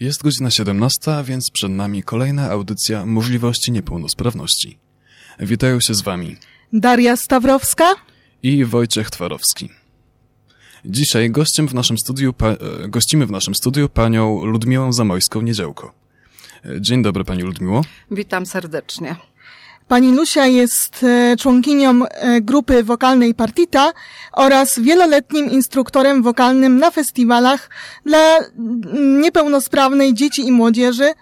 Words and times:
Jest 0.00 0.22
godzina 0.22 0.50
17, 0.50 1.00
więc 1.24 1.50
przed 1.50 1.72
nami 1.72 2.02
kolejna 2.02 2.50
audycja 2.50 3.06
Możliwości 3.06 3.72
Niepełnosprawności. 3.72 4.78
Witają 5.40 5.80
się 5.80 5.94
z 5.94 6.02
Wami 6.02 6.36
Daria 6.72 7.16
Stawrowska 7.16 7.84
i 8.42 8.64
Wojciech 8.64 9.10
Twarowski. 9.10 9.70
Dzisiaj 10.84 11.30
gościem 11.30 11.68
w 11.68 11.74
naszym 11.74 11.98
studiu, 11.98 12.32
pa, 12.32 12.48
e, 12.48 12.58
gościmy 12.88 13.26
w 13.26 13.30
naszym 13.30 13.54
studiu 13.54 13.88
panią 13.88 14.44
Ludmiłę 14.44 14.90
Zamojską-Niedziałko. 14.92 15.92
E, 16.64 16.80
Dzień 16.80 17.02
dobry 17.02 17.24
Pani 17.24 17.42
Ludmiło. 17.42 17.84
Witam 18.10 18.46
serdecznie. 18.46 19.16
Pani 19.88 20.12
Lusia 20.12 20.46
jest 20.46 21.02
e, 21.04 21.36
członkinią 21.36 22.04
e, 22.04 22.40
grupy 22.40 22.84
wokalnej 22.84 23.34
Partita 23.34 23.92
oraz 24.32 24.78
wieloletnim 24.78 25.50
instruktorem 25.50 26.22
wokalnym 26.22 26.78
na 26.78 26.90
festiwalach 26.90 27.70
dla 28.06 28.38
mm, 28.38 29.20
niepełnosprawnej 29.20 30.14
dzieci 30.14 30.46
i 30.46 30.52
młodzieży. 30.52 31.12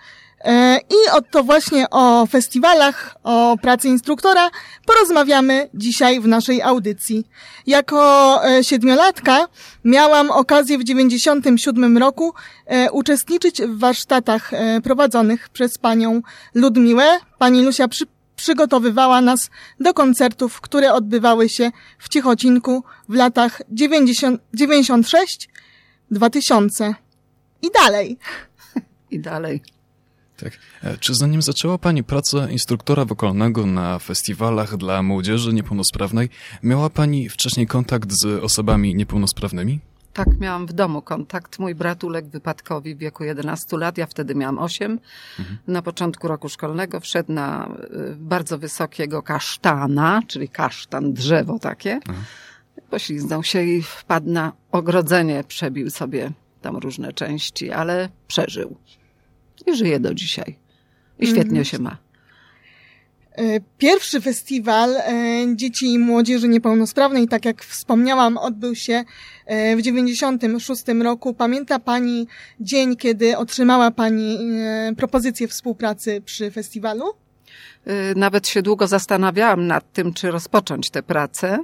E, 0.44 0.78
I 0.90 1.10
o 1.12 1.22
to 1.22 1.44
właśnie 1.44 1.90
o 1.90 2.26
festiwalach, 2.26 3.16
o 3.24 3.56
pracy 3.62 3.88
instruktora 3.88 4.50
porozmawiamy 4.86 5.68
dzisiaj 5.74 6.20
w 6.20 6.28
naszej 6.28 6.62
audycji. 6.62 7.26
Jako 7.66 8.40
siedmiolatka 8.62 9.48
miałam 9.84 10.30
okazję 10.30 10.78
w 10.78 10.84
97 10.84 11.98
roku 11.98 12.34
uczestniczyć 12.92 13.62
w 13.62 13.78
warsztatach 13.78 14.50
prowadzonych 14.84 15.48
przez 15.48 15.78
panią 15.78 16.22
Ludmiłę. 16.54 17.04
Pani 17.38 17.70
przy, 17.90 18.06
przygotowywała 18.36 19.20
nas 19.20 19.50
do 19.80 19.94
koncertów, 19.94 20.60
które 20.60 20.92
odbywały 20.92 21.48
się 21.48 21.70
w 21.98 22.08
Cichocinku 22.08 22.84
w 23.08 23.14
latach 23.14 23.62
90, 23.70 24.40
96 24.54 25.48
2000 26.10 26.94
i 27.62 27.70
dalej. 27.84 28.18
I 29.10 29.20
dalej. 29.20 29.62
Tak. 30.36 30.52
E, 30.82 30.98
Czy 30.98 31.14
zanim 31.14 31.42
zaczęła 31.42 31.78
Pani 31.78 32.04
pracę 32.04 32.48
instruktora 32.50 33.04
wokalnego 33.04 33.66
na 33.66 33.98
festiwalach 33.98 34.76
dla 34.76 35.02
młodzieży 35.02 35.52
niepełnosprawnej, 35.52 36.28
miała 36.62 36.90
Pani 36.90 37.28
wcześniej 37.28 37.66
kontakt 37.66 38.12
z 38.12 38.24
osobami 38.44 38.94
niepełnosprawnymi? 38.94 39.80
Tak, 40.16 40.38
miałam 40.40 40.66
w 40.66 40.72
domu 40.72 41.02
kontakt. 41.02 41.58
Mój 41.58 41.74
brat 41.74 42.04
uległ 42.04 42.28
wypadkowi 42.28 42.94
w 42.94 42.98
wieku 42.98 43.24
11 43.24 43.76
lat, 43.76 43.98
ja 43.98 44.06
wtedy 44.06 44.34
miałam 44.34 44.58
8. 44.58 45.00
Na 45.66 45.82
początku 45.82 46.28
roku 46.28 46.48
szkolnego 46.48 47.00
wszedł 47.00 47.32
na 47.32 47.68
y, 48.12 48.16
bardzo 48.16 48.58
wysokiego 48.58 49.22
kasztana, 49.22 50.22
czyli 50.26 50.48
kasztan, 50.48 51.12
drzewo 51.12 51.58
takie. 51.58 52.00
Pośliznął 52.90 53.42
się 53.42 53.62
i 53.62 53.82
wpadł 53.82 54.30
na 54.30 54.52
ogrodzenie, 54.72 55.44
przebił 55.48 55.90
sobie 55.90 56.30
tam 56.60 56.76
różne 56.76 57.12
części, 57.12 57.70
ale 57.70 58.08
przeżył. 58.26 58.76
I 59.66 59.76
żyje 59.76 60.00
do 60.00 60.14
dzisiaj. 60.14 60.58
I 61.18 61.26
świetnie 61.26 61.64
się 61.64 61.78
ma. 61.78 61.96
E, 63.36 63.60
Pierwszy 63.78 64.20
festiwal 64.20 64.96
e, 64.96 65.02
dzieci 65.56 65.92
i 65.92 65.98
młodzieży 65.98 66.48
niepełnosprawnej, 66.48 67.28
tak 67.28 67.44
jak 67.44 67.64
wspomniałam, 67.64 68.38
odbył 68.38 68.74
się 68.74 69.04
e, 69.46 69.76
w 69.76 69.82
96 69.82 70.82
roku. 71.02 71.34
Pamięta 71.34 71.78
Pani 71.78 72.26
dzień, 72.60 72.96
kiedy 72.96 73.36
otrzymała 73.36 73.90
Pani 73.90 74.38
propozycję 74.96 75.48
współpracy 75.48 76.22
przy 76.24 76.50
festiwalu? 76.50 77.04
Nawet 78.16 78.48
się 78.48 78.62
długo 78.62 78.86
zastanawiałam 78.86 79.66
nad 79.66 79.92
tym, 79.92 80.14
czy 80.14 80.30
rozpocząć 80.30 80.90
tę 80.90 81.02
pracę. 81.02 81.58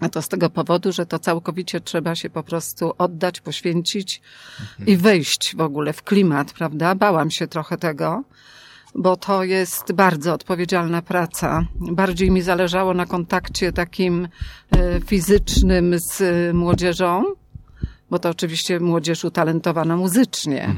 A 0.00 0.08
to 0.08 0.22
z 0.22 0.28
tego 0.28 0.50
powodu, 0.50 0.92
że 0.92 1.06
to 1.06 1.18
całkowicie 1.18 1.80
trzeba 1.80 2.14
się 2.14 2.30
po 2.30 2.42
prostu 2.42 2.92
oddać, 2.98 3.40
poświęcić 3.40 4.20
i 4.86 4.96
wejść 4.96 5.56
w 5.56 5.60
ogóle 5.60 5.92
w 5.92 6.02
klimat, 6.02 6.52
prawda? 6.52 6.94
Bałam 6.94 7.30
się 7.30 7.46
trochę 7.46 7.76
tego, 7.76 8.24
bo 8.98 9.16
to 9.16 9.44
jest 9.44 9.92
bardzo 9.92 10.34
odpowiedzialna 10.34 11.02
praca. 11.02 11.64
Bardziej 11.74 12.30
mi 12.30 12.42
zależało 12.42 12.94
na 12.94 13.06
kontakcie 13.06 13.72
takim 13.72 14.28
y, 14.76 15.00
fizycznym 15.06 15.98
z 15.98 16.20
y, 16.20 16.54
młodzieżą, 16.54 17.24
bo 18.10 18.18
to 18.18 18.28
oczywiście 18.28 18.80
młodzież 18.80 19.24
utalentowana 19.24 19.96
muzycznie, 19.96 20.74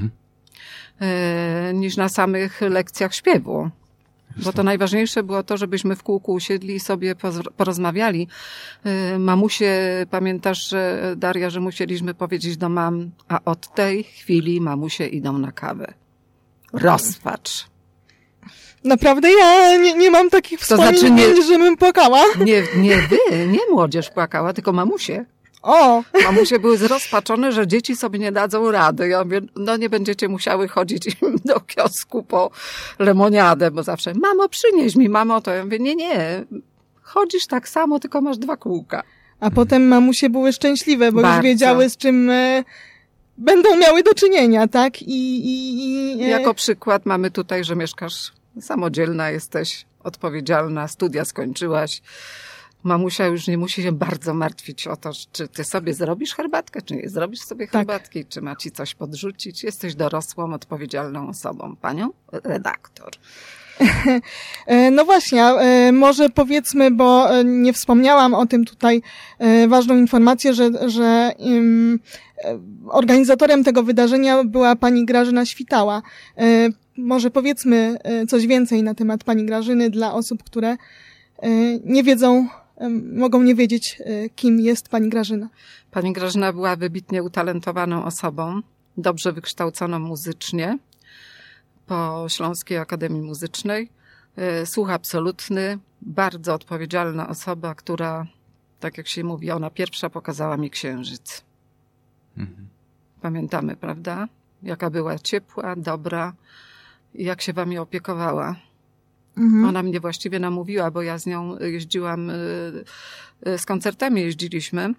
y, 1.71 1.75
niż 1.75 1.97
na 1.97 2.09
samych 2.09 2.61
lekcjach 2.61 3.15
śpiewu. 3.15 3.71
Bo 4.37 4.53
to 4.53 4.63
najważniejsze 4.63 5.23
było 5.23 5.43
to, 5.43 5.57
żebyśmy 5.57 5.97
w 5.97 6.03
kółku 6.03 6.33
usiedli 6.33 6.75
i 6.75 6.81
sobie 6.81 7.15
porozmawiali. 7.57 8.29
Mamusie, 9.19 9.73
pamiętasz, 10.11 10.69
że, 10.69 11.15
Daria, 11.17 11.51
że 11.51 11.61
musieliśmy 11.61 12.15
powiedzieć 12.15 12.57
do 12.57 12.69
mam, 12.69 13.11
a 13.29 13.41
od 13.45 13.75
tej 13.75 14.05
chwili 14.05 14.61
mamusie 14.61 15.07
idą 15.07 15.39
na 15.39 15.53
kawę. 15.53 15.95
Rozpacz. 16.73 17.70
Naprawdę 18.85 19.33
ja 19.33 19.77
nie, 19.77 19.95
nie 19.95 20.11
mam 20.11 20.31
takich 20.31 20.61
wspomnień, 20.61 20.97
znaczy 20.99 21.11
nie- 21.11 21.43
żebym 21.43 21.77
płakała. 21.77 22.23
Nie, 22.45 22.63
nie 22.77 22.97
wy, 22.97 23.47
nie 23.47 23.59
młodzież 23.71 24.11
płakała, 24.11 24.53
tylko 24.53 24.73
mamusie. 24.73 25.25
O, 25.63 26.03
Mamusie 26.25 26.59
były 26.59 26.79
zrozpaczone, 26.79 27.53
że 27.53 27.67
dzieci 27.67 27.97
sobie 27.97 28.19
nie 28.19 28.33
dadzą 28.33 28.71
rady. 28.71 29.09
Ja 29.09 29.25
mówię, 29.25 29.41
no 29.57 29.77
nie 29.77 29.91
będziecie 29.91 30.29
musiały 30.29 30.69
chodzić 30.69 31.17
do 31.45 31.61
kiosku 31.61 32.23
po 32.23 32.51
lemoniadę, 32.99 33.71
bo 33.71 33.83
zawsze, 33.83 34.13
mamo 34.15 34.49
przynieś 34.49 34.97
mi, 34.97 35.09
mamo 35.09 35.41
to. 35.41 35.51
Ja 35.51 35.65
mówię, 35.65 35.79
nie, 35.79 35.95
nie, 35.95 36.45
chodzisz 37.03 37.47
tak 37.47 37.69
samo, 37.69 38.01
tylko 38.01 38.21
masz 38.21 38.39
dwa 38.39 38.57
kółka. 38.57 39.03
a 39.41 39.51
potem 39.51 39.89
mamusie 39.89 40.31
były 40.31 40.53
szczęśliwe, 40.53 41.13
bo 41.13 41.21
już 41.21 41.29
Bardzo. 41.29 41.43
wiedziały 41.43 41.91
z 41.91 41.97
czym 41.97 42.31
e, 42.31 42.65
będą 43.39 43.77
miały 43.77 44.03
do 44.03 44.15
czynienia, 44.15 44.69
tak? 44.69 45.03
I, 45.03 45.47
i, 45.47 46.19
i 46.19 46.23
e, 46.23 46.29
Jako 46.29 46.55
przykład 46.55 47.07
mamy 47.07 47.31
tutaj, 47.31 47.65
że 47.65 47.77
mieszkasz 47.77 48.33
samodzielna, 48.61 49.31
jesteś 49.31 49.87
odpowiedzialna, 50.05 50.89
studia 50.89 51.25
skończyłaś. 51.25 52.03
Mamusia 52.83 53.27
już 53.27 53.49
nie 53.49 53.59
musi 53.59 53.83
się 53.83 53.93
bardzo 53.93 54.35
martwić 54.35 54.87
o 54.87 54.97
to, 54.97 55.11
czy 55.33 55.49
ty 55.49 55.65
sobie 55.65 55.95
zrobisz 55.95 56.35
herbatkę, 56.35 56.83
czy 56.83 56.97
nie 56.97 57.09
zrobisz 57.09 57.41
sobie 57.41 57.67
Tak. 57.67 57.73
herbatki, 57.73 58.25
czy 58.25 58.41
ma 58.41 58.57
ci 58.57 58.71
coś 58.71 58.95
podrzucić. 58.95 59.65
Jesteś 59.65 59.95
dorosłą, 59.95 60.55
odpowiedzialną 60.55 61.29
osobą. 61.29 61.77
Panią 61.77 62.11
redaktor. 62.33 63.11
E, 64.67 64.91
No 64.91 65.05
właśnie, 65.05 65.45
e, 65.45 65.93
może 65.93 66.31
powiedzmy, 66.31 66.91
bo 66.91 67.35
e, 67.35 67.45
nie 67.45 67.73
wspomniałam 67.73 68.35
o 68.35 68.47
tym 68.47 68.65
tutaj, 68.65 69.03
ważną 69.69 69.97
informację, 69.97 70.55
że, 70.55 70.71
że 70.91 71.33
organizatorem 72.89 73.65
tego 73.65 73.83
wydarzenia 73.83 74.45
była 74.45 74.77
pani 74.77 75.07
Grażyna 75.07 75.47
Świtała. 75.47 76.03
Może 77.03 77.31
powiedzmy 77.31 77.99
e, 78.03 78.27
coś 78.27 78.47
więcej 78.47 78.83
na 78.83 78.95
temat 78.95 79.25
pani 79.25 79.47
Grażyny 79.47 79.91
dla 79.91 80.15
osób, 80.15 80.43
które 80.43 80.69
e, 80.69 80.79
nie 81.85 82.03
wiedzą, 82.03 82.49
e, 82.77 82.89
mogą 83.15 83.43
nie 83.43 83.55
wiedzieć, 83.55 83.99
kim 84.37 84.61
jest 84.61 84.89
pani 84.89 85.09
Grażyna. 85.09 85.49
Pani 85.91 86.13
Grażyna 86.13 86.53
była 86.53 86.77
wybitnie 86.77 87.23
utalentowaną 87.23 88.05
osobą, 88.05 88.61
dobrze 88.97 89.33
wykształconą 89.33 89.99
muzycznie 89.99 90.79
po 91.87 92.27
Śląskiej 92.29 92.79
Akademii 92.79 93.23
Muzycznej. 93.23 93.91
Słuch 94.65 94.91
absolutny, 94.91 95.79
bardzo 96.03 96.55
odpowiedzialna 96.55 97.29
osoba, 97.29 97.75
która, 97.75 98.27
tak 98.81 98.99
jak 98.99 99.09
się 99.09 99.25
mówi, 99.25 99.51
ona 99.51 99.71
pierwsza 99.71 100.11
pokazała 100.11 100.57
mi 100.57 100.71
księżyc. 100.71 101.45
Pamiętamy, 103.21 103.77
prawda? 103.77 104.29
Jaka 104.63 104.91
była 104.91 105.19
ciepła, 105.19 105.77
dobra 105.77 106.33
jak 107.15 107.43
się 107.43 107.53
wami 107.53 107.79
opiekowała. 107.79 108.57
Mhm. 109.37 109.65
Ona 109.65 109.83
mnie 109.83 110.01
właściwie 110.01 110.39
namówiła, 110.39 110.91
bo 110.91 111.03
ja 111.03 111.19
z 111.19 111.27
nią 111.27 111.59
jeździłam, 111.59 112.31
y, 112.31 112.35
y, 113.47 113.59
z 113.59 113.67
koncertami 113.67 114.21
jeździliśmy. 114.21 114.95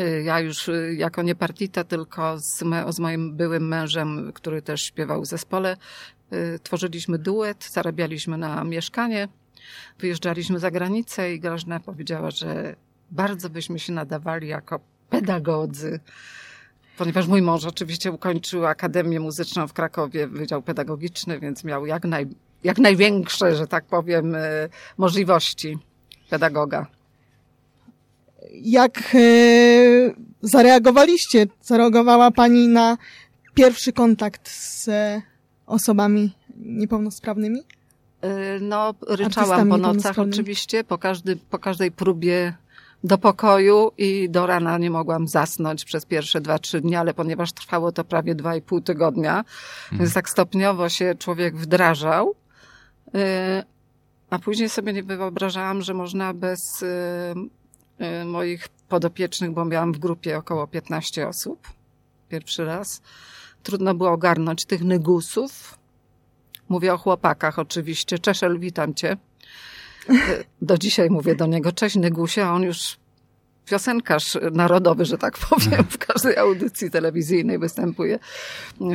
Y, 0.00 0.22
Ja 0.22 0.40
już 0.40 0.70
jako 0.96 1.22
nie 1.22 1.34
partita, 1.34 1.84
tylko 1.84 2.38
z, 2.38 2.64
z 2.90 2.98
moim 2.98 3.36
byłym 3.36 3.68
mężem, 3.68 4.32
który 4.34 4.62
też 4.62 4.82
śpiewał 4.82 5.22
w 5.22 5.26
zespole, 5.26 5.76
tworzyliśmy 6.62 7.18
duet, 7.18 7.68
zarabialiśmy 7.72 8.38
na 8.38 8.64
mieszkanie, 8.64 9.28
wyjeżdżaliśmy 9.98 10.58
za 10.58 10.70
granicę 10.70 11.34
i 11.34 11.40
Grażyna 11.40 11.80
powiedziała, 11.80 12.30
że 12.30 12.76
bardzo 13.10 13.50
byśmy 13.50 13.78
się 13.78 13.92
nadawali 13.92 14.48
jako 14.48 14.80
pedagodzy. 15.10 16.00
Ponieważ 16.98 17.26
mój 17.26 17.42
mąż 17.42 17.64
oczywiście 17.64 18.12
ukończył 18.12 18.66
Akademię 18.66 19.20
Muzyczną 19.20 19.68
w 19.68 19.72
Krakowie, 19.72 20.26
Wydział 20.26 20.62
Pedagogiczny, 20.62 21.40
więc 21.40 21.64
miał 21.64 21.86
jak, 21.86 22.04
naj, 22.04 22.26
jak 22.64 22.78
największe, 22.78 23.56
że 23.56 23.66
tak 23.66 23.84
powiem, 23.84 24.34
y, 24.34 24.68
możliwości 24.98 25.78
pedagoga. 26.30 26.86
Jak 28.52 29.14
e, 29.14 29.18
zareagowaliście? 30.42 31.46
Zareagowała 31.60 32.30
pani 32.30 32.68
na 32.68 32.98
pierwszy 33.54 33.92
kontakt 33.92 34.48
z 34.50 34.90
osobami 35.66 36.34
niepełnosprawnymi? 36.56 37.60
Y, 38.24 38.60
No, 38.60 38.94
ryczałam 39.08 39.68
po 39.68 39.76
nocach 39.76 40.18
oczywiście, 40.18 40.84
po, 40.84 40.98
każdy, 40.98 41.36
po 41.36 41.58
każdej 41.58 41.90
próbie 41.90 42.54
do 43.04 43.18
pokoju 43.18 43.90
i 43.98 44.30
do 44.30 44.46
rana 44.46 44.78
nie 44.78 44.90
mogłam 44.90 45.28
zasnąć 45.28 45.84
przez 45.84 46.06
pierwsze 46.06 46.40
dwa, 46.40 46.58
trzy 46.58 46.80
dni, 46.80 46.96
ale 46.96 47.14
ponieważ 47.14 47.52
trwało 47.52 47.92
to 47.92 48.04
prawie 48.04 48.34
dwa 48.34 48.56
i 48.56 48.62
pół 48.62 48.80
tygodnia, 48.80 49.38
mhm. 49.38 49.98
więc 49.98 50.14
tak 50.14 50.30
stopniowo 50.30 50.88
się 50.88 51.14
człowiek 51.14 51.56
wdrażał. 51.56 52.34
Y, 53.14 53.62
a 54.30 54.38
później 54.38 54.68
sobie 54.68 54.92
nie 54.92 55.02
wyobrażałam, 55.02 55.82
że 55.82 55.94
można 55.94 56.34
bez 56.34 56.82
y, 56.82 56.86
y, 58.22 58.24
moich 58.24 58.68
podopiecznych, 58.68 59.50
bo 59.50 59.64
miałam 59.64 59.92
w 59.92 59.98
grupie 59.98 60.38
około 60.38 60.66
15 60.66 61.28
osób. 61.28 61.68
Pierwszy 62.28 62.64
raz. 62.64 63.02
Trudno 63.62 63.94
było 63.94 64.10
ogarnąć 64.10 64.64
tych 64.64 64.84
nygusów. 64.84 65.78
Mówię 66.68 66.94
o 66.94 66.98
chłopakach 66.98 67.58
oczywiście. 67.58 68.18
Czeszel, 68.18 68.58
witam 68.58 68.94
cię. 68.94 69.16
Do 70.62 70.78
dzisiaj 70.78 71.10
mówię 71.10 71.34
do 71.34 71.46
niego, 71.46 71.72
cześć 71.72 71.96
Nygusie, 71.96 72.42
on 72.42 72.62
już 72.62 72.96
piosenkarz 73.66 74.38
narodowy, 74.52 75.04
że 75.04 75.18
tak 75.18 75.38
powiem, 75.38 75.84
w 75.90 75.98
każdej 75.98 76.36
audycji 76.36 76.90
telewizyjnej 76.90 77.58
występuje. 77.58 78.18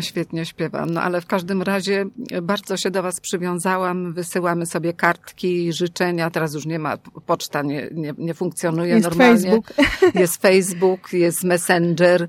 Świetnie 0.01 0.45
śpiewam. 0.45 0.89
No 0.89 1.01
ale 1.01 1.21
w 1.21 1.25
każdym 1.25 1.61
razie 1.61 2.05
bardzo 2.41 2.77
się 2.77 2.91
do 2.91 3.03
Was 3.03 3.19
przywiązałam. 3.19 4.13
Wysyłamy 4.13 4.65
sobie 4.65 4.93
kartki, 4.93 5.73
życzenia. 5.73 6.29
Teraz 6.29 6.53
już 6.53 6.65
nie 6.65 6.79
ma, 6.79 6.97
poczta 7.25 7.61
nie, 7.61 7.89
nie, 7.91 8.13
nie 8.17 8.33
funkcjonuje 8.33 8.93
jest 8.93 9.03
normalnie. 9.03 9.41
Facebook. 9.41 9.73
Jest 10.15 10.41
Facebook, 10.41 11.13
jest 11.13 11.43
Messenger 11.43 12.27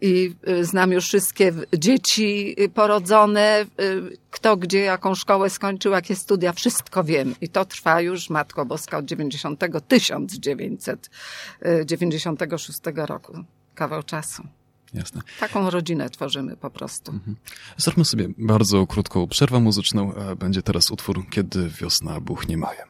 i 0.00 0.34
y, 0.48 0.64
znam 0.64 0.92
już 0.92 1.04
wszystkie 1.04 1.52
dzieci 1.74 2.56
porodzone, 2.74 3.66
y, 3.80 4.16
kto 4.30 4.56
gdzie, 4.56 4.78
jaką 4.80 5.14
szkołę 5.14 5.50
skończył, 5.50 5.92
jakie 5.92 6.16
studia, 6.16 6.52
wszystko 6.52 7.04
wiem. 7.04 7.34
I 7.40 7.48
to 7.48 7.64
trwa 7.64 8.00
już, 8.00 8.30
Matko 8.30 8.66
Boska, 8.66 8.98
od 8.98 9.04
90, 9.04 9.60
1996 11.86 12.80
roku. 12.96 13.44
Kawał 13.74 14.02
czasu. 14.02 14.42
Jasne. 14.94 15.20
Taką 15.40 15.70
rodzinę 15.70 16.10
tworzymy 16.10 16.56
po 16.56 16.70
prostu. 16.70 17.12
Mhm. 17.12 17.36
Zróbmy 17.76 18.04
sobie 18.04 18.28
bardzo 18.38 18.86
krótką 18.86 19.26
przerwę 19.26 19.60
muzyczną. 19.60 20.12
Będzie 20.38 20.62
teraz 20.62 20.90
utwór 20.90 21.30
Kiedy 21.30 21.68
wiosna 21.68 22.20
buchnie 22.20 22.56
majem. 22.56 22.88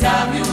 sabe 0.00 0.40
o 0.40 0.49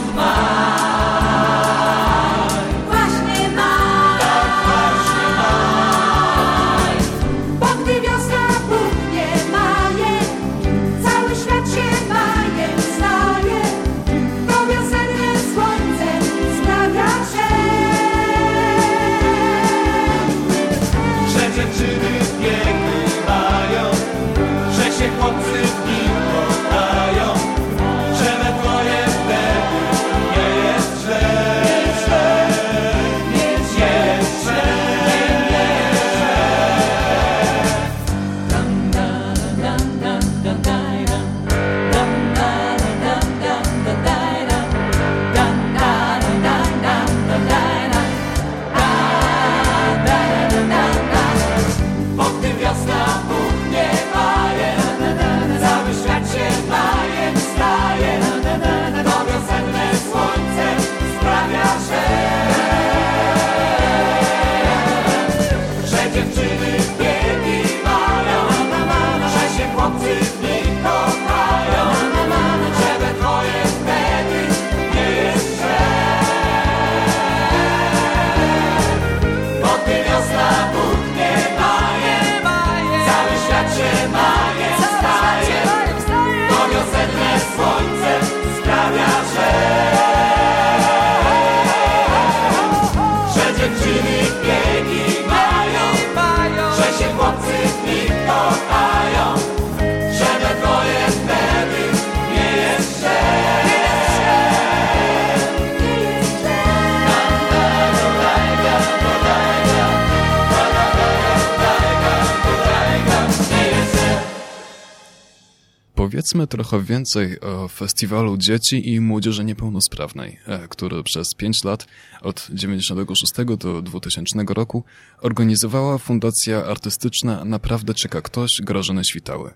Powiedzmy 116.28 116.46
trochę 116.46 116.82
więcej 116.82 117.40
o 117.40 117.68
festiwalu 117.68 118.36
dzieci 118.36 118.92
i 118.92 119.00
młodzieży 119.00 119.44
niepełnosprawnej, 119.44 120.38
e, 120.46 120.68
który 120.68 121.02
przez 121.02 121.34
pięć 121.34 121.64
lat, 121.64 121.86
od 122.22 122.48
96 122.52 123.56
do 123.56 123.82
2000 123.82 124.54
roku, 124.54 124.84
organizowała 125.22 125.98
Fundacja 125.98 126.64
Artystyczna 126.64 127.44
Naprawdę 127.44 127.94
Czeka 127.94 128.22
Ktoś 128.22 128.60
Grażyny 128.62 129.04
Świtały. 129.04 129.50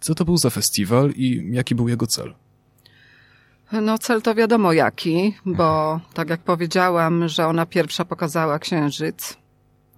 Co 0.00 0.14
to 0.14 0.24
był 0.24 0.36
za 0.36 0.50
festiwal 0.50 1.10
i 1.10 1.48
jaki 1.52 1.74
był 1.74 1.88
jego 1.88 2.06
cel? 2.06 2.34
No 3.72 3.98
cel 3.98 4.22
to 4.22 4.34
wiadomo 4.34 4.72
jaki, 4.72 5.34
bo 5.46 6.00
tak 6.14 6.30
jak 6.30 6.40
powiedziałam, 6.40 7.28
że 7.28 7.46
ona 7.46 7.66
pierwsza 7.66 8.04
pokazała 8.04 8.58
księżyc, 8.58 9.36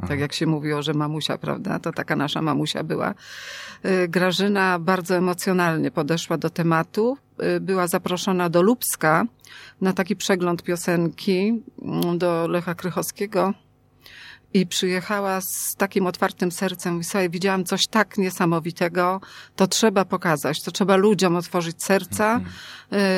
tak 0.09 0.21
jak 0.21 0.33
się 0.33 0.47
mówiło, 0.47 0.83
że 0.83 0.95
mamusia, 0.95 1.38
prawda? 1.38 1.78
To 1.78 1.92
taka 1.92 2.16
nasza 2.16 2.42
mamusia 2.42 2.83
była. 2.85 3.14
Y, 3.85 4.09
Grażyna 4.09 4.78
bardzo 4.78 5.16
emocjonalnie 5.16 5.90
podeszła 5.90 6.38
do 6.38 6.50
tematu. 6.50 7.16
Y, 7.57 7.61
Była 7.61 7.87
zaproszona 7.87 8.50
do 8.50 8.62
Lubska 8.62 9.25
na 9.80 9.92
taki 9.92 10.16
przegląd 10.16 10.62
piosenki 10.62 11.62
mm, 11.83 12.19
do 12.19 12.49
Lecha 12.49 12.75
Krychowskiego. 12.75 13.54
I 14.54 14.66
przyjechała 14.66 15.40
z 15.40 15.75
takim 15.76 16.07
otwartym 16.07 16.52
sercem. 16.52 16.92
Mówi, 16.92 17.04
słuchaj, 17.04 17.30
widziałam 17.30 17.64
coś 17.64 17.87
tak 17.87 18.19
niesamowitego, 18.19 19.21
to 19.57 19.66
trzeba 19.66 20.04
pokazać, 20.04 20.62
to 20.62 20.71
trzeba 20.71 20.97
ludziom 20.97 21.37
otworzyć 21.37 21.83
serca. 21.83 22.40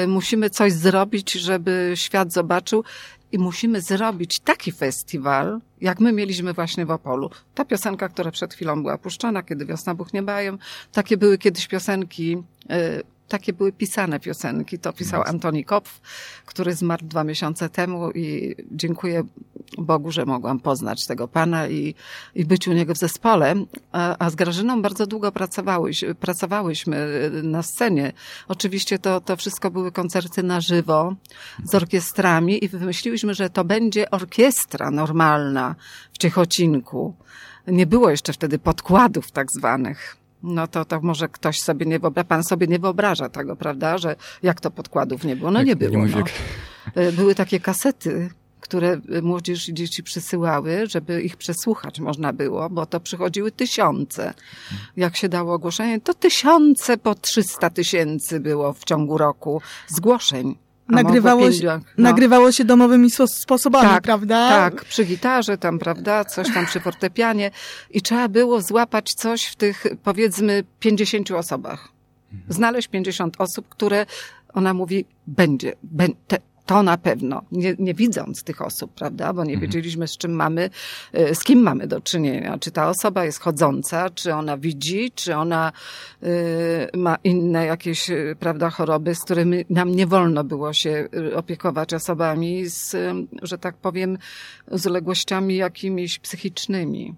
Y, 0.04 0.06
Musimy 0.08 0.50
coś 0.50 0.72
zrobić, 0.72 1.32
żeby 1.32 1.92
świat 1.94 2.32
zobaczył 2.32 2.84
i 3.32 3.38
musimy 3.38 3.80
zrobić 3.80 4.40
taki 4.40 4.72
festiwal, 4.72 5.60
jak 5.80 6.00
my 6.00 6.12
mieliśmy 6.12 6.52
właśnie 6.52 6.86
w 6.86 6.90
Opolu. 6.90 7.30
Ta 7.54 7.64
piosenka, 7.64 8.08
która 8.08 8.30
przed 8.30 8.54
chwilą 8.54 8.82
była 8.82 8.98
puszczana, 8.98 9.42
kiedy 9.42 9.66
wiosna 9.66 9.94
buchnie 9.94 10.22
bajem, 10.22 10.58
takie 10.92 11.16
były 11.16 11.38
kiedyś 11.38 11.68
piosenki, 11.68 12.42
y, 12.70 13.02
takie 13.28 13.52
były 13.52 13.72
pisane 13.72 14.20
piosenki. 14.20 14.78
To 14.78 14.92
pisał 14.92 15.22
Antoni 15.26 15.64
Kopf, 15.64 16.00
który 16.46 16.74
zmarł 16.74 17.06
dwa 17.06 17.24
miesiące 17.24 17.68
temu 17.68 18.10
i 18.10 18.56
dziękuję 18.70 19.24
Bogu, 19.78 20.12
że 20.12 20.26
mogłam 20.26 20.60
poznać 20.60 21.06
tego 21.06 21.28
pana 21.28 21.68
i, 21.68 21.94
i 22.34 22.44
być 22.44 22.68
u 22.68 22.72
niego 22.72 22.94
w 22.94 22.98
zespole. 22.98 23.54
A, 23.92 24.16
a 24.18 24.30
z 24.30 24.34
Grażyną 24.34 24.82
bardzo 24.82 25.06
długo 25.06 25.32
pracowałyś, 25.32 26.04
pracowałyśmy 26.20 27.30
na 27.42 27.62
scenie. 27.62 28.12
Oczywiście 28.48 28.98
to, 28.98 29.20
to 29.20 29.36
wszystko 29.36 29.70
były 29.70 29.92
koncerty 29.92 30.42
na 30.42 30.60
żywo 30.60 31.14
z 31.64 31.74
orkiestrami 31.74 32.64
i 32.64 32.68
wymyśliłyśmy, 32.68 33.34
że 33.34 33.50
to 33.50 33.64
będzie 33.64 34.10
orkiestra 34.10 34.90
normalna 34.90 35.74
w 36.12 36.18
Ciechocinku. 36.18 37.14
Nie 37.66 37.86
było 37.86 38.10
jeszcze 38.10 38.32
wtedy 38.32 38.58
podkładów 38.58 39.30
tak 39.30 39.52
zwanych. 39.52 40.21
No 40.42 40.66
to, 40.66 40.84
to 40.84 41.00
może 41.00 41.28
ktoś 41.28 41.60
sobie 41.60 41.86
nie 41.86 41.98
wyobraża, 41.98 42.24
pan 42.24 42.44
sobie 42.44 42.66
nie 42.66 42.78
wyobraża 42.78 43.28
tego, 43.28 43.56
prawda, 43.56 43.98
że 43.98 44.16
jak 44.42 44.60
to 44.60 44.70
podkładów 44.70 45.24
nie 45.24 45.36
było? 45.36 45.50
No 45.50 45.58
Jak 45.58 45.66
nie 45.66 45.72
nie 45.72 45.76
było. 45.76 45.98
mówię, 45.98 46.14
no. 46.96 47.02
Y, 47.02 47.12
Były 47.12 47.34
takie 47.34 47.60
kasety, 47.60 48.30
które 48.60 49.00
młodzież 49.22 49.68
i 49.68 49.74
dzieci 49.74 50.02
przysyłały, 50.02 50.86
żeby 50.86 51.22
ich 51.22 51.36
przesłuchać 51.36 52.00
można 52.00 52.32
było, 52.32 52.70
bo 52.70 52.86
to 52.86 53.00
przychodziły 53.00 53.52
tysiące. 53.52 54.34
Jak 54.96 55.16
się 55.16 55.28
dało 55.28 55.54
ogłoszenie, 55.54 56.00
to 56.00 56.14
tysiące 56.14 56.96
po 56.96 57.14
300 57.14 57.70
tysięcy 57.70 58.40
było 58.40 58.72
w 58.72 58.84
ciągu 58.84 59.18
roku 59.18 59.60
zgłoszeń. 59.88 60.54
Nagrywało 60.92 61.52
się, 61.52 61.66
no. 61.66 61.80
nagrywało 61.98 62.52
się 62.52 62.64
domowymi 62.64 63.08
spo- 63.10 63.26
sposobami, 63.28 63.88
Tak, 63.88 64.02
prawda? 64.02 64.48
Tak, 64.48 64.84
przy 64.84 65.04
gitarze 65.04 65.58
tam, 65.58 65.78
prawda, 65.78 66.24
coś 66.24 66.54
tam 66.54 66.66
przy 66.66 66.80
fortepianie 66.80 67.50
i 67.90 68.02
trzeba 68.02 68.28
było 68.28 68.60
złapać 68.62 69.14
coś 69.14 69.44
w 69.44 69.56
tych 69.56 69.86
powiedzmy 70.04 70.64
50 70.80 71.30
osobach. 71.30 71.88
Znaleźć 72.48 72.88
50 72.88 73.34
osób, 73.38 73.68
które 73.68 74.06
ona 74.54 74.74
mówi, 74.74 75.04
będzie, 75.26 75.72
bę- 75.96 76.14
te, 76.26 76.38
to 76.66 76.82
na 76.82 76.98
pewno, 76.98 77.42
nie, 77.52 77.74
nie 77.78 77.94
widząc 77.94 78.42
tych 78.42 78.62
osób, 78.62 78.94
prawda, 78.94 79.32
bo 79.32 79.44
nie 79.44 79.58
wiedzieliśmy 79.58 80.08
z 80.08 80.16
czym 80.16 80.32
mamy, 80.32 80.70
y, 81.14 81.34
z 81.34 81.44
kim 81.44 81.58
mamy 81.58 81.86
do 81.86 82.00
czynienia. 82.00 82.58
Czy 82.58 82.70
ta 82.70 82.88
osoba 82.88 83.24
jest 83.24 83.40
chodząca, 83.40 84.10
czy 84.10 84.34
ona 84.34 84.58
widzi, 84.58 85.12
czy 85.14 85.36
ona 85.36 85.72
y, 86.22 86.28
ma 86.96 87.16
inne 87.24 87.66
jakieś, 87.66 88.10
y, 88.10 88.36
prawda, 88.40 88.70
choroby, 88.70 89.14
z 89.14 89.24
którymi 89.24 89.64
nam 89.70 89.94
nie 89.94 90.06
wolno 90.06 90.44
było 90.44 90.72
się 90.72 91.08
opiekować 91.34 91.94
osobami 91.94 92.66
z, 92.66 92.96
że 93.42 93.58
tak 93.58 93.76
powiem, 93.76 94.18
z 94.70 94.86
uległościami 94.86 95.56
jakimiś 95.56 96.18
psychicznymi. 96.18 97.14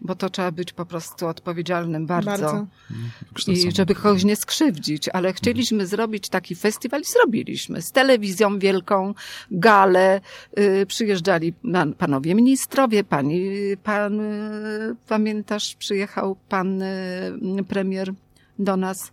Bo 0.00 0.14
to 0.14 0.30
trzeba 0.30 0.50
być 0.50 0.72
po 0.72 0.86
prostu 0.86 1.26
odpowiedzialnym 1.26 2.06
bardzo. 2.06 2.30
Bardzo. 2.30 2.66
I 2.90 3.24
Wykształcony. 3.28 3.70
żeby 3.76 3.94
kogoś 3.94 4.24
nie 4.24 4.36
skrzywdzić, 4.36 5.08
ale 5.08 5.32
chcieliśmy 5.32 5.86
zrobić 5.86 6.28
taki 6.28 6.54
festiwal 6.54 7.00
i 7.00 7.04
zrobiliśmy. 7.04 7.82
Z 7.82 7.92
telewizją 7.92 8.58
wielką, 8.58 9.14
galę, 9.50 10.20
y, 10.58 10.86
przyjeżdżali 10.86 11.54
na- 11.64 11.86
panowie 11.86 12.34
ministrowie, 12.34 13.04
pani, 13.04 13.50
pan, 13.82 14.20
y, 14.20 14.96
pamiętasz, 15.08 15.74
przyjechał 15.74 16.36
pan 16.48 16.82
y, 16.82 17.64
premier 17.68 18.12
do 18.58 18.76
nas. 18.76 19.12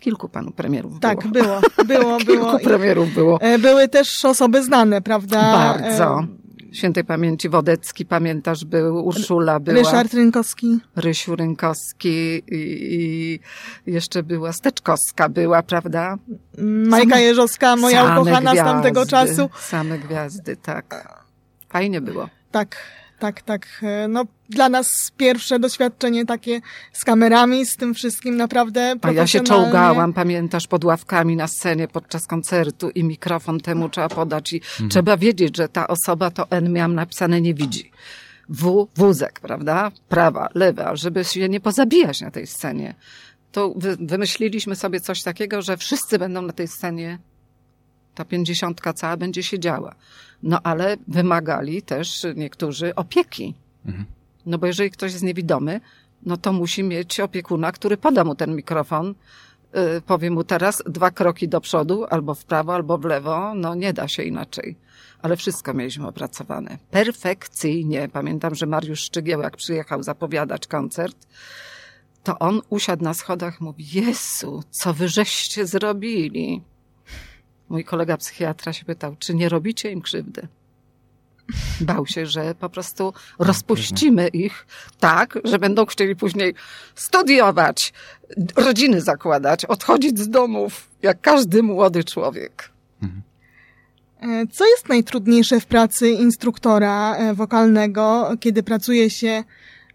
Kilku 0.00 0.28
panu 0.28 0.50
premierów 0.50 1.00
Tak, 1.00 1.26
było. 1.26 1.60
było, 1.86 1.86
było, 1.86 2.18
było. 2.24 2.50
Kilku 2.50 2.64
premierów 2.64 3.14
było. 3.14 3.40
E, 3.40 3.58
Były 3.58 3.88
też 3.88 4.24
osoby 4.24 4.62
znane, 4.64 5.02
prawda? 5.02 5.42
Bardzo. 5.52 6.24
Świętej 6.76 7.04
pamięci 7.04 7.48
Wodecki, 7.48 8.06
pamiętasz, 8.06 8.64
był, 8.64 9.06
Urszula 9.06 9.60
była. 9.60 9.78
Ryszard 9.78 10.14
Rynkowski. 10.14 10.78
Rysiu 10.96 11.36
Rynkowski 11.36 12.08
i, 12.08 12.40
i 12.56 13.40
jeszcze 13.92 14.22
była 14.22 14.52
Steczkowska 14.52 15.28
była, 15.28 15.62
prawda? 15.62 16.16
Majka 16.58 17.18
Jeżowska, 17.18 17.76
moja 17.76 18.02
Same 18.02 18.20
ukochana 18.20 18.54
z 18.54 18.56
tamtego 18.56 19.06
czasu. 19.06 19.50
Same 19.60 19.98
gwiazdy, 19.98 20.56
tak. 20.56 21.18
Fajnie 21.68 22.00
było. 22.00 22.28
Tak, 22.50 22.76
tak, 23.18 23.42
tak. 23.42 23.66
E, 23.82 24.08
No, 24.08 24.24
dla 24.48 24.68
nas 24.68 25.12
pierwsze 25.16 25.58
doświadczenie 25.58 26.26
takie 26.26 26.60
z 26.92 27.04
kamerami, 27.04 27.66
z 27.66 27.76
tym 27.76 27.94
wszystkim 27.94 28.36
naprawdę 28.36 28.94
A 29.02 29.12
ja 29.12 29.26
się 29.26 29.40
czołgałam, 29.40 30.12
pamiętasz, 30.12 30.66
pod 30.66 30.84
ławkami 30.84 31.36
na 31.36 31.48
scenie 31.48 31.88
podczas 31.88 32.26
koncertu 32.26 32.90
i 32.90 33.04
mikrofon 33.04 33.60
temu 33.60 33.88
trzeba 33.88 34.08
podać 34.08 34.52
i 34.52 34.60
trzeba 34.88 35.16
wiedzieć, 35.16 35.56
że 35.56 35.68
ta 35.68 35.88
osoba 35.88 36.30
to 36.30 36.50
N 36.50 36.72
miałam 36.72 36.94
napisane 36.94 37.40
nie 37.40 37.54
widzi. 37.54 37.90
W, 38.48 38.86
wózek, 38.96 39.40
prawda? 39.40 39.90
Prawa, 40.08 40.48
lewa, 40.54 40.96
żeby 40.96 41.24
się 41.24 41.48
nie 41.48 41.60
pozabijać 41.60 42.20
na 42.20 42.30
tej 42.30 42.46
scenie. 42.46 42.94
To 43.52 43.74
wy, 43.76 43.96
wymyśliliśmy 44.00 44.76
sobie 44.76 45.00
coś 45.00 45.22
takiego, 45.22 45.62
że 45.62 45.76
wszyscy 45.76 46.18
będą 46.18 46.42
na 46.42 46.52
tej 46.52 46.68
scenie, 46.68 47.18
ta 48.14 48.24
pięćdziesiątka 48.24 48.92
cała 48.92 49.16
będzie 49.16 49.42
siedziała. 49.42 49.94
No 50.42 50.60
ale 50.62 50.96
wymagali 51.08 51.82
też 51.82 52.26
niektórzy 52.36 52.94
opieki. 52.94 53.54
No 54.46 54.58
bo 54.58 54.66
jeżeli 54.66 54.90
ktoś 54.90 55.12
jest 55.12 55.24
niewidomy, 55.24 55.80
no 56.22 56.36
to 56.36 56.52
musi 56.52 56.82
mieć 56.82 57.20
opiekuna, 57.20 57.72
który 57.72 57.96
poda 57.96 58.24
mu 58.24 58.34
ten 58.34 58.56
mikrofon, 58.56 59.14
yy, 59.74 60.00
powie 60.06 60.30
mu 60.30 60.44
teraz 60.44 60.82
dwa 60.86 61.10
kroki 61.10 61.48
do 61.48 61.60
przodu, 61.60 62.06
albo 62.10 62.34
w 62.34 62.44
prawo, 62.44 62.74
albo 62.74 62.98
w 62.98 63.04
lewo, 63.04 63.54
no 63.54 63.74
nie 63.74 63.92
da 63.92 64.08
się 64.08 64.22
inaczej. 64.22 64.76
Ale 65.22 65.36
wszystko 65.36 65.74
mieliśmy 65.74 66.06
opracowane. 66.06 66.78
Perfekcyjnie. 66.90 68.08
Pamiętam, 68.12 68.54
że 68.54 68.66
Mariusz 68.66 69.00
Szczygieł, 69.00 69.40
jak 69.40 69.56
przyjechał 69.56 70.02
zapowiadać 70.02 70.66
koncert, 70.66 71.26
to 72.22 72.38
on 72.38 72.60
usiadł 72.70 73.04
na 73.04 73.14
schodach, 73.14 73.60
mówi, 73.60 73.84
Jezu, 73.92 74.62
co 74.70 74.94
wy 74.94 75.08
żeście 75.08 75.66
zrobili? 75.66 76.62
Mój 77.68 77.84
kolega 77.84 78.16
psychiatra 78.16 78.72
się 78.72 78.84
pytał, 78.84 79.16
czy 79.18 79.34
nie 79.34 79.48
robicie 79.48 79.92
im 79.92 80.00
krzywdy? 80.00 80.48
Bał 81.80 82.06
się, 82.06 82.26
że 82.26 82.54
po 82.54 82.68
prostu 82.68 83.12
rozpuścimy 83.38 84.28
ich 84.28 84.66
tak, 85.00 85.38
że 85.44 85.58
będą 85.58 85.86
chcieli 85.86 86.16
później 86.16 86.54
studiować, 86.94 87.92
rodziny 88.56 89.00
zakładać, 89.00 89.64
odchodzić 89.64 90.18
z 90.18 90.28
domów, 90.28 90.90
jak 91.02 91.20
każdy 91.20 91.62
młody 91.62 92.04
człowiek. 92.04 92.70
E, 94.20 94.46
Co 94.52 94.66
jest 94.66 94.88
najtrudniejsze 94.88 95.60
w 95.60 95.66
pracy 95.66 96.10
instruktora 96.10 97.16
e, 97.16 97.34
wokalnego, 97.34 98.30
kiedy 98.40 98.62
pracuje 98.62 99.10
się 99.10 99.44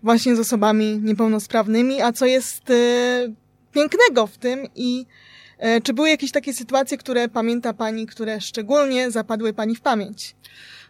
właśnie 0.03 0.35
z 0.35 0.39
osobami 0.39 0.99
niepełnosprawnymi, 1.03 2.01
a 2.01 2.11
co 2.11 2.25
jest 2.25 2.69
e, 2.69 2.73
pięknego 3.71 4.27
w 4.27 4.37
tym 4.37 4.59
i 4.75 5.05
e, 5.57 5.81
czy 5.81 5.93
były 5.93 6.09
jakieś 6.09 6.31
takie 6.31 6.53
sytuacje, 6.53 6.97
które 6.97 7.29
pamięta 7.29 7.73
Pani, 7.73 8.07
które 8.07 8.41
szczególnie 8.41 9.11
zapadły 9.11 9.53
Pani 9.53 9.75
w 9.75 9.81
pamięć? 9.81 10.35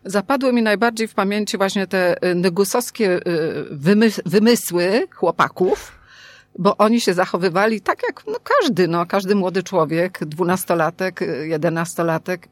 Zapadły 0.06 0.54
mi 0.54 0.62
najbardziej 0.62 1.08
w 1.08 1.14
pamięci 1.14 1.58
właśnie 1.58 1.88
te 1.88 2.26
y, 2.32 2.36
negusowskie 2.36 3.18
y, 3.18 3.22
wymys- 3.76 4.22
wymysły 4.26 5.08
chłopaków, 5.12 5.92
bo 6.60 6.78
oni 6.78 7.02
się 7.02 7.14
zachowywali 7.14 7.82
tak 7.82 8.04
jak 8.04 8.24
no 8.28 8.38
każdy, 8.44 8.88
no 8.88 9.06
każdy 9.06 9.36
młody 9.36 9.64
człowiek, 9.64 10.20
dwunastolatek, 10.26 11.22
y, 11.22 11.48
jedenastolatek, 11.48 12.48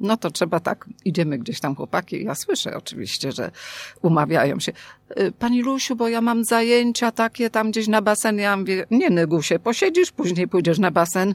No 0.00 0.16
to 0.16 0.30
trzeba 0.30 0.60
tak, 0.60 0.86
idziemy 1.04 1.38
gdzieś 1.38 1.60
tam 1.60 1.76
chłopaki. 1.76 2.24
Ja 2.24 2.34
słyszę 2.34 2.76
oczywiście, 2.76 3.32
że 3.32 3.50
umawiają 4.02 4.60
się. 4.60 4.72
Pani 5.38 5.62
Lusiu, 5.62 5.96
bo 5.96 6.08
ja 6.08 6.20
mam 6.20 6.44
zajęcia 6.44 7.12
takie 7.12 7.50
tam 7.50 7.70
gdzieś 7.70 7.88
na 7.88 8.02
basen. 8.02 8.38
Ja 8.38 8.56
mówię, 8.56 8.86
nie 8.90 9.10
nyguj 9.10 9.42
się, 9.42 9.58
posiedzisz, 9.58 10.12
później 10.12 10.48
pójdziesz 10.48 10.78
na 10.78 10.90
basen. 10.90 11.34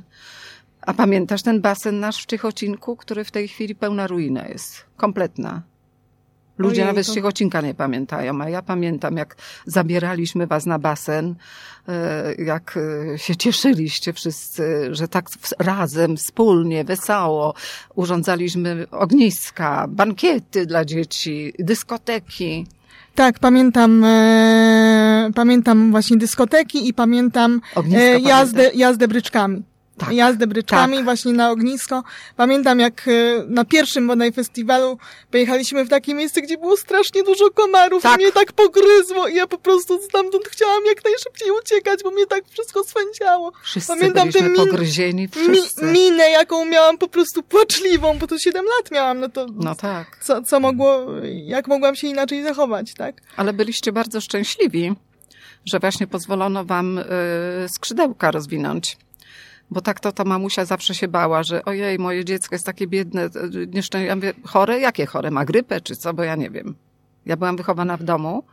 A 0.81 0.93
pamiętasz 0.93 1.41
ten 1.41 1.61
basen 1.61 1.99
nasz 1.99 2.23
w 2.23 2.25
Ciechocinku, 2.25 2.95
który 2.95 3.23
w 3.23 3.31
tej 3.31 3.47
chwili 3.47 3.75
pełna 3.75 4.07
ruina 4.07 4.47
jest? 4.47 4.85
Kompletna. 4.97 5.61
Ludzie 6.57 6.81
Ojej, 6.81 6.85
nawet 6.87 7.05
z 7.05 7.07
to- 7.07 7.13
Ciechocinka 7.15 7.61
nie 7.61 7.73
pamiętają, 7.73 8.41
a 8.41 8.49
ja 8.49 8.61
pamiętam, 8.61 9.17
jak 9.17 9.35
zabieraliśmy 9.65 10.47
was 10.47 10.65
na 10.65 10.79
basen, 10.79 11.35
e, 11.87 12.33
jak 12.43 12.77
e, 13.13 13.17
się 13.17 13.35
cieszyliście 13.35 14.13
wszyscy, 14.13 14.89
że 14.95 15.07
tak 15.07 15.29
razem, 15.59 16.17
wspólnie, 16.17 16.83
wesoło 16.83 17.53
urządzaliśmy 17.95 18.87
ogniska, 18.91 19.85
bankiety 19.89 20.65
dla 20.65 20.85
dzieci, 20.85 21.53
dyskoteki. 21.59 22.65
Tak, 23.15 23.39
pamiętam, 23.39 24.03
e, 24.03 25.29
pamiętam 25.35 25.91
właśnie 25.91 26.17
dyskoteki 26.17 26.87
i 26.87 26.93
pamiętam 26.93 27.61
e, 27.93 28.19
jazdę, 28.19 28.57
pamiętam. 28.57 28.79
jazdę 28.79 29.07
bryczkami. 29.07 29.63
Tak, 29.99 30.11
jazdę 30.11 30.47
bryczkami 30.47 30.95
tak. 30.95 31.03
właśnie 31.03 31.33
na 31.33 31.51
ognisko. 31.51 32.03
Pamiętam 32.35 32.79
jak 32.79 33.07
e, 33.07 33.11
na 33.47 33.65
pierwszym 33.65 34.07
bodaj 34.07 34.31
festiwalu 34.31 34.97
pojechaliśmy 35.31 35.85
w 35.85 35.89
takie 35.89 36.13
miejsce, 36.13 36.41
gdzie 36.41 36.57
było 36.57 36.77
strasznie 36.77 37.23
dużo 37.23 37.49
komarów 37.51 38.03
Tak. 38.03 38.19
i 38.19 38.23
mnie 38.23 38.31
tak 38.31 38.51
pogryzło 38.53 39.27
i 39.27 39.35
ja 39.35 39.47
po 39.47 39.57
prostu 39.57 40.01
stamtąd 40.01 40.47
chciałam 40.47 40.85
jak 40.85 41.03
najszybciej 41.05 41.47
uciekać, 41.63 41.99
bo 42.03 42.11
mnie 42.11 42.25
tak 42.25 42.43
wszystko 42.49 42.83
swędziało. 42.83 43.51
Wszyscy 43.63 43.87
Pamiętam 43.93 44.31
ten 44.31 44.45
min- 44.45 44.55
pogryzieni, 44.55 45.21
Mi, 45.21 45.27
wszyscy. 45.55 45.85
minę, 45.85 46.29
jaką 46.29 46.65
miałam 46.65 46.97
po 46.97 47.07
prostu 47.07 47.43
płaczliwą, 47.43 48.17
bo 48.17 48.27
to 48.27 48.37
7 48.37 48.65
lat 48.65 48.91
miałam, 48.91 49.19
no 49.19 49.29
to 49.29 49.45
No 49.55 49.75
tak. 49.75 50.17
co, 50.21 50.41
co 50.41 50.59
mogło, 50.59 51.05
jak 51.45 51.67
mogłam 51.67 51.95
się 51.95 52.07
inaczej 52.07 52.43
zachować, 52.43 52.93
tak? 52.93 53.15
Ale 53.37 53.53
byliście 53.53 53.91
bardzo 53.91 54.21
szczęśliwi, 54.21 54.93
że 55.65 55.79
właśnie 55.79 56.07
pozwolono 56.07 56.65
wam 56.65 56.97
y, 56.97 57.03
skrzydełka 57.75 58.31
rozwinąć. 58.31 58.97
Bo 59.71 59.81
tak 59.81 59.99
to 59.99 60.11
ta 60.11 60.23
mamusia 60.23 60.65
zawsze 60.65 60.95
się 60.95 61.07
bała, 61.07 61.43
że 61.43 61.65
ojej, 61.65 61.99
moje 61.99 62.25
dziecko 62.25 62.55
jest 62.55 62.65
takie 62.65 62.87
biedne, 62.87 63.25
y, 63.25 63.67
nieszczęśliwe. 63.67 64.05
Ja 64.05 64.15
mówię, 64.15 64.33
chore? 64.43 64.79
Jakie 64.79 65.05
chore? 65.05 65.31
Ma 65.31 65.45
grypę 65.45 65.81
czy 65.81 65.95
co? 65.95 66.13
Bo 66.13 66.23
ja 66.23 66.35
nie 66.35 66.49
wiem. 66.49 66.75
Ja 67.25 67.37
byłam 67.37 67.57
wychowana 67.57 67.97
w 67.97 68.03
domu, 68.03 68.43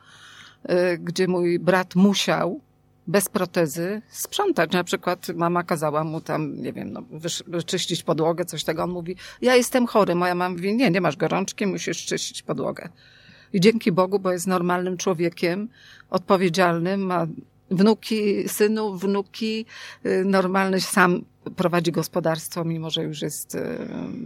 y, 0.71 0.99
gdzie 0.99 1.29
mój 1.29 1.59
brat 1.59 1.95
musiał 1.95 2.61
bez 3.07 3.29
protezy 3.29 4.03
sprzątać. 4.09 4.73
Na 4.73 4.85
przykład 4.85 5.29
mama 5.29 5.63
kazała 5.63 6.05
mu 6.05 6.21
tam, 6.21 6.63
nie 6.63 6.73
wiem, 6.73 6.93
no, 6.93 7.03
wyczyścić 7.47 8.03
podłogę, 8.03 8.45
coś 8.45 8.65
tego. 8.65 8.83
On 8.83 8.91
mówi, 8.91 9.17
ja 9.43 9.57
jestem 9.57 9.87
chory. 9.87 10.15
Moja 10.15 10.35
mama 10.35 10.55
mówi, 10.55 10.77
nie, 10.77 10.91
nie 10.91 11.01
masz 11.01 11.17
gorączki, 11.17 11.67
musisz 11.67 12.07
czyścić 12.07 12.43
podłogę. 12.43 12.89
I 13.53 13.61
dzięki 13.61 13.93
Bogu, 13.93 14.19
bo 14.19 14.33
jest 14.33 14.47
normalnym 14.47 14.97
człowiekiem, 14.97 15.69
odpowiedzialnym, 16.11 17.01
ma 17.01 17.27
wnuki, 17.71 18.49
synów, 18.49 19.01
wnuki, 19.01 19.67
y, 20.07 20.25
normalny 20.25 20.81
sam 20.81 21.25
prowadzi 21.57 21.93
gospodarstwo, 21.93 22.65
mimo 22.65 22.91
że 22.91 23.03
już 23.03 23.23
jest 23.23 23.55
y, 23.55 23.79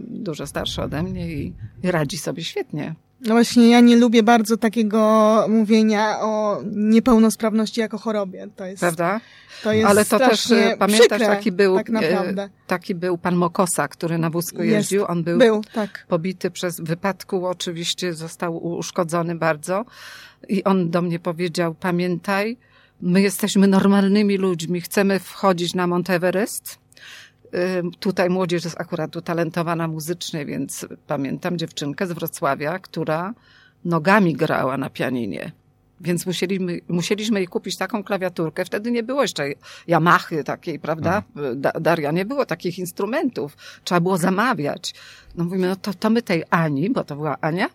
dużo 0.07 0.47
starszy 0.47 0.81
ode 0.81 1.03
mnie 1.03 1.31
i, 1.33 1.53
radzi 1.83 2.17
sobie 2.17 2.43
świetnie. 2.43 2.95
No 3.21 3.33
właśnie, 3.33 3.69
ja 3.69 3.79
nie 3.79 3.95
lubię 3.95 4.23
bardzo 4.23 4.57
takiego 4.57 5.45
mówienia 5.49 6.19
o 6.21 6.61
niepełnosprawności 6.71 7.81
jako 7.81 7.97
chorobie. 7.97 8.47
To 8.55 8.65
jest, 8.65 8.79
Prawda? 8.79 9.21
to 9.63 9.73
jest 9.73 9.89
Ale 9.89 10.05
to 10.05 10.19
też 10.19 10.51
y, 10.51 10.75
pamiętasz, 10.79 11.07
przykre, 11.07 11.27
taki 11.27 11.51
był, 11.51 11.75
tak 11.75 11.87
taki 12.67 12.95
był 12.95 13.17
pan 13.17 13.35
Mokosa, 13.35 13.87
który 13.87 14.17
na 14.17 14.29
wózku 14.29 14.63
Jest. 14.63 14.71
jeździł. 14.75 15.05
On 15.07 15.23
był, 15.23 15.37
Był, 15.37 15.61
tak. 15.73 16.05
pobity 16.07 16.51
przez 16.51 16.79
wypadku, 16.79 17.47
oczywiście 17.47 18.13
został 18.13 18.65
uszkodzony 18.65 19.35
bardzo. 19.35 19.85
I 20.49 20.63
on 20.63 20.89
do 20.89 21.01
mnie 21.01 21.19
powiedział: 21.19 21.75
Pamiętaj, 21.79 22.57
my 23.01 23.21
jesteśmy 23.21 23.67
normalnymi 23.67 24.37
ludźmi, 24.37 24.81
chcemy 24.81 25.19
wchodzić 25.19 25.73
na 25.73 25.87
Monteverest. 25.87 26.79
Tutaj 27.99 28.29
młodzież 28.29 28.63
jest 28.63 28.81
akurat 28.81 29.15
utalentowana 29.15 29.87
muzycznie, 29.87 30.45
więc 30.45 30.85
pamiętam 31.07 31.57
dziewczynkę 31.57 32.07
z 32.07 32.11
Wrocławia, 32.11 32.79
która 32.79 33.33
nogami 33.85 34.33
grała 34.33 34.77
na 34.77 34.89
pianinie. 34.89 35.51
Więc 36.01 36.25
musieliśmy, 36.25 36.79
musieliśmy 36.87 37.39
jej 37.39 37.47
kupić 37.47 37.77
taką 37.77 38.03
klawiaturkę. 38.03 38.65
Wtedy 38.65 38.91
nie 38.91 39.03
było 39.03 39.21
jeszcze 39.21 39.45
Yamahy 39.87 40.43
takiej, 40.43 40.79
prawda? 40.79 41.23
Da, 41.55 41.71
Daria, 41.71 42.11
nie 42.11 42.25
było 42.25 42.45
takich 42.45 42.79
instrumentów. 42.79 43.57
Trzeba 43.83 44.01
było 44.01 44.17
zamawiać. 44.17 44.93
No 45.35 45.43
mówimy, 45.43 45.67
no 45.67 45.75
to, 45.75 45.93
to 45.93 46.09
my 46.09 46.21
tej 46.21 46.43
Ani, 46.49 46.89
bo 46.89 47.03
to 47.03 47.15
była 47.15 47.37
Ania, 47.41 47.69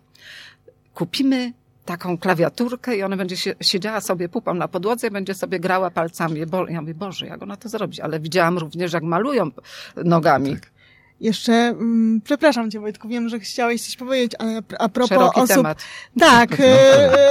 kupimy 0.93 1.53
taką 1.87 2.17
klawiaturkę 2.17 2.97
i 2.97 3.03
ona 3.03 3.17
będzie 3.17 3.37
się, 3.37 3.53
siedziała 3.61 4.01
sobie 4.01 4.29
pupą 4.29 4.53
na 4.53 4.67
podłodze 4.67 5.07
i 5.07 5.11
będzie 5.11 5.33
sobie 5.33 5.59
grała 5.59 5.91
palcami. 5.91 6.45
Bo, 6.45 6.67
ja 6.67 6.81
mówię, 6.81 6.93
Boże, 6.93 7.27
jak 7.27 7.43
ona 7.43 7.57
to 7.57 7.69
zrobi? 7.69 8.01
Ale 8.01 8.19
widziałam 8.19 8.57
również, 8.57 8.93
jak 8.93 9.03
malują 9.03 9.49
nogami. 9.95 10.53
Tak. 10.53 10.69
Jeszcze, 11.19 11.53
mm, 11.53 12.21
przepraszam 12.23 12.71
cię 12.71 12.79
Wojtku, 12.79 13.07
wiem, 13.07 13.29
że 13.29 13.39
chciałeś 13.39 13.81
coś 13.85 13.95
powiedzieć, 13.95 14.31
ale 14.39 14.61
a 14.79 14.89
propos 14.89 15.09
Szeroki 15.09 15.39
osób, 15.41 15.55
temat. 15.55 15.83
tak, 16.19 16.59
e, 16.59 16.63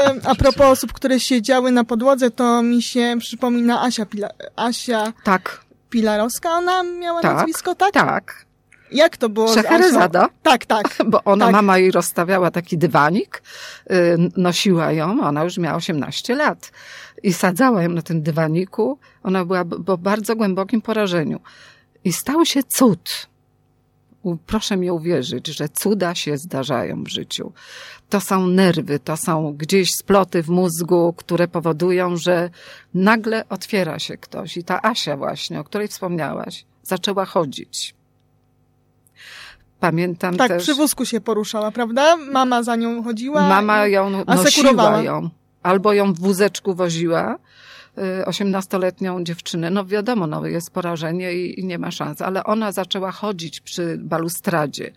e, 0.06 0.14
a 0.24 0.34
propos 0.34 0.66
osób, 0.66 0.92
które 0.92 1.20
siedziały 1.20 1.72
na 1.72 1.84
podłodze, 1.84 2.30
to 2.30 2.62
mi 2.62 2.82
się 2.82 3.16
przypomina 3.20 3.82
Asia, 3.82 4.06
Pila, 4.06 4.28
Asia 4.56 5.12
Tak, 5.24 5.60
Pilarowska, 5.90 6.50
ona 6.50 6.82
miała 6.82 7.20
Tak. 7.22 7.36
nazwisko, 7.36 7.74
tak? 7.74 7.92
tak. 7.92 8.45
Jak 8.92 9.16
to 9.16 9.28
było? 9.28 9.54
Szeherezada. 9.54 10.28
Tak, 10.42 10.66
tak. 10.66 10.98
Bo 11.10 11.24
ona, 11.24 11.44
Tak. 11.44 11.52
mama 11.52 11.78
jej 11.78 11.90
rozstawiała 11.90 12.50
taki 12.50 12.78
dywanik, 12.78 13.42
y, 13.90 14.16
nosiła 14.36 14.92
ją, 14.92 15.20
ona 15.22 15.44
już 15.44 15.58
miała 15.58 15.76
18 15.76 16.34
lat 16.34 16.72
i 17.22 17.32
sadzała 17.32 17.82
ją 17.82 17.88
na 17.88 18.02
tym 18.02 18.22
dywaniku. 18.22 18.98
Ona 19.22 19.44
była 19.44 19.64
po 19.64 19.98
bardzo 19.98 20.36
głębokim 20.36 20.82
porażeniu. 20.82 21.40
I 22.04 22.12
stał 22.12 22.44
się 22.44 22.62
cud. 22.62 23.28
Proszę 24.46 24.76
mi 24.76 24.90
uwierzyć, 24.90 25.46
że 25.46 25.68
cuda 25.68 26.14
się 26.14 26.36
zdarzają 26.38 27.04
w 27.04 27.08
życiu. 27.08 27.52
To 28.08 28.20
są 28.20 28.46
nerwy, 28.46 28.98
to 28.98 29.16
są 29.16 29.52
gdzieś 29.52 29.94
sploty 29.94 30.42
w 30.42 30.48
mózgu, 30.48 31.14
które 31.16 31.48
powodują, 31.48 32.16
że 32.16 32.50
nagle 32.94 33.48
otwiera 33.48 33.98
się 33.98 34.16
ktoś. 34.16 34.56
I 34.56 34.64
ta 34.64 34.82
Asia 34.82 35.16
właśnie, 35.16 35.60
o 35.60 35.64
której 35.64 35.88
wspomniałaś, 35.88 36.64
zaczęła 36.82 37.24
chodzić. 37.24 37.94
Pamiętam 39.90 40.36
Tak, 40.36 40.48
też... 40.48 40.62
przy 40.62 40.74
wózku 40.74 41.04
się 41.04 41.20
poruszała, 41.20 41.70
prawda? 41.70 42.16
Mama 42.16 42.62
za 42.62 42.76
nią 42.76 43.02
chodziła. 43.02 43.48
Mama 43.48 43.86
ją 43.86 44.24
nosiła 44.24 45.02
ją, 45.02 45.30
albo 45.62 45.92
ją 45.92 46.12
w 46.12 46.20
wózeczku 46.20 46.74
woziła, 46.74 47.38
osiemnastoletnią 48.26 49.24
dziewczynę. 49.24 49.70
No 49.70 49.84
wiadomo, 49.84 50.26
no 50.26 50.46
jest 50.46 50.70
porażenie 50.70 51.32
i, 51.32 51.60
i 51.60 51.64
nie 51.64 51.78
ma 51.78 51.90
szans, 51.90 52.22
ale 52.22 52.44
ona 52.44 52.72
zaczęła 52.72 53.12
chodzić 53.12 53.60
przy 53.60 53.98
balustradzie. 53.98 54.92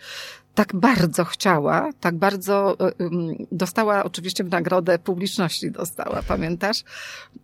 Tak 0.56 0.76
bardzo 0.76 1.26
chciała, 1.26 1.90
tak 2.00 2.16
bardzo 2.16 2.78
y, 3.02 3.48
dostała 3.52 4.04
oczywiście 4.04 4.44
w 4.44 4.50
nagrodę 4.50 5.00
publiczności 5.00 5.72
dostała, 5.72 6.22
pamiętasz? 6.28 6.84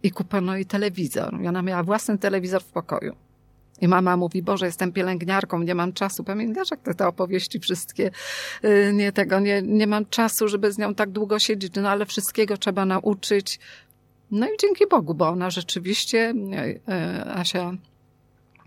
I 0.04 0.12
kupiono 0.12 0.56
jej 0.56 0.66
telewizor. 0.66 1.42
I 1.42 1.48
ona 1.48 1.62
miała 1.62 1.84
własny 1.84 2.18
telewizor 2.18 2.62
w 2.62 2.72
pokoju. 2.72 3.16
I 3.82 3.88
mama 3.88 4.18
mówi, 4.18 4.42
Boże, 4.42 4.66
jestem 4.66 4.92
pielęgniarką, 4.92 5.60
nie 5.60 5.76
mam 5.76 5.94
czasu. 5.94 6.24
Pamiętasz, 6.24 6.72
jak 6.72 6.80
te, 6.80 6.94
te 6.94 7.08
opowieści 7.08 7.60
wszystkie, 7.60 8.12
y, 8.64 8.92
nie 8.94 9.12
tego, 9.12 9.40
nie, 9.40 9.62
nie 9.62 9.88
mam 9.88 10.06
czasu, 10.06 10.48
żeby 10.48 10.72
z 10.72 10.78
nią 10.78 10.96
tak 10.96 11.12
długo 11.12 11.40
siedzieć, 11.40 11.74
no 11.76 11.90
ale 11.90 12.06
wszystkiego 12.06 12.58
trzeba 12.58 12.86
nauczyć. 12.86 13.60
No 14.32 14.48
i 14.48 14.50
dzięki 14.62 14.88
Bogu, 14.88 15.14
bo 15.14 15.30
ona 15.30 15.50
rzeczywiście, 15.50 16.34
y, 16.54 16.92
y, 16.94 17.26
Asia, 17.26 17.72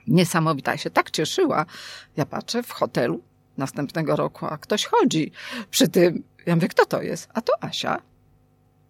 niesamowita, 0.07 0.77
się 0.77 0.91
tak 0.91 1.11
cieszyła. 1.11 1.67
Ja 2.17 2.27
patrzę 2.27 2.63
w 2.63 2.71
hotelu 2.71 3.21
następnego 3.59 4.17
roku, 4.17 4.47
a 4.47 4.59
ktoś 4.59 4.87
chodzi 4.87 5.33
przy 5.71 5.89
tym. 5.89 6.23
Ja 6.47 6.55
mówię, 6.55 6.69
kto 6.69 6.85
to 6.87 7.03
jest? 7.03 7.29
A 7.35 7.41
to 7.41 7.65
Asia. 7.65 8.03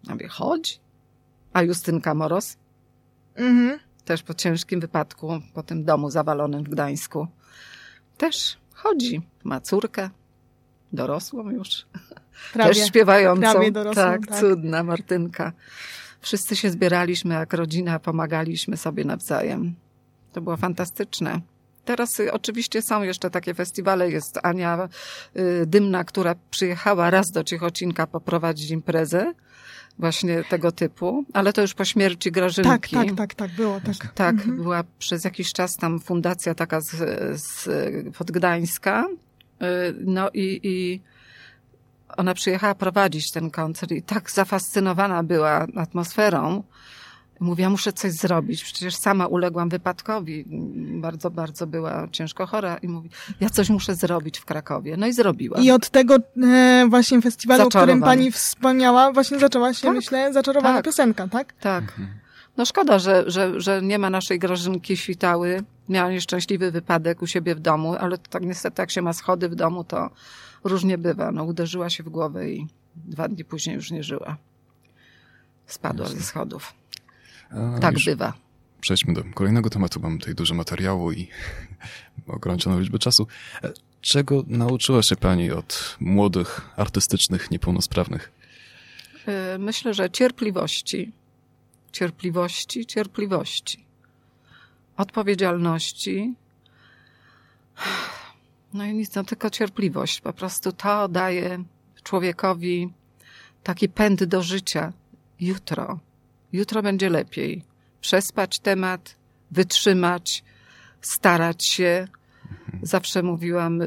Ja 0.07 0.13
mówię, 0.13 0.27
chodzi. 0.27 0.73
A 1.53 1.61
Justynka 1.61 2.13
Moros? 2.13 2.57
Mhm. 3.35 3.88
Też 4.09 4.23
po 4.23 4.33
ciężkim 4.33 4.79
wypadku, 4.79 5.41
po 5.53 5.63
tym 5.63 5.83
domu 5.83 6.09
zawalonym 6.09 6.63
w 6.63 6.69
Gdańsku. 6.69 7.27
Też 8.17 8.57
chodzi. 8.73 9.21
Ma 9.43 9.61
córkę, 9.61 10.09
dorosłą 10.93 11.49
już. 11.49 11.85
Prawie. 12.53 12.73
też 12.73 12.87
śpiewającą. 12.87 13.51
prawie 13.51 13.71
dorosłą, 13.71 14.03
tak, 14.03 14.27
tak. 14.27 14.39
cudna 14.39 14.83
Martynka. 14.83 15.51
Wszyscy 16.21 16.55
się 16.55 16.69
zbieraliśmy 16.69 17.35
jak 17.35 17.53
rodzina, 17.53 17.99
pomagaliśmy 17.99 18.77
sobie 18.77 19.05
nawzajem. 19.05 19.75
To 20.33 20.41
było 20.41 20.57
fantastyczne. 20.57 21.41
Teraz 21.85 22.19
y, 22.19 22.31
oczywiście 22.31 22.81
są 22.81 23.03
jeszcze 23.03 23.29
takie 23.29 23.53
festiwale. 23.53 24.11
Jest 24.11 24.39
Ania 24.43 24.89
y, 25.37 25.65
Dymna, 25.65 26.03
która 26.03 26.35
przyjechała 26.49 27.09
raz 27.09 27.31
do 27.31 27.43
Ciechocinka 27.43 28.07
poprowadzić 28.07 28.71
imprezę 28.71 29.33
właśnie 29.99 30.43
tego 30.43 30.71
typu, 30.71 31.25
ale 31.33 31.53
to 31.53 31.61
już 31.61 31.73
po 31.73 31.85
śmierci 31.85 32.31
Grażynki. 32.31 32.69
Tak, 32.69 33.07
tak, 33.07 33.17
tak, 33.17 33.33
tak, 33.35 33.51
było, 33.51 33.81
tak. 33.81 34.13
Tak, 34.13 34.35
Mhm. 34.35 34.55
była 34.55 34.83
przez 34.99 35.23
jakiś 35.23 35.53
czas 35.53 35.75
tam 35.75 35.99
fundacja 35.99 36.55
taka 36.55 36.81
z, 36.81 36.91
z, 37.41 37.67
pod 38.17 38.31
Gdańska 38.31 39.05
No 40.05 40.29
i, 40.33 40.59
i 40.63 41.01
ona 42.17 42.33
przyjechała 42.33 42.75
prowadzić 42.75 43.31
ten 43.31 43.51
koncert 43.51 43.91
i 43.91 44.01
tak 44.01 44.31
zafascynowana 44.31 45.23
była 45.23 45.67
atmosferą. 45.75 46.63
Mówiła, 47.39 47.69
muszę 47.69 47.93
coś 47.93 48.11
zrobić. 48.11 48.63
Przecież 48.63 48.95
sama 48.95 49.27
uległam 49.27 49.69
wypadkowi. 49.69 50.45
Bardzo, 51.01 51.31
bardzo 51.31 51.67
była 51.67 52.07
ciężko 52.11 52.45
chora 52.45 52.77
i 52.77 52.87
mówi, 52.87 53.09
ja 53.39 53.49
coś 53.49 53.69
muszę 53.69 53.95
zrobić 53.95 54.39
w 54.39 54.45
Krakowie. 54.45 54.97
No 54.97 55.07
i 55.07 55.13
zrobiła. 55.13 55.59
I 55.59 55.71
od 55.71 55.89
tego 55.89 56.17
e, 56.43 56.87
właśnie 56.89 57.21
festiwalu, 57.21 57.63
o 57.63 57.69
którym 57.69 58.01
pani 58.01 58.31
wspomniała, 58.31 59.11
właśnie 59.11 59.39
zaczęła 59.39 59.73
się, 59.73 59.87
tak, 59.87 59.95
myślę, 59.95 60.33
zaczarowana 60.33 60.75
tak, 60.75 60.85
piosenka, 60.85 61.27
tak? 61.27 61.53
Tak. 61.53 61.99
No 62.57 62.65
szkoda, 62.65 62.99
że, 62.99 63.23
że, 63.27 63.61
że 63.61 63.81
nie 63.81 63.99
ma 63.99 64.09
naszej 64.09 64.39
Grażynki 64.39 64.97
Świtały. 64.97 65.63
Miała 65.89 66.11
nieszczęśliwy 66.11 66.71
wypadek 66.71 67.21
u 67.21 67.27
siebie 67.27 67.55
w 67.55 67.59
domu, 67.59 67.95
ale 67.99 68.17
tak 68.17 68.43
niestety 68.43 68.81
jak 68.81 68.91
się 68.91 69.01
ma 69.01 69.13
schody 69.13 69.49
w 69.49 69.55
domu, 69.55 69.83
to 69.83 70.09
różnie 70.63 70.97
bywa. 70.97 71.31
No 71.31 71.43
uderzyła 71.43 71.89
się 71.89 72.03
w 72.03 72.09
głowę 72.09 72.49
i 72.49 72.67
dwa 72.95 73.27
dni 73.27 73.45
później 73.45 73.75
już 73.75 73.91
nie 73.91 74.03
żyła. 74.03 74.37
Spadła 75.65 76.07
ze 76.07 76.21
schodów. 76.21 76.73
A, 77.51 77.79
tak 77.79 77.95
bywa. 78.05 78.33
Przejdźmy 78.81 79.13
do 79.13 79.23
kolejnego 79.33 79.69
tematu. 79.69 79.99
Mam 79.99 80.19
tutaj 80.19 80.35
dużo 80.35 80.55
materiału 80.55 81.11
i 81.11 81.27
ograniczoną 82.27 82.79
liczbę 82.79 82.99
czasu. 82.99 83.27
E, 83.63 83.73
czego 84.01 84.43
nauczyła 84.47 85.03
się 85.03 85.15
Pani 85.15 85.51
od 85.51 85.97
młodych, 85.99 86.69
artystycznych, 86.77 87.51
niepełnosprawnych? 87.51 88.31
E, 89.27 89.57
myślę, 89.57 89.93
że 89.93 90.09
cierpliwości. 90.09 91.11
Cierpliwości, 91.91 92.85
cierpliwości. 92.85 93.85
Odpowiedzialności. 94.97 96.33
No 98.73 98.85
i 98.85 98.93
nic, 98.93 99.15
no 99.15 99.23
tylko 99.23 99.49
cierpliwość. 99.49 100.21
Po 100.21 100.33
prostu 100.33 100.71
to 100.71 101.07
daje 101.07 101.63
człowiekowi 102.03 102.89
taki 103.63 103.89
pęd 103.89 104.23
do 104.23 104.43
życia. 104.43 104.93
Jutro, 105.39 105.99
jutro 106.53 106.81
będzie 106.81 107.09
lepiej. 107.09 107.63
Przespać 108.01 108.59
temat, 108.59 109.15
wytrzymać, 109.51 110.43
starać 111.01 111.65
się. 111.65 112.07
Zawsze 112.81 113.23
mówiłam, 113.23 113.79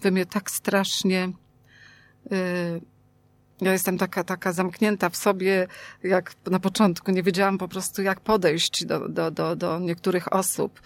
wy 0.00 0.10
mnie 0.10 0.26
tak 0.26 0.50
strasznie. 0.50 1.28
Yy, 2.30 2.80
ja 3.60 3.72
jestem 3.72 3.98
taka, 3.98 4.24
taka 4.24 4.52
zamknięta 4.52 5.08
w 5.08 5.16
sobie, 5.16 5.66
jak 6.02 6.32
na 6.46 6.60
początku 6.60 7.10
nie 7.10 7.22
wiedziałam 7.22 7.58
po 7.58 7.68
prostu, 7.68 8.02
jak 8.02 8.20
podejść 8.20 8.84
do, 8.84 9.08
do, 9.08 9.30
do, 9.30 9.56
do 9.56 9.78
niektórych 9.78 10.32
osób. 10.32 10.80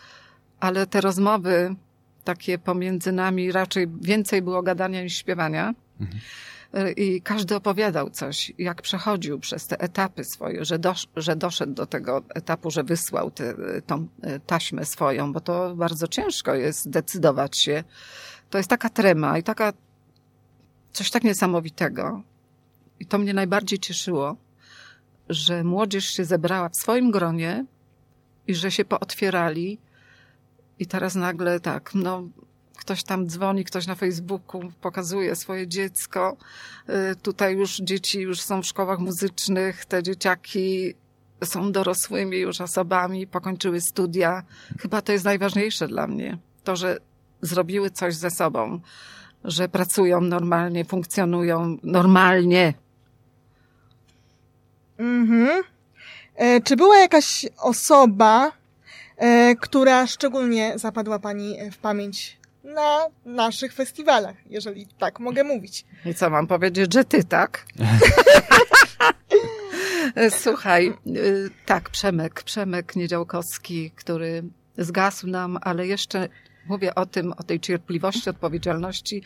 Ale 0.60 0.86
te 0.86 1.00
rozmowy 1.00 1.74
takie 2.24 2.58
pomiędzy 2.58 3.12
nami 3.12 3.52
raczej 3.52 3.86
więcej 4.00 4.42
było 4.42 4.62
gadania 4.62 5.02
niż 5.02 5.16
śpiewania. 5.16 5.74
Mhm. 6.00 6.20
I 6.96 7.22
każdy 7.22 7.56
opowiadał 7.56 8.10
coś, 8.10 8.52
jak 8.58 8.82
przechodził 8.82 9.38
przez 9.38 9.66
te 9.66 9.80
etapy 9.80 10.24
swoje, 10.24 10.64
że, 10.64 10.78
dosz, 10.78 11.06
że 11.16 11.36
doszedł 11.36 11.72
do 11.72 11.86
tego 11.86 12.22
etapu, 12.34 12.70
że 12.70 12.84
wysłał 12.84 13.30
tę 13.30 13.54
tą 13.86 14.06
e, 14.22 14.40
taśmę 14.40 14.84
swoją, 14.84 15.32
bo 15.32 15.40
to 15.40 15.76
bardzo 15.76 16.08
ciężko 16.08 16.54
jest 16.54 16.90
decydować 16.90 17.58
się. 17.58 17.84
To 18.50 18.58
jest 18.58 18.70
taka 18.70 18.88
trema 18.88 19.38
i 19.38 19.42
taka 19.42 19.72
coś 20.92 21.10
tak 21.10 21.24
niesamowitego. 21.24 22.22
I 23.00 23.06
to 23.06 23.18
mnie 23.18 23.34
najbardziej 23.34 23.78
cieszyło, 23.78 24.36
że 25.28 25.64
młodzież 25.64 26.04
się 26.04 26.24
zebrała 26.24 26.68
w 26.68 26.76
swoim 26.76 27.10
gronie 27.10 27.64
i 28.46 28.54
że 28.54 28.70
się 28.70 28.84
pootwierali. 28.84 29.78
I 30.78 30.86
teraz 30.86 31.14
nagle 31.14 31.60
tak, 31.60 31.90
no, 31.94 32.28
ktoś 32.78 33.02
tam 33.02 33.26
dzwoni, 33.26 33.64
ktoś 33.64 33.86
na 33.86 33.94
Facebooku 33.94 34.60
pokazuje 34.80 35.36
swoje 35.36 35.68
dziecko. 35.68 36.36
Y, 36.88 37.16
tutaj 37.16 37.54
już 37.54 37.76
dzieci 37.76 38.20
już 38.20 38.40
są 38.40 38.62
w 38.62 38.66
szkołach 38.66 38.98
muzycznych, 38.98 39.84
te 39.84 40.02
dzieciaki 40.02 40.94
są 41.44 41.72
dorosłymi 41.72 42.38
już 42.38 42.60
osobami, 42.60 43.26
pokończyły 43.26 43.80
studia. 43.80 44.42
Chyba 44.80 45.02
to 45.02 45.12
jest 45.12 45.24
najważniejsze 45.24 45.88
dla 45.88 46.06
mnie. 46.06 46.38
To, 46.64 46.76
że 46.76 46.98
zrobiły 47.42 47.90
coś 47.90 48.14
ze 48.14 48.30
sobą, 48.30 48.80
że 49.44 49.68
pracują 49.68 50.20
normalnie, 50.20 50.84
funkcjonują 50.84 51.76
normalnie. 51.82 52.74
Mhm. 54.98 55.62
E, 56.34 56.60
czy 56.60 56.76
była 56.76 56.98
jakaś 56.98 57.46
osoba, 57.58 58.52
e, 59.16 59.54
która 59.56 60.06
szczególnie 60.06 60.72
zapadła 60.76 61.18
Pani 61.18 61.56
w 61.72 61.78
pamięć 61.78 62.37
na 62.74 62.98
naszych 63.24 63.72
festiwalach, 63.72 64.36
jeżeli 64.46 64.86
tak 64.86 65.20
mogę 65.20 65.44
mówić? 65.44 65.84
I 66.04 66.14
co 66.14 66.30
mam 66.30 66.46
powiedzieć, 66.46 66.94
że 66.94 67.04
ty 67.04 67.24
tak? 67.24 67.66
Słuchaj, 70.42 70.92
y, 71.06 71.50
tak, 71.66 71.90
Przemek, 71.90 72.42
Przemek 72.42 72.96
Niedziałkowski, 72.96 73.90
który 73.90 74.42
zgasł 74.78 75.26
nam, 75.26 75.58
ale 75.60 75.86
jeszcze 75.86 76.28
mówię 76.66 76.94
o 76.94 77.06
tym, 77.06 77.32
o 77.32 77.42
tej 77.42 77.60
cierpliwości, 77.60 78.30
odpowiedzialności, 78.30 79.22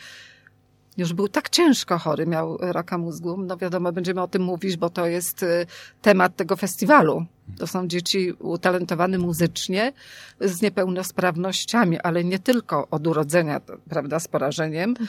już 0.97 1.13
był 1.13 1.29
tak 1.29 1.51
ciężko 1.51 1.99
chory, 1.99 2.27
miał 2.27 2.59
raka 2.61 2.99
mózgu. 2.99 3.37
No 3.37 3.57
wiadomo, 3.57 3.93
będziemy 3.93 4.23
o 4.23 4.29
tym 4.29 4.43
mówić, 4.43 4.77
bo 4.77 4.91
to 4.91 5.07
jest 5.07 5.43
y, 5.43 5.67
temat 6.03 6.37
tego 6.37 6.57
festiwalu. 6.57 7.27
To 7.59 7.67
są 7.67 7.89
dzieci 7.89 8.33
utalentowane 8.33 9.19
muzycznie 9.19 9.93
z 10.41 10.63
niepełnosprawnościami, 10.63 12.01
ale 12.01 12.25
nie 12.25 12.39
tylko 12.39 12.89
od 12.89 13.07
urodzenia, 13.07 13.61
prawda, 13.89 14.21
z 14.21 14.29
porażeniem, 14.29 14.95
tak 14.95 15.07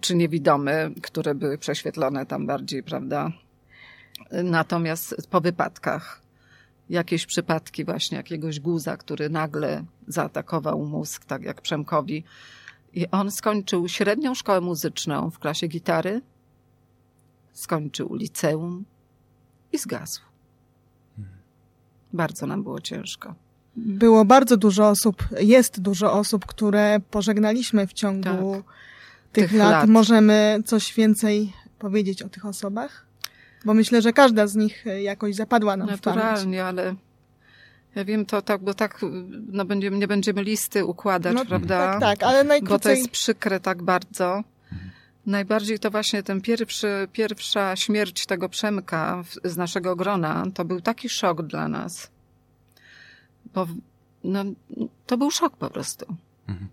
czy 0.00 0.14
niewidome, 0.14 0.90
które 1.02 1.34
były 1.34 1.58
prześwietlone 1.58 2.26
tam 2.26 2.46
bardziej, 2.46 2.82
prawda. 2.82 3.30
Natomiast 4.44 5.16
po 5.30 5.40
wypadkach, 5.40 6.22
jakieś 6.90 7.26
przypadki 7.26 7.84
właśnie 7.84 8.16
jakiegoś 8.16 8.60
guza, 8.60 8.96
który 8.96 9.30
nagle 9.30 9.84
zaatakował 10.08 10.84
mózg, 10.84 11.24
tak 11.24 11.42
jak 11.42 11.62
Przemkowi, 11.62 12.24
i 12.94 13.10
on 13.10 13.30
skończył 13.30 13.88
średnią 13.88 14.34
szkołę 14.34 14.60
muzyczną 14.60 15.30
w 15.30 15.38
klasie 15.38 15.66
gitary, 15.66 16.22
skończył 17.52 18.14
liceum 18.14 18.84
i 19.72 19.78
zgasł. 19.78 20.31
Bardzo 22.12 22.46
nam 22.46 22.62
było 22.62 22.80
ciężko. 22.80 23.34
Było 23.76 24.24
bardzo 24.24 24.56
dużo 24.56 24.88
osób, 24.88 25.24
jest 25.40 25.80
dużo 25.80 26.12
osób, 26.12 26.46
które 26.46 27.00
pożegnaliśmy 27.10 27.86
w 27.86 27.92
ciągu 27.92 28.52
tak. 28.54 28.74
tych, 29.32 29.50
tych 29.50 29.58
lat. 29.58 29.70
lat. 29.70 29.88
Możemy 29.88 30.62
coś 30.66 30.94
więcej 30.94 31.52
powiedzieć 31.78 32.22
o 32.22 32.28
tych 32.28 32.46
osobach? 32.46 33.06
Bo 33.64 33.74
myślę, 33.74 34.02
że 34.02 34.12
każda 34.12 34.46
z 34.46 34.56
nich 34.56 34.84
jakoś 35.02 35.34
zapadła 35.34 35.76
nam 35.76 35.88
Naturalnie, 35.88 36.36
w 36.36 36.44
pamięć. 36.44 36.60
ale 36.60 36.94
ja 37.94 38.04
wiem, 38.04 38.26
to 38.26 38.42
tak, 38.42 38.62
bo 38.62 38.74
tak, 38.74 39.00
no 39.52 39.64
będziemy, 39.64 39.98
nie 39.98 40.08
będziemy 40.08 40.42
listy 40.42 40.84
układać, 40.84 41.34
no, 41.34 41.44
prawda? 41.44 41.78
Tak, 41.78 42.00
tak, 42.00 42.22
ale 42.22 42.44
najkrócej... 42.44 42.78
Bo 42.78 42.82
to 42.82 42.90
jest 42.90 43.10
przykre 43.10 43.60
tak 43.60 43.82
bardzo. 43.82 44.42
Najbardziej 45.26 45.78
to 45.78 45.90
właśnie 45.90 46.22
ten 46.22 46.40
pierwszy, 46.40 47.08
pierwsza 47.12 47.76
śmierć 47.76 48.26
tego 48.26 48.48
Przemka 48.48 49.24
z 49.44 49.56
naszego 49.56 49.96
grona, 49.96 50.44
to 50.54 50.64
był 50.64 50.80
taki 50.80 51.08
szok 51.08 51.42
dla 51.42 51.68
nas. 51.68 52.10
Bo 53.54 53.66
no, 54.24 54.44
to 55.06 55.18
był 55.18 55.30
szok 55.30 55.56
po 55.56 55.70
prostu. 55.70 56.16
Mhm. 56.48 56.68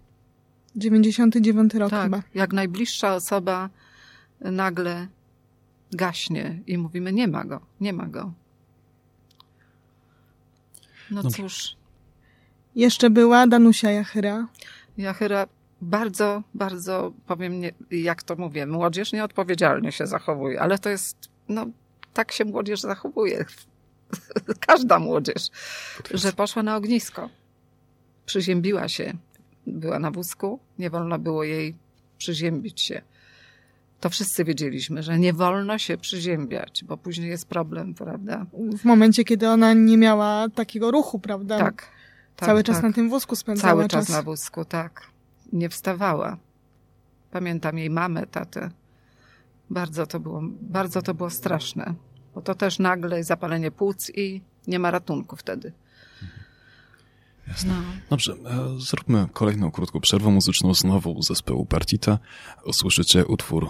99 0.76 1.76
rok 1.76 1.90
tak, 1.90 2.04
chyba. 2.04 2.24
jak 2.34 2.54
najbliższa 2.54 3.16
osoba 3.16 3.70
nagle 4.42 5.08
gaśnie 5.92 6.60
i 6.68 6.78
mówimy, 6.78 7.14
nie 7.14 7.28
ma 7.28 7.44
go, 7.44 7.62
nie 7.82 7.94
ma 7.94 8.06
go. 8.06 8.34
No 11.12 11.24
Dobrze. 11.24 11.38
cóż. 11.38 11.76
Jeszcze 12.76 13.10
była 13.10 13.48
Danusia 13.48 13.92
Jachyra. 13.92 14.48
Jachyra 14.98 15.48
bardzo, 15.82 16.44
bardzo, 16.54 17.14
powiem, 17.28 17.60
nie, 17.60 17.72
jak 17.92 18.24
to 18.24 18.36
mówię, 18.36 18.66
młodzież 18.66 19.14
nieodpowiedzialnie 19.14 19.92
się 19.92 20.08
zachowuje, 20.08 20.62
ale 20.62 20.80
to 20.80 20.90
jest, 20.90 21.18
no, 21.50 21.66
tak 22.14 22.32
się 22.32 22.46
młodzież 22.46 22.82
zachowuje. 22.82 23.46
Każda 24.68 25.00
młodzież, 25.00 25.50
że 26.14 26.34
poszła 26.34 26.64
na 26.64 26.76
ognisko. 26.76 27.30
Przyziębiła 28.26 28.88
się. 28.88 29.14
Była 29.68 30.00
na 30.00 30.12
wózku, 30.12 30.60
nie 30.80 30.90
wolno 30.90 31.20
było 31.20 31.44
jej 31.44 31.76
przyziębić 32.18 32.82
się. 32.82 33.02
To 34.00 34.10
wszyscy 34.10 34.44
wiedzieliśmy, 34.44 35.04
że 35.04 35.20
nie 35.20 35.34
wolno 35.34 35.78
się 35.78 35.98
przyziębiać, 35.98 36.84
bo 36.84 36.98
później 36.98 37.30
jest 37.30 37.48
problem, 37.48 37.94
prawda? 37.94 38.46
W 38.78 38.86
momencie, 38.86 39.24
kiedy 39.24 39.50
ona 39.50 39.74
nie 39.74 39.98
miała 39.98 40.50
takiego 40.50 40.92
ruchu, 40.92 41.20
prawda? 41.20 41.60
Tak. 41.60 41.86
tak 42.36 42.50
Cały 42.50 42.64
czas 42.64 42.76
tak. 42.76 42.84
na 42.84 42.94
tym 42.94 43.10
wózku 43.10 43.36
spędzała 43.36 43.74
Cały 43.74 43.88
czas. 43.88 44.08
czas 44.08 44.16
na 44.16 44.24
wózku, 44.24 44.66
tak. 44.66 45.02
Nie 45.54 45.70
wstawała. 45.70 46.38
Pamiętam 47.32 47.78
jej 47.78 47.90
mamę, 47.90 48.28
tatę. 48.28 48.70
Bardzo 49.70 50.08
to 50.08 50.20
było, 50.20 50.42
bardzo 50.62 51.02
to 51.02 51.14
było 51.14 51.30
straszne. 51.30 51.94
Bo 52.36 52.42
to 52.42 52.56
też 52.56 52.80
nagle 52.80 53.24
zapalenie 53.24 53.72
płuc 53.72 54.12
i 54.16 54.42
nie 54.68 54.80
ma 54.80 54.92
ratunku 54.92 55.36
wtedy. 55.36 55.74
Jasne. 57.48 57.74
No. 57.74 57.84
Dobrze, 58.10 58.34
e, 58.34 58.80
zróbmy 58.80 59.28
kolejną 59.34 59.72
krótką 59.72 60.00
przerwę 60.00 60.30
muzyczną 60.30 60.74
znowu 60.74 61.22
zespołu 61.22 61.66
Partita. 61.66 62.20
Usłyszycie 62.66 63.26
utwór 63.26 63.70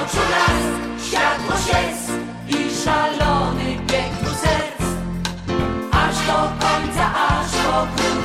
oczu 0.00 0.20
blask, 0.28 1.06
światło 1.06 1.56
siest 1.66 2.10
i 2.48 2.84
szalony 2.84 3.76
bieg 3.86 4.12
serc, 4.42 4.80
aż 5.92 6.26
do 6.26 6.38
końca, 6.60 7.14
aż 7.14 7.50
do 7.50 7.86
krótko. 7.96 8.23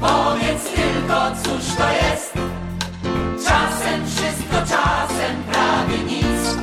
Powiedz 0.00 0.64
tylko, 0.74 1.30
cóż 1.44 1.74
to 1.76 1.88
jest? 1.90 2.32
Czasem 3.46 4.06
wszystko, 4.06 4.56
czasem 4.56 5.42
prawie 5.52 5.98
nic. 5.98 6.56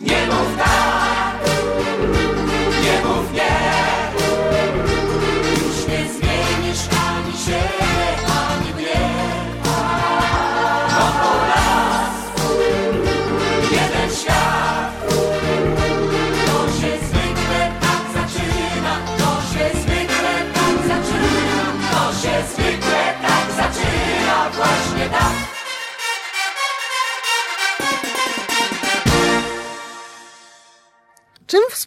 Nie 0.00 0.26
mów 0.26 0.58
tak. 0.58 1.07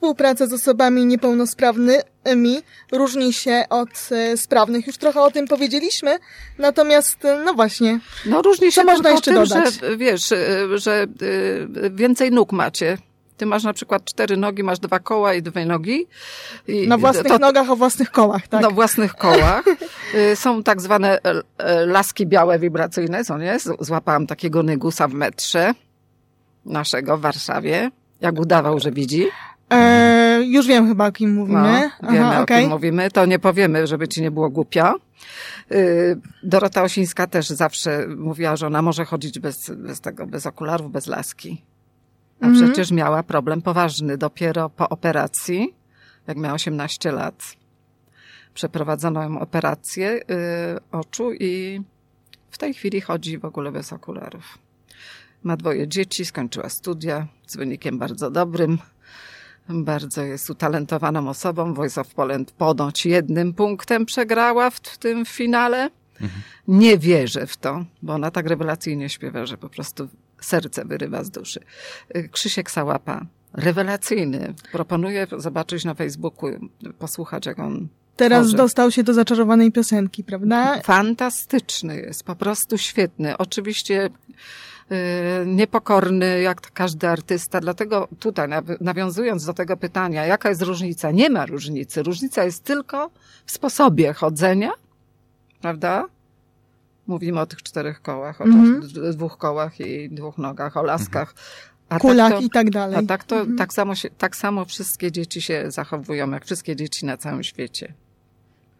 Współpraca 0.01 0.47
z 0.47 0.53
osobami 0.53 1.05
niepełnosprawnymi 1.05 2.61
różni 2.91 3.33
się 3.33 3.63
od 3.69 3.89
e, 4.11 4.37
sprawnych. 4.37 4.87
Już 4.87 4.97
trochę 4.97 5.21
o 5.21 5.31
tym 5.31 5.47
powiedzieliśmy, 5.47 6.19
natomiast 6.57 7.25
e, 7.25 7.41
no 7.45 7.53
właśnie. 7.53 7.99
No 8.25 8.41
różni 8.41 8.71
się 8.71 8.81
co 8.81 8.87
można 8.87 9.09
jeszcze 9.09 9.31
tym, 9.31 9.43
dodać? 9.43 9.73
Że, 9.73 9.97
wiesz, 9.97 10.31
e, 10.31 10.37
że 10.77 11.07
więcej 11.91 12.31
nóg 12.31 12.51
macie. 12.51 12.97
Ty 13.37 13.45
masz 13.45 13.63
na 13.63 13.73
przykład 13.73 14.05
cztery 14.05 14.37
nogi, 14.37 14.63
masz 14.63 14.79
dwa 14.79 14.99
koła 14.99 15.33
i 15.33 15.41
dwie 15.41 15.65
nogi. 15.65 16.07
I 16.67 16.87
na 16.87 16.97
własnych 16.97 17.27
to, 17.27 17.37
nogach, 17.37 17.69
o 17.69 17.75
własnych 17.75 18.11
kołach, 18.11 18.47
tak? 18.47 18.61
Na 18.61 18.69
własnych 18.69 19.15
kołach. 19.15 19.65
Są 20.35 20.63
tak 20.63 20.81
zwane 20.81 21.19
laski 21.85 22.27
białe 22.27 22.59
wibracyjne, 22.59 23.23
co 23.23 23.37
nie? 23.37 23.57
Złapałam 23.79 24.27
takiego 24.27 24.63
negusa 24.63 25.07
w 25.07 25.13
metrze 25.13 25.73
naszego 26.65 27.17
w 27.17 27.21
Warszawie, 27.21 27.91
jak 28.21 28.39
udawał, 28.39 28.79
że 28.79 28.91
widzi. 28.91 29.27
E, 29.71 30.41
już 30.43 30.67
wiem 30.67 30.87
chyba, 30.87 31.07
o 31.07 31.11
kim 31.11 31.33
mówimy. 31.33 31.89
No, 32.01 32.11
wiemy, 32.11 32.25
Aha, 32.25 32.41
o 32.41 32.45
kim 32.45 32.69
mówimy. 32.69 33.11
To 33.11 33.25
nie 33.25 33.39
powiemy, 33.39 33.87
żeby 33.87 34.07
ci 34.07 34.21
nie 34.21 34.31
było 34.31 34.49
głupio. 34.49 34.95
Y, 35.71 36.19
Dorota 36.43 36.83
Osińska 36.83 37.27
też 37.27 37.49
zawsze 37.49 38.07
mówiła, 38.07 38.55
że 38.55 38.67
ona 38.67 38.81
może 38.81 39.05
chodzić 39.05 39.39
bez, 39.39 39.69
bez 39.69 40.01
tego, 40.01 40.27
bez 40.27 40.45
okularów, 40.45 40.91
bez 40.91 41.07
laski. 41.07 41.63
A 42.41 42.45
mhm. 42.45 42.65
przecież 42.65 42.91
miała 42.91 43.23
problem 43.23 43.61
poważny 43.61 44.17
dopiero 44.17 44.69
po 44.69 44.89
operacji, 44.89 45.75
jak 46.27 46.37
miała 46.37 46.55
18 46.55 47.11
lat. 47.11 47.55
Przeprowadzono 48.53 49.23
ją 49.23 49.39
operację 49.39 50.11
y, 50.11 50.21
oczu 50.91 51.33
i 51.33 51.81
w 52.49 52.57
tej 52.57 52.73
chwili 52.73 53.01
chodzi 53.01 53.37
w 53.37 53.45
ogóle 53.45 53.71
bez 53.71 53.93
okularów. 53.93 54.57
Ma 55.43 55.57
dwoje 55.57 55.87
dzieci, 55.87 56.25
skończyła 56.25 56.69
studia 56.69 57.27
z 57.47 57.57
wynikiem 57.57 57.97
bardzo 57.97 58.31
dobrym. 58.31 58.77
Bardzo 59.73 60.23
jest 60.23 60.49
utalentowaną 60.49 61.29
osobą. 61.29 61.73
Voice 61.73 62.01
of 62.01 62.13
Poland 62.13 62.51
ponoć 62.51 63.05
jednym 63.05 63.53
punktem 63.53 64.05
przegrała 64.05 64.69
w, 64.69 64.75
w 64.75 64.97
tym 64.97 65.25
finale. 65.25 65.89
Mhm. 66.21 66.41
Nie 66.67 66.97
wierzę 66.97 67.47
w 67.47 67.57
to, 67.57 67.85
bo 68.01 68.13
ona 68.13 68.31
tak 68.31 68.47
rewelacyjnie 68.47 69.09
śpiewa, 69.09 69.45
że 69.45 69.57
po 69.57 69.69
prostu 69.69 70.07
serce 70.41 70.85
wyrywa 70.85 71.23
z 71.23 71.29
duszy. 71.31 71.59
Y, 72.15 72.29
Krzysiek 72.29 72.71
Sałapa, 72.71 73.25
rewelacyjny. 73.53 74.53
Proponuję 74.71 75.27
zobaczyć 75.37 75.85
na 75.85 75.93
Facebooku, 75.93 76.49
posłuchać 76.99 77.45
jak 77.45 77.59
on 77.59 77.87
Teraz 78.15 78.41
tworzy. 78.43 78.57
dostał 78.57 78.91
się 78.91 79.03
do 79.03 79.13
zaczarowanej 79.13 79.71
piosenki, 79.71 80.23
prawda? 80.23 80.81
Fantastyczny 80.81 81.95
jest, 81.95 82.23
po 82.23 82.35
prostu 82.35 82.77
świetny. 82.77 83.37
Oczywiście 83.37 84.09
niepokorny 85.45 86.41
jak 86.41 86.71
każdy 86.71 87.07
artysta. 87.07 87.59
Dlatego 87.59 88.07
tutaj, 88.19 88.47
nawiązując 88.81 89.45
do 89.45 89.53
tego 89.53 89.77
pytania, 89.77 90.25
jaka 90.25 90.49
jest 90.49 90.61
różnica? 90.61 91.11
Nie 91.11 91.29
ma 91.29 91.45
różnicy. 91.45 92.03
Różnica 92.03 92.43
jest 92.43 92.63
tylko 92.63 93.11
w 93.45 93.51
sposobie 93.51 94.13
chodzenia, 94.13 94.71
prawda? 95.61 96.05
Mówimy 97.07 97.39
o 97.39 97.45
tych 97.45 97.63
czterech 97.63 98.01
kołach, 98.01 98.41
o 98.41 98.43
mm 98.43 98.81
-hmm. 98.81 99.13
dwóch 99.13 99.37
kołach 99.37 99.79
i 99.79 100.09
dwóch 100.09 100.37
nogach, 100.37 100.77
o 100.77 100.83
laskach. 100.83 101.35
A 101.89 101.99
Kulach 101.99 102.31
tak 102.31 102.39
to, 102.39 102.45
i 102.45 102.49
tak 102.49 102.69
dalej. 102.69 102.97
A 102.97 103.07
tak 103.07 103.23
to, 103.23 103.35
mm 103.35 103.53
-hmm. 103.53 103.57
tak, 103.57 103.73
samo 103.73 103.95
się, 103.95 104.09
tak 104.09 104.35
samo 104.35 104.65
wszystkie 104.65 105.11
dzieci 105.11 105.41
się 105.41 105.71
zachowują, 105.71 106.31
jak 106.31 106.45
wszystkie 106.45 106.75
dzieci 106.75 107.05
na 107.05 107.17
całym 107.17 107.43
świecie. 107.43 107.93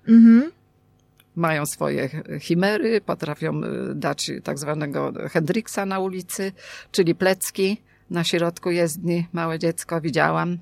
Mhm 0.08 0.52
mają 1.42 1.66
swoje 1.66 2.10
chimery, 2.40 3.02
potrafią 3.02 3.64
y, 3.64 3.96
dać 3.96 4.32
tak 4.44 4.60
zwanego 4.60 5.14
Hendriksa 5.32 5.86
na 5.86 6.00
ulicy, 6.00 6.52
czyli 6.92 7.16
plecki 7.16 7.82
na 8.10 8.24
środku 8.24 8.72
jezdni. 8.72 9.28
Małe 9.34 9.60
dziecko 9.60 10.02
widziałam. 10.02 10.58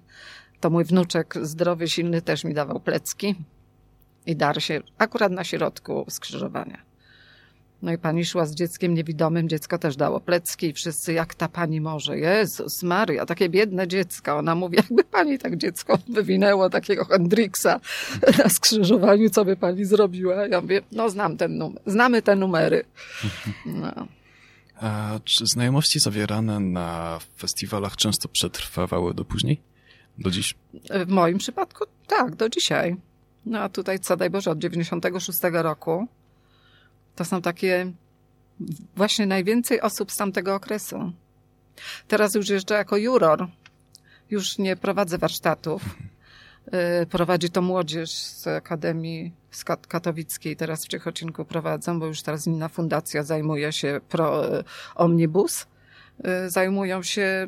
To 0.60 0.70
mój 0.70 0.84
wnuczek 0.84 1.36
zdrowy, 1.42 1.88
silny 1.88 2.22
też 2.22 2.44
mi 2.44 2.54
dawał 2.54 2.80
plecki 2.80 3.36
i 4.26 4.36
dar 4.36 4.64
się 4.64 4.82
akurat 4.98 5.32
na 5.32 5.44
środku 5.44 6.06
skrzyżowania. 6.10 6.89
No 7.82 7.92
i 7.92 7.98
pani 7.98 8.26
szła 8.26 8.46
z 8.46 8.56
dzieckiem 8.56 8.94
niewidomym, 8.94 9.50
dziecko 9.50 9.78
też 9.78 9.96
dało 9.96 10.20
plecki 10.20 10.68
i 10.68 10.74
wszyscy, 10.74 11.14
jak 11.14 11.36
ta 11.36 11.48
pani 11.48 11.82
może? 11.82 12.18
Jezus 12.18 12.84
Maria, 12.84 13.26
takie 13.26 13.50
biedne 13.50 13.88
dziecko. 13.88 14.38
Ona 14.38 14.56
mówi, 14.56 14.78
jakby 14.78 15.04
pani 15.04 15.40
tak 15.40 15.58
dziecko 15.58 15.98
wywinęło 16.10 16.70
takiego 16.70 17.06
Hendriksa 17.06 17.80
na 18.38 18.50
skrzyżowaniu, 18.50 19.30
co 19.30 19.46
by 19.46 19.56
pani 19.56 19.86
zrobiła? 19.86 20.48
Ja 20.48 20.62
mówię, 20.62 20.82
no 20.92 21.10
znam 21.10 21.38
ten 21.38 21.58
numer, 21.58 21.82
znamy 21.86 22.22
te 22.22 22.36
numery. 22.36 22.84
No. 23.66 24.08
A 24.82 25.20
czy 25.24 25.46
znajomości 25.46 26.00
zawierane 26.00 26.60
na 26.60 27.20
festiwalach 27.38 27.96
często 27.96 28.30
przetrwawały 28.30 29.14
do 29.14 29.26
później? 29.26 29.62
Do 30.18 30.32
dziś? 30.32 30.56
W 31.06 31.08
moim 31.08 31.38
przypadku 31.38 31.86
tak, 32.08 32.36
do 32.36 32.50
dzisiaj. 32.50 32.96
No 33.46 33.60
a 33.60 33.70
tutaj, 33.70 34.00
co 34.00 34.18
daj 34.18 34.30
Boże, 34.30 34.52
od 34.52 34.60
96 34.60 35.40
roku 35.52 36.08
to 37.16 37.26
są 37.26 37.42
takie 37.42 37.92
właśnie 38.96 39.26
najwięcej 39.26 39.82
osób 39.82 40.12
z 40.12 40.18
tamtego 40.18 40.56
okresu. 40.56 41.12
Teraz 42.08 42.36
już 42.36 42.50
jeżdżę 42.50 42.76
jako 42.76 42.98
juror. 42.98 43.48
Już 44.30 44.58
nie 44.58 44.76
prowadzę 44.76 45.18
warsztatów. 45.18 45.82
Y, 47.02 47.06
prowadzi 47.06 47.50
to 47.50 47.62
młodzież 47.62 48.12
z 48.12 48.48
Akademii 48.48 49.34
Katowickiej. 49.88 50.56
Teraz 50.56 50.86
w 50.86 50.88
Ciechocinku 50.88 51.46
prowadzą, 51.46 52.00
bo 52.00 52.06
już 52.06 52.22
teraz 52.22 52.48
inna 52.48 52.70
fundacja 52.70 53.24
zajmuje 53.24 53.74
się 53.74 54.02
pro, 54.10 54.60
y, 54.60 54.64
Omnibus. 54.96 55.66
Y, 56.46 56.50
zajmują 56.50 57.04
się 57.04 57.48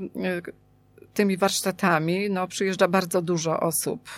tymi 1.13 1.37
warsztatami. 1.37 2.29
No, 2.29 2.47
przyjeżdża 2.47 2.87
bardzo 2.87 3.21
dużo 3.21 3.59
osób 3.59 4.09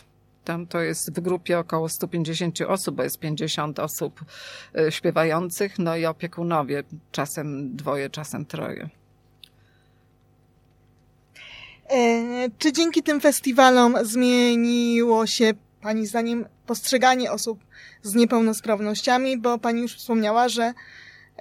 tam 0.44 0.68
to 0.68 0.82
jest 0.82 1.12
w 1.12 1.20
grupie 1.20 1.60
około 1.60 1.90
150 1.90 2.62
osób, 2.62 2.96
bo 2.96 3.04
jest 3.04 3.20
50 3.20 3.80
osób 3.80 4.20
e, 4.78 4.92
śpiewających, 4.92 5.80
no 5.80 5.96
i 5.96 6.06
opiekunowie, 6.06 6.84
czasem 7.12 7.76
dwoje, 7.76 8.10
czasem 8.10 8.46
troje. 8.46 8.90
E, 11.90 12.50
czy 12.58 12.72
dzięki 12.72 13.04
tym 13.04 13.22
festiwalom 13.22 13.98
zmieniło 14.04 15.28
się 15.28 15.54
Pani 15.82 16.08
zdaniem 16.08 16.46
postrzeganie 16.66 17.32
osób 17.32 17.60
z 18.02 18.16
niepełnosprawnościami? 18.16 19.38
Bo 19.38 19.58
Pani 19.58 19.82
już 19.82 19.98
wspomniała, 19.98 20.50
że, 20.50 20.74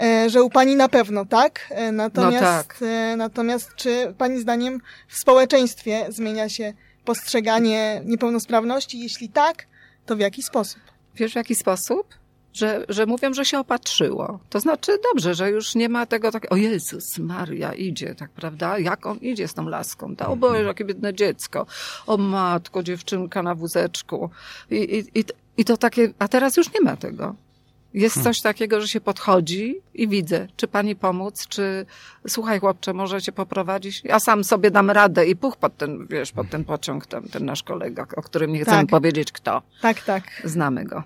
e, 0.03 0.31
że 0.31 0.43
u 0.43 0.51
Pani 0.51 0.77
na 0.77 0.89
pewno 0.89 1.25
tak. 1.25 1.75
Natomiast, 1.93 2.43
no 2.43 2.49
tak. 2.49 2.81
natomiast 3.17 3.75
czy 3.77 4.15
Pani 4.19 4.41
zdaniem 4.41 4.81
w 5.09 5.19
społeczeństwie 5.19 6.07
zmienia 6.09 6.49
się 6.49 6.73
postrzeganie 7.05 8.03
niepełnosprawności? 8.05 9.01
Jeśli 9.01 9.29
tak, 9.29 9.67
to 10.07 10.17
w 10.17 10.21
jaki 10.21 10.43
sposób? 10.43 10.81
Wiesz 11.15 11.33
w 11.33 11.37
jaki 11.37 11.55
sposób? 11.55 12.15
Że, 12.53 12.85
że 12.89 13.07
mówią, 13.07 13.35
że 13.35 13.45
się 13.45 13.59
opatrzyło. 13.59 14.39
To 14.51 14.61
znaczy 14.61 14.93
dobrze, 15.13 15.35
że 15.35 15.51
już 15.51 15.75
nie 15.75 15.89
ma 15.89 16.07
tego 16.07 16.31
tak, 16.31 16.53
o 16.53 16.57
Jezus 16.57 17.19
Maria 17.19 17.73
idzie, 17.73 18.15
tak 18.15 18.31
prawda? 18.31 18.79
Jak 18.79 19.07
on 19.07 19.19
idzie 19.19 19.49
z 19.49 19.55
tą 19.55 19.69
laską? 19.69 20.17
Ta, 20.17 20.27
o 20.27 20.37
Boże, 20.37 20.63
jakie 20.63 20.85
biedne 20.85 21.15
dziecko. 21.15 21.67
O 22.07 22.17
matko, 22.17 22.83
dziewczynka 22.83 23.43
na 23.43 23.55
wózeczku. 23.55 24.31
I, 24.71 24.77
i, 24.77 25.21
i, 25.21 25.25
i 25.57 25.65
to 25.65 25.77
takie, 25.77 26.13
a 26.19 26.29
teraz 26.29 26.57
już 26.57 26.73
nie 26.73 26.81
ma 26.81 26.97
tego. 26.97 27.35
Jest 27.95 28.15
hmm. 28.15 28.25
coś 28.25 28.41
takiego, 28.41 28.81
że 28.81 28.89
się 28.89 29.01
podchodzi 29.01 29.77
i 29.95 30.09
widzę, 30.09 30.49
czy 30.57 30.69
pani 30.69 30.97
pomóc, 30.97 31.49
czy 31.49 31.87
słuchaj 32.29 32.61
chłopcze, 32.61 32.93
może 32.93 33.23
cię 33.23 33.33
poprowadzić. 33.33 34.03
Ja 34.05 34.21
sam 34.21 34.45
sobie 34.45 34.71
dam 34.71 34.91
radę 34.91 35.27
i 35.27 35.37
puch 35.37 35.57
pod 35.57 35.77
ten, 35.77 36.07
wiesz, 36.11 36.33
pod 36.33 36.51
ten 36.51 36.65
pociąg, 36.65 37.07
ten, 37.07 37.23
ten 37.23 37.45
nasz 37.45 37.63
kolega, 37.63 38.07
o 38.17 38.23
którym 38.23 38.53
nie 38.53 38.63
chcemy 38.63 38.81
tak. 38.81 38.91
powiedzieć 38.91 39.33
kto. 39.33 39.63
Tak, 39.81 40.01
tak. 40.01 40.25
Znamy 40.45 40.85
go. 40.85 41.03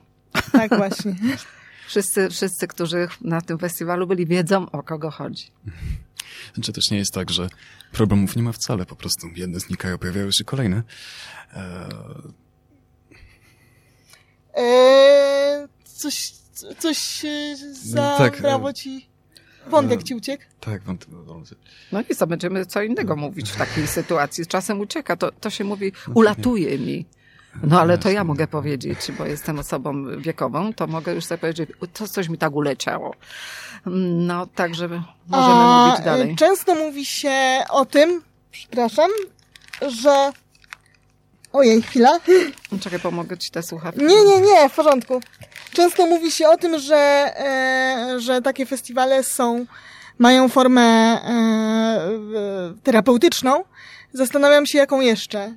Tak 0.52 0.76
właśnie. 0.76 1.16
wszyscy, 1.88 2.30
wszyscy, 2.30 2.68
którzy 2.68 3.08
na 3.20 3.40
tym 3.40 3.58
festiwalu 3.58 4.06
byli, 4.06 4.26
wiedzą 4.26 4.70
o 4.70 4.82
kogo 4.82 5.10
chodzi. 5.10 5.50
Znaczy 6.54 6.72
też 6.72 6.90
nie 6.90 6.98
jest 6.98 7.14
tak, 7.14 7.30
że 7.30 7.48
problemów 7.92 8.36
nie 8.36 8.42
ma 8.42 8.52
wcale, 8.52 8.86
po 8.86 8.96
prostu 8.96 9.26
jedne 9.36 9.60
znikają, 9.60 9.98
pojawiają 9.98 10.30
się 10.30 10.44
kolejne. 10.44 10.82
Eee... 11.54 12.42
Eee, 14.54 15.68
coś 15.84 16.32
coś 16.78 17.24
za 17.72 18.16
tak, 18.18 18.36
prawo 18.36 18.72
ci... 18.72 19.06
Wątek 19.66 20.02
ci 20.02 20.14
uciekł? 20.14 20.44
Tak, 20.60 20.82
wątek. 20.82 21.08
No 21.92 22.02
i 22.10 22.14
co, 22.14 22.26
będziemy 22.26 22.66
co 22.66 22.82
innego 22.82 23.16
mówić 23.16 23.50
w 23.50 23.56
takiej 23.56 23.86
sytuacji. 23.86 24.46
Czasem 24.46 24.80
ucieka, 24.80 25.16
to, 25.16 25.32
to 25.32 25.50
się 25.50 25.64
mówi, 25.64 25.92
no 26.08 26.14
ulatuje 26.14 26.78
mi. 26.78 27.06
No 27.62 27.80
ale 27.80 27.98
to 27.98 28.10
ja 28.10 28.24
mogę 28.24 28.46
powiedzieć, 28.46 28.98
bo 29.18 29.26
jestem 29.26 29.58
osobą 29.58 30.04
wiekową, 30.18 30.72
to 30.74 30.86
mogę 30.86 31.14
już 31.14 31.24
sobie 31.24 31.38
powiedzieć, 31.38 31.70
to 31.92 32.08
coś 32.08 32.28
mi 32.28 32.38
tak 32.38 32.54
uleciało. 32.54 33.14
No, 33.86 34.46
także 34.46 34.88
możemy 35.28 35.54
A, 35.54 35.86
mówić 35.86 36.04
dalej. 36.04 36.36
Często 36.36 36.74
mówi 36.74 37.04
się 37.04 37.64
o 37.70 37.84
tym, 37.84 38.22
przepraszam, 38.50 39.10
że 39.88 40.32
Ojej, 41.56 41.82
chwila. 41.82 42.20
Czekaj, 42.80 43.00
pomogę 43.00 43.38
ci 43.38 43.50
te 43.50 43.62
słuchawki. 43.62 44.02
Nie, 44.02 44.24
nie, 44.24 44.40
nie, 44.40 44.68
w 44.68 44.74
porządku. 44.74 45.20
Często 45.76 46.06
mówi 46.06 46.30
się 46.30 46.48
o 46.48 46.56
tym, 46.56 46.78
że, 46.78 46.96
e, 47.36 48.20
że 48.20 48.42
takie 48.42 48.66
festiwale 48.66 49.22
są, 49.22 49.66
mają 50.18 50.48
formę 50.48 50.82
e, 50.82 52.10
terapeutyczną. 52.82 53.64
Zastanawiam 54.12 54.66
się, 54.66 54.78
jaką 54.78 55.00
jeszcze. 55.00 55.38
E, 55.40 55.54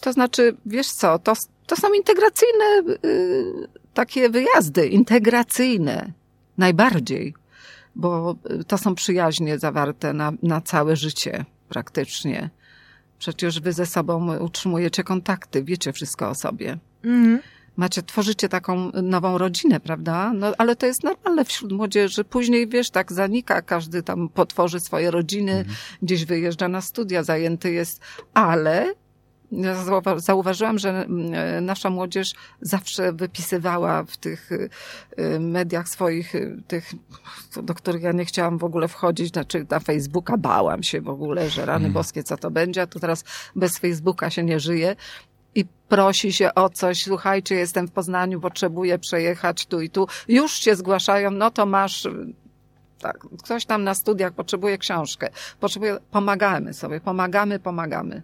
to 0.00 0.12
znaczy, 0.12 0.56
wiesz 0.66 0.90
co, 0.90 1.18
to, 1.18 1.32
to 1.66 1.76
są 1.76 1.92
integracyjne 1.92 2.64
takie 3.94 4.28
wyjazdy, 4.28 4.86
integracyjne. 4.86 6.12
Najbardziej. 6.58 7.34
Bo 7.94 8.34
to 8.66 8.78
są 8.78 8.94
przyjaźnie 8.94 9.58
zawarte 9.58 10.12
na, 10.12 10.32
na 10.42 10.60
całe 10.60 10.96
życie 10.96 11.44
praktycznie. 11.68 12.50
Przecież 13.18 13.60
wy 13.60 13.72
ze 13.72 13.86
sobą 13.86 14.38
utrzymujecie 14.38 15.04
kontakty, 15.04 15.64
wiecie 15.64 15.92
wszystko 15.92 16.30
o 16.30 16.34
sobie. 16.34 16.78
Mhm. 17.04 17.40
Macie, 17.76 18.02
tworzycie 18.02 18.48
taką 18.48 18.90
nową 19.02 19.38
rodzinę, 19.38 19.80
prawda? 19.80 20.32
No, 20.32 20.52
ale 20.58 20.76
to 20.76 20.86
jest 20.86 21.04
normalne 21.04 21.44
wśród 21.44 21.72
młodzieży. 21.72 22.24
Później, 22.24 22.68
wiesz, 22.68 22.90
tak 22.90 23.12
zanika, 23.12 23.62
każdy 23.62 24.02
tam 24.02 24.28
potworzy 24.28 24.80
swoje 24.80 25.10
rodziny, 25.10 25.52
mhm. 25.52 25.76
gdzieś 26.02 26.24
wyjeżdża 26.24 26.68
na 26.68 26.80
studia, 26.80 27.22
zajęty 27.22 27.72
jest, 27.72 28.00
ale 28.34 28.94
Zauważyłam, 30.16 30.78
że 30.78 30.88
mm, 30.90 31.34
e, 31.34 31.60
nasza 31.60 31.90
młodzież 31.90 32.32
zawsze 32.60 33.12
wypisywała 33.12 34.04
w 34.04 34.16
tych 34.16 34.50
e, 35.16 35.40
mediach 35.40 35.88
swoich, 35.88 36.34
e, 36.34 36.56
tych, 36.66 36.92
do 37.62 37.74
których 37.74 38.02
ja 38.02 38.12
nie 38.12 38.24
chciałam 38.24 38.58
w 38.58 38.64
ogóle 38.64 38.88
wchodzić, 38.88 39.32
znaczy 39.32 39.66
na 39.70 39.80
Facebooka 39.80 40.36
bałam 40.36 40.82
się 40.82 41.00
w 41.00 41.08
ogóle, 41.08 41.50
że 41.50 41.66
rany 41.66 41.86
mhm. 41.86 41.92
boskie, 41.92 42.22
co 42.22 42.36
to 42.36 42.50
będzie, 42.50 42.82
a 42.82 42.86
tu 42.86 43.00
teraz 43.00 43.24
bez 43.56 43.78
Facebooka 43.78 44.30
się 44.30 44.44
nie 44.44 44.60
żyje 44.60 44.96
i 45.56 45.64
prosi 45.88 46.32
się 46.32 46.54
o 46.54 46.68
coś, 46.68 47.04
słuchajcie, 47.04 47.54
jestem 47.54 47.88
w 47.88 47.90
Poznaniu, 47.90 48.40
potrzebuję 48.40 48.98
przejechać 48.98 49.66
tu 49.66 49.80
i 49.80 49.90
tu, 49.90 50.06
już 50.28 50.52
się 50.52 50.76
zgłaszają, 50.76 51.30
no 51.30 51.50
to 51.50 51.66
masz 51.66 52.08
tak, 53.00 53.26
ktoś 53.44 53.66
tam 53.66 53.84
na 53.84 53.94
studiach 53.94 54.32
potrzebuje 54.32 54.78
książkę, 54.78 55.28
potrzebuje, 55.60 55.96
pomagamy 56.10 56.74
sobie, 56.74 57.00
pomagamy, 57.00 57.58
pomagamy. 57.58 58.22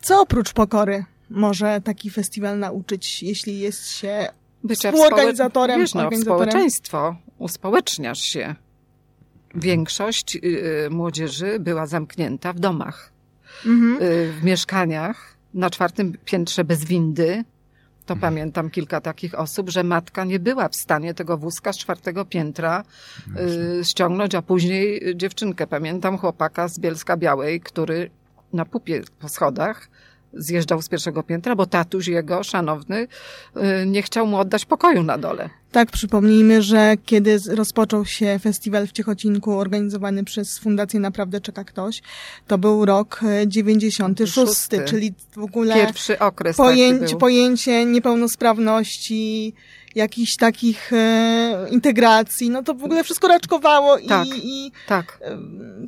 Co 0.00 0.20
oprócz 0.20 0.52
pokory 0.52 1.04
może 1.30 1.80
taki 1.80 2.10
festiwal 2.10 2.58
nauczyć, 2.58 3.22
jeśli 3.22 3.58
jest 3.58 3.90
się 3.90 4.28
Bycia 4.64 4.92
współorganizatorem? 4.92 5.80
Wiesz, 5.80 5.94
no, 5.94 6.10
społeczeństwo, 6.20 7.16
uspołeczniasz 7.38 8.20
się. 8.20 8.54
Większość 9.54 10.36
y, 10.36 10.88
młodzieży 10.90 11.58
była 11.60 11.86
zamknięta 11.86 12.52
w 12.52 12.58
domach, 12.58 13.12
mhm. 13.66 14.02
y, 14.02 14.32
w 14.32 14.44
mieszkaniach, 14.44 15.36
na 15.54 15.70
czwartym 15.70 16.12
piętrze 16.24 16.64
bez 16.64 16.84
windy. 16.84 17.44
To 18.06 18.14
mhm. 18.14 18.20
pamiętam 18.34 18.70
kilka 18.70 19.00
takich 19.00 19.38
osób, 19.38 19.70
że 19.70 19.84
matka 19.84 20.24
nie 20.24 20.38
była 20.38 20.68
w 20.68 20.76
stanie 20.76 21.14
tego 21.14 21.38
wózka 21.38 21.72
z 21.72 21.78
czwartego 21.78 22.24
piętra 22.24 22.84
y, 23.80 23.84
ściągnąć, 23.84 24.34
a 24.34 24.42
później 24.42 25.02
dziewczynkę. 25.16 25.66
Pamiętam 25.66 26.18
chłopaka 26.18 26.68
z 26.68 26.78
Bielska 26.78 27.16
Białej, 27.16 27.60
który 27.60 28.10
na 28.52 28.64
pupie 28.64 29.02
po 29.18 29.28
schodach 29.28 29.88
zjeżdżał 30.34 30.82
z 30.82 30.88
pierwszego 30.88 31.22
piętra, 31.22 31.56
bo 31.56 31.66
tatuś 31.66 32.06
jego, 32.06 32.42
szanowny, 32.42 33.06
y, 33.56 33.86
nie 33.86 34.02
chciał 34.02 34.26
mu 34.26 34.36
oddać 34.36 34.64
pokoju 34.64 35.02
na 35.02 35.18
dole. 35.18 35.50
Tak, 35.72 35.90
przypomnijmy, 35.90 36.62
że 36.62 36.94
kiedy 37.06 37.38
rozpoczął 37.48 38.04
się 38.04 38.38
festiwal 38.42 38.86
w 38.86 38.92
Ciechocinku 38.92 39.58
organizowany 39.58 40.24
przez 40.24 40.58
Fundację 40.58 41.00
Naprawdę 41.00 41.40
Czeka 41.40 41.64
Ktoś, 41.64 42.02
to 42.46 42.58
był 42.58 42.84
rok 42.84 43.20
96, 43.46 44.38
e, 44.38 44.46
Szósty. 44.46 44.84
czyli 44.84 45.12
w 45.32 45.38
ogóle 45.38 45.74
pierwszy 45.74 46.18
okres 46.18 46.56
pojęcie, 46.56 47.16
pojęcie 47.16 47.84
niepełnosprawności, 47.84 49.54
jakichś 49.94 50.36
takich 50.36 50.92
e, 50.92 51.66
integracji, 51.70 52.50
no 52.50 52.62
to 52.62 52.74
w 52.74 52.84
ogóle 52.84 53.04
wszystko 53.04 53.28
raczkowało 53.28 53.98
tak, 54.08 54.26
i, 54.26 54.66
i 54.66 54.72
tak. 54.86 55.18
E, 55.22 55.38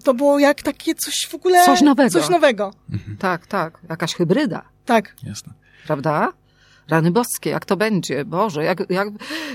to 0.05 0.15
było 0.15 0.39
jak 0.39 0.63
takie 0.63 0.95
coś 0.95 1.27
w 1.27 1.35
ogóle... 1.35 1.65
Coś 1.67 1.81
nowego. 1.81 2.11
Coś 2.11 2.29
nowego. 2.29 2.73
Mhm. 2.93 3.17
Tak, 3.17 3.47
tak. 3.47 3.79
Jakaś 3.91 4.15
hybryda. 4.15 4.63
Tak. 4.85 5.15
Jasne. 5.23 5.53
Prawda? 5.87 6.33
Rany 6.89 7.11
boskie, 7.11 7.51
jak 7.51 7.65
to 7.65 7.77
będzie? 7.77 8.25
Boże, 8.25 8.65
jak, 8.65 8.91
jak, 8.91 9.09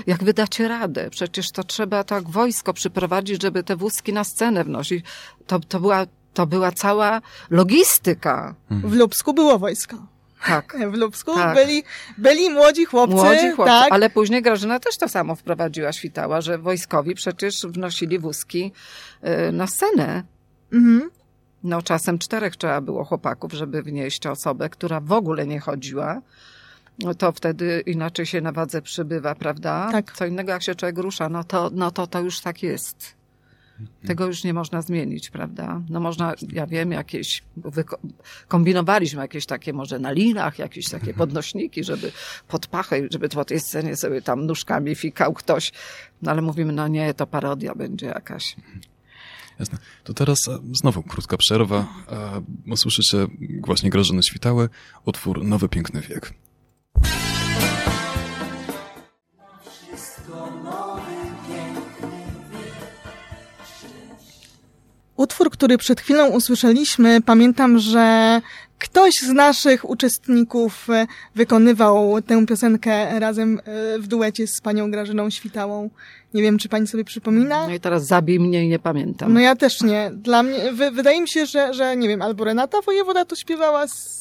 jak 0.06 0.24
wydacie 0.24 0.68
radę? 0.68 1.10
Przecież 1.10 1.50
to 1.50 1.64
trzeba 1.64 2.04
tak 2.04 2.30
wojsko 2.30 2.72
przyprowadzić, 2.72 3.42
żeby 3.42 3.62
te 3.62 3.76
wózki 3.76 4.12
na 4.12 4.24
scenę 4.24 4.64
wnosić. 4.64 5.04
To, 5.46 5.60
to, 5.60 5.80
była, 5.80 6.06
to 6.34 6.46
była 6.46 6.72
cała 6.72 7.20
logistyka. 7.50 8.54
W 8.70 8.94
Lubsku 8.94 9.34
było 9.34 9.58
wojsko. 9.58 9.96
Tak. 10.46 10.76
W 10.92 10.94
Lubsku 10.94 11.34
Tak. 11.34 11.54
byli, 11.56 11.82
byli 12.18 12.50
młodzi 12.50 12.84
chłopcy. 12.84 13.16
Młodzi 13.16 13.50
chłopcy, 13.56 13.72
tak. 13.72 13.92
ale 13.92 14.10
później 14.10 14.42
Grażyna 14.42 14.80
też 14.80 14.96
to 14.96 15.08
samo 15.08 15.34
wprowadziła, 15.34 15.92
świtała, 15.92 16.40
że 16.40 16.58
wojskowi 16.58 17.14
przecież 17.14 17.66
wnosili 17.66 18.18
wózki 18.18 18.72
y, 19.48 19.52
na 19.52 19.66
scenę. 19.66 20.22
Mhm. 20.72 21.10
No 21.64 21.82
czasem 21.82 22.18
czterech 22.18 22.56
trzeba 22.56 22.80
było 22.80 23.04
chłopaków, 23.04 23.52
żeby 23.52 23.82
wnieść 23.82 24.26
osobę, 24.26 24.68
która 24.68 25.00
w 25.00 25.12
ogóle 25.12 25.46
nie 25.46 25.60
chodziła. 25.60 26.20
No 26.98 27.14
to 27.14 27.32
wtedy 27.32 27.82
inaczej 27.86 28.26
się 28.26 28.40
na 28.40 28.52
wadze 28.52 28.82
przybywa, 28.82 29.34
prawda? 29.34 29.88
Tak. 29.92 30.12
Co 30.12 30.26
innego 30.26 30.52
jak 30.52 30.62
się 30.62 30.74
człowiek 30.74 30.98
rusza, 30.98 31.28
no 31.28 31.44
to, 31.44 31.70
no 31.72 31.90
to, 31.90 32.06
to 32.06 32.20
już 32.20 32.40
tak 32.40 32.62
jest. 32.62 33.17
Tego 34.06 34.26
już 34.26 34.44
nie 34.44 34.54
można 34.54 34.82
zmienić, 34.82 35.30
prawda? 35.30 35.82
No 35.90 36.00
można, 36.00 36.34
ja 36.52 36.66
wiem, 36.66 36.92
jakieś, 36.92 37.42
kombinowaliśmy 38.48 39.22
jakieś 39.22 39.46
takie 39.46 39.72
może 39.72 39.98
na 39.98 40.12
linach, 40.12 40.58
jakieś 40.58 40.88
takie 40.88 41.14
podnośniki, 41.14 41.84
żeby 41.84 42.12
pod 42.48 42.66
pachę, 42.66 42.96
żeby 43.10 43.28
po 43.28 43.44
tej 43.44 43.60
scenie 43.60 43.96
sobie 43.96 44.22
tam 44.22 44.46
nóżkami 44.46 44.94
fikał 44.94 45.34
ktoś. 45.34 45.72
No 46.22 46.30
ale 46.30 46.42
mówimy, 46.42 46.72
no 46.72 46.88
nie, 46.88 47.14
to 47.14 47.26
parodia 47.26 47.74
będzie 47.74 48.06
jakaś. 48.06 48.56
Jasne. 49.58 49.78
To 50.04 50.14
teraz 50.14 50.48
e, 50.48 50.58
znowu 50.72 51.02
krótka 51.02 51.36
przerwa. 51.36 51.86
E, 52.10 52.72
Usłyszycie 52.72 53.26
właśnie 53.66 53.90
Grażyny 53.90 54.22
Świtały, 54.22 54.68
utwór 55.04 55.44
Nowy 55.44 55.68
Piękny 55.68 56.00
Wiek. 56.00 56.34
Utwór, 65.18 65.50
który 65.50 65.78
przed 65.78 66.00
chwilą 66.00 66.28
usłyszeliśmy, 66.28 67.20
pamiętam, 67.20 67.78
że 67.78 68.40
ktoś 68.78 69.14
z 69.14 69.28
naszych 69.28 69.90
uczestników 69.90 70.90
e, 70.90 71.06
wykonywał 71.34 72.22
tę 72.22 72.46
piosenkę 72.46 73.20
razem 73.20 73.60
e, 73.64 73.98
w 73.98 74.06
duecie 74.06 74.46
z 74.46 74.60
panią 74.60 74.90
Grażyną 74.90 75.30
Świtałą. 75.30 75.90
Nie 76.34 76.42
wiem, 76.42 76.58
czy 76.58 76.68
pani 76.68 76.86
sobie 76.86 77.04
przypomina? 77.04 77.66
No 77.66 77.74
i 77.74 77.80
teraz 77.80 78.06
zabij 78.06 78.40
mnie 78.40 78.64
i 78.64 78.68
nie 78.68 78.78
pamiętam. 78.78 79.32
No 79.32 79.40
ja 79.40 79.56
też 79.56 79.82
nie. 79.82 80.10
Dla 80.14 80.42
mnie, 80.42 80.72
wy, 80.72 80.90
wydaje 80.90 81.20
mi 81.20 81.28
się, 81.28 81.46
że, 81.46 81.74
że 81.74 81.96
nie 81.96 82.08
wiem, 82.08 82.22
albo 82.22 82.44
Renata 82.44 82.80
Wojewoda 82.80 83.24
to 83.24 83.36
śpiewała 83.36 83.88
z, 83.88 84.20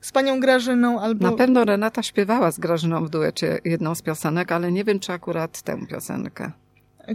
z 0.00 0.12
panią 0.12 0.40
Grażyną, 0.40 1.00
albo... 1.00 1.30
Na 1.30 1.36
pewno 1.36 1.64
Renata 1.64 2.02
śpiewała 2.02 2.50
z 2.50 2.58
Grażyną 2.58 3.06
w 3.06 3.10
duecie 3.10 3.58
jedną 3.64 3.94
z 3.94 4.02
piosenek, 4.02 4.52
ale 4.52 4.72
nie 4.72 4.84
wiem, 4.84 5.00
czy 5.00 5.12
akurat 5.12 5.62
tę 5.62 5.86
piosenkę. 5.86 6.50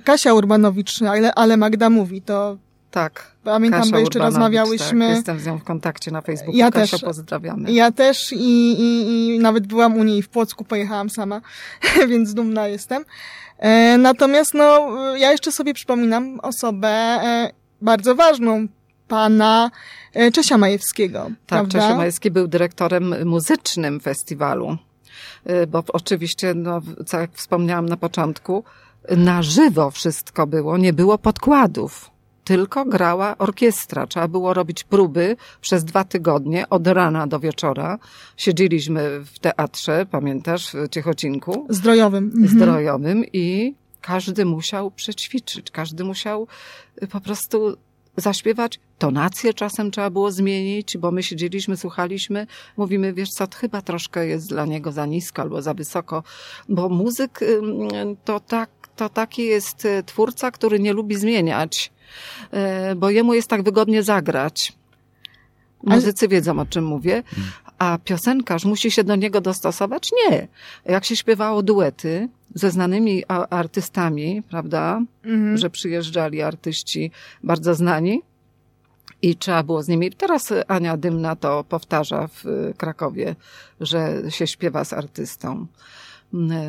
Kasia 0.03 0.33
Urbanowicz, 0.33 1.01
ale, 1.01 1.33
ale 1.33 1.57
Magda 1.57 1.89
mówi, 1.89 2.21
to 2.21 2.57
Tak. 2.91 3.31
pamiętam, 3.43 3.79
Kasia 3.79 3.91
bo 3.91 3.99
jeszcze 3.99 4.19
Urbanowicz, 4.19 4.35
rozmawiałyśmy. 4.35 5.07
Tak, 5.07 5.15
jestem 5.15 5.39
z 5.39 5.45
nią 5.45 5.57
w 5.57 5.63
kontakcie 5.63 6.11
na 6.11 6.21
Facebooku. 6.21 6.55
Ja 6.55 6.71
Kasio, 6.71 6.97
też. 6.97 7.05
pozdrawiamy. 7.05 7.71
Ja 7.71 7.91
też 7.91 8.33
i, 8.33 8.71
i, 8.81 9.35
i 9.35 9.39
nawet 9.39 9.67
byłam 9.67 9.97
u 9.97 10.03
niej 10.03 10.21
w 10.21 10.29
Płocku, 10.29 10.63
pojechałam 10.63 11.09
sama, 11.09 11.41
więc 12.09 12.33
dumna 12.33 12.67
jestem. 12.67 13.05
E, 13.57 13.97
natomiast 13.97 14.53
no, 14.53 14.95
ja 15.15 15.31
jeszcze 15.31 15.51
sobie 15.51 15.73
przypominam 15.73 16.39
osobę 16.39 16.87
e, 16.87 17.51
bardzo 17.81 18.15
ważną, 18.15 18.67
pana 19.07 19.71
e, 20.13 20.31
Czesia 20.31 20.57
Majewskiego. 20.57 21.19
Tak, 21.23 21.35
prawda? 21.45 21.79
Czesio 21.79 21.95
Majewski 21.97 22.31
był 22.31 22.47
dyrektorem 22.47 23.27
muzycznym 23.27 23.99
festiwalu. 23.99 24.77
Y, 25.49 25.67
Bo 25.67 25.83
oczywiście, 25.93 26.53
no, 26.53 26.81
co 27.05 27.19
jak 27.19 27.31
wspomniałam 27.33 27.85
na 27.85 27.97
początku, 27.97 28.63
na 29.17 29.43
żywo 29.43 29.91
wszystko 29.91 30.47
było, 30.47 30.77
nie 30.77 30.93
było 30.93 31.17
podkładów. 31.17 32.11
Tylko 32.49 32.85
grała 32.85 33.37
orkiestra. 33.37 34.07
Trzeba 34.07 34.27
było 34.27 34.53
robić 34.53 34.83
próby 34.83 35.35
przez 35.61 35.83
dwa 35.83 36.03
tygodnie, 36.03 36.69
od 36.69 36.87
rana 36.87 37.27
do 37.27 37.39
wieczora. 37.39 37.99
Siedzieliśmy 38.37 39.19
w 39.25 39.39
teatrze, 39.39 40.05
pamiętasz, 40.11 40.73
w 40.73 40.89
Ciechocinku 40.89 41.67
Zdrojowym. 41.69 42.23
Mhm. 42.23 42.47
zdrojowym 42.47 43.25
i 43.33 43.75
każdy 44.01 44.45
musiał 44.45 44.91
przećwiczyć, 44.91 45.71
każdy 45.71 46.03
musiał 46.03 46.47
y, 47.03 47.07
po 47.07 47.21
prostu 47.21 47.77
zaśpiewać. 48.17 48.79
Tonację 48.97 49.53
czasem 49.53 49.91
trzeba 49.91 50.09
było 50.09 50.31
zmienić, 50.31 50.97
bo 50.97 51.11
my 51.11 51.23
siedzieliśmy, 51.23 51.77
słuchaliśmy, 51.77 52.47
mówimy, 52.77 53.13
wiesz 53.13 53.29
co, 53.29 53.47
to 53.47 53.57
chyba 53.57 53.81
troszkę 53.81 54.27
jest 54.27 54.49
dla 54.49 54.65
niego 54.65 54.91
za 54.91 55.05
nisko 55.05 55.41
albo 55.41 55.61
za 55.61 55.73
wysoko, 55.73 56.23
bo 56.69 56.89
muzyk 56.89 57.39
to 58.25 58.39
tak, 58.39 58.69
to 58.95 59.09
taki 59.09 59.45
jest 59.45 59.85
y, 59.85 60.03
twórca, 60.03 60.51
który 60.51 60.79
nie 60.79 60.93
lubi 60.93 61.15
zmieniać, 61.15 61.91
bo 62.97 63.09
jemu 63.09 63.33
jest 63.33 63.47
tak 63.49 63.63
wygodnie 63.63 64.03
zagrać. 64.03 64.73
Ale- 65.87 65.95
Muzycy 65.95 66.27
wiedzą, 66.27 66.59
o 66.59 66.65
czym 66.65 66.85
mówię, 66.85 67.23
a 67.77 67.97
piosenkarz 68.03 68.65
musi 68.65 68.91
się 68.91 69.03
do 69.03 69.15
niego 69.15 69.41
dostosować? 69.41 70.09
Nie. 70.29 70.47
Jak 70.85 71.05
się 71.05 71.15
śpiewało 71.15 71.63
duety 71.63 72.29
ze 72.55 72.71
znanymi 72.71 73.23
artystami, 73.49 74.43
prawda, 74.49 75.01
Mhm. 75.23 75.57
że 75.57 75.69
przyjeżdżali 75.69 76.41
artyści 76.41 77.11
bardzo 77.43 77.75
znani 77.75 78.21
i 79.21 79.35
trzeba 79.35 79.63
było 79.63 79.83
z 79.83 79.87
nimi. 79.87 80.11
Teraz 80.11 80.53
Ania 80.67 80.97
Dymna 80.97 81.35
to 81.35 81.63
powtarza 81.63 82.27
w 82.27 82.43
Krakowie, 82.77 83.35
że 83.81 84.21
się 84.29 84.47
śpiewa 84.47 84.83
z 84.85 84.93
artystą 84.93 85.67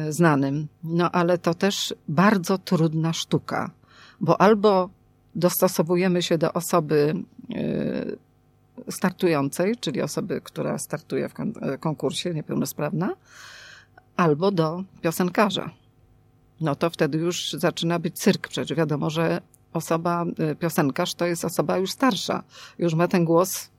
znanym. 0.08 0.66
No 0.84 1.10
ale 1.10 1.38
to 1.38 1.54
też 1.54 1.94
bardzo 2.08 2.58
trudna 2.58 3.12
sztuka, 3.12 3.70
bo 4.20 4.40
albo 4.40 4.90
dostosowujemy 5.34 6.22
się 6.22 6.38
do 6.38 6.52
osoby 6.52 7.14
y, 7.50 8.18
startującej, 8.90 9.76
czyli 9.76 10.02
osoby, 10.02 10.40
która 10.44 10.78
startuje 10.78 11.28
w 11.28 11.34
kon- 11.34 11.54
konkursie, 11.80 12.34
niepełnosprawna, 12.34 13.10
albo 14.16 14.50
do 14.50 14.84
piosenkarza. 15.02 15.70
No 16.60 16.74
to 16.74 16.90
wtedy 16.90 17.18
już 17.18 17.52
zaczyna 17.52 17.98
być 17.98 18.18
cyrk. 18.18 18.48
Przecież 18.48 18.78
wiadomo, 18.78 19.10
że 19.10 19.40
osoba, 19.72 20.24
y, 20.52 20.56
piosenkarz 20.56 21.14
to 21.14 21.26
jest 21.26 21.44
osoba 21.44 21.78
już 21.78 21.90
starsza. 21.90 22.42
Już 22.78 22.94
ma 22.94 23.08
ten 23.08 23.24
głos 23.24 23.69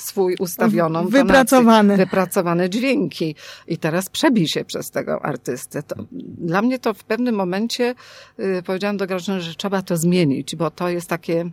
swój 0.00 0.36
ustawioną. 0.40 0.98
tonację, 0.98 1.22
Wypracowany. 1.22 1.96
Wypracowane 1.96 2.70
dźwięki. 2.70 3.34
I 3.68 3.78
teraz 3.78 4.10
przebij 4.10 4.48
się 4.48 4.64
przez 4.64 4.90
tego 4.90 5.22
artystę. 5.22 5.82
To, 5.82 5.94
dla 6.38 6.62
mnie 6.62 6.78
to 6.78 6.94
w 6.94 7.04
pewnym 7.04 7.34
momencie 7.34 7.94
y, 8.38 8.62
powiedziałam 8.62 8.96
do 8.96 9.06
Grażyny, 9.06 9.40
że 9.40 9.54
trzeba 9.54 9.82
to 9.82 9.96
zmienić, 9.96 10.56
bo 10.56 10.70
to 10.70 10.88
jest 10.88 11.08
takie 11.08 11.50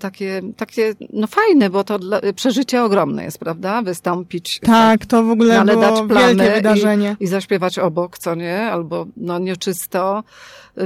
takie, 0.00 0.42
takie, 0.56 0.94
no 1.12 1.26
fajne, 1.26 1.70
bo 1.70 1.84
to 1.84 1.98
dla, 1.98 2.20
przeżycie 2.34 2.82
ogromne 2.82 3.24
jest, 3.24 3.38
prawda? 3.38 3.82
Wystąpić 3.82 4.60
Tak, 4.60 5.06
to 5.06 5.22
w 5.22 5.30
ogóle 5.30 5.60
ale 5.60 5.76
dać 5.76 5.94
było 5.94 6.08
plamę 6.08 6.34
wielkie 6.34 6.54
wydarzenie. 6.54 7.16
I, 7.20 7.24
i 7.24 7.26
zaśpiewać 7.26 7.78
obok, 7.78 8.18
co 8.18 8.34
nie? 8.34 8.60
Albo 8.60 9.06
no 9.16 9.38
nieczysto, 9.38 10.24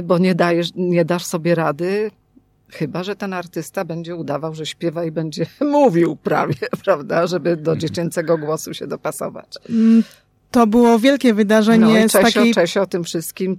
bo 0.03 0.17
nie 0.17 0.35
dajesz, 0.35 0.69
nie 0.75 1.05
dasz 1.05 1.25
sobie 1.25 1.55
rady. 1.55 2.11
Chyba, 2.71 3.03
że 3.03 3.15
ten 3.15 3.33
artysta 3.33 3.85
będzie 3.85 4.15
udawał, 4.15 4.55
że 4.55 4.65
śpiewa 4.65 5.05
i 5.05 5.11
będzie 5.11 5.45
mówił 5.71 6.15
prawie, 6.15 6.55
prawda? 6.85 7.27
Żeby 7.27 7.57
do 7.57 7.75
dziecięcego 7.75 8.37
głosu 8.37 8.73
się 8.73 8.87
dopasować. 8.87 9.47
Mm, 9.69 10.03
To 10.51 10.67
było 10.67 10.99
wielkie 10.99 11.33
wydarzenie 11.33 11.85
No 11.85 12.05
i 12.05 12.09
z 12.09 12.11
Czesio, 12.11 12.39
takiej 12.39 12.53
Czesio 12.53 12.85
tym 12.85 13.03
wszystkim 13.03 13.57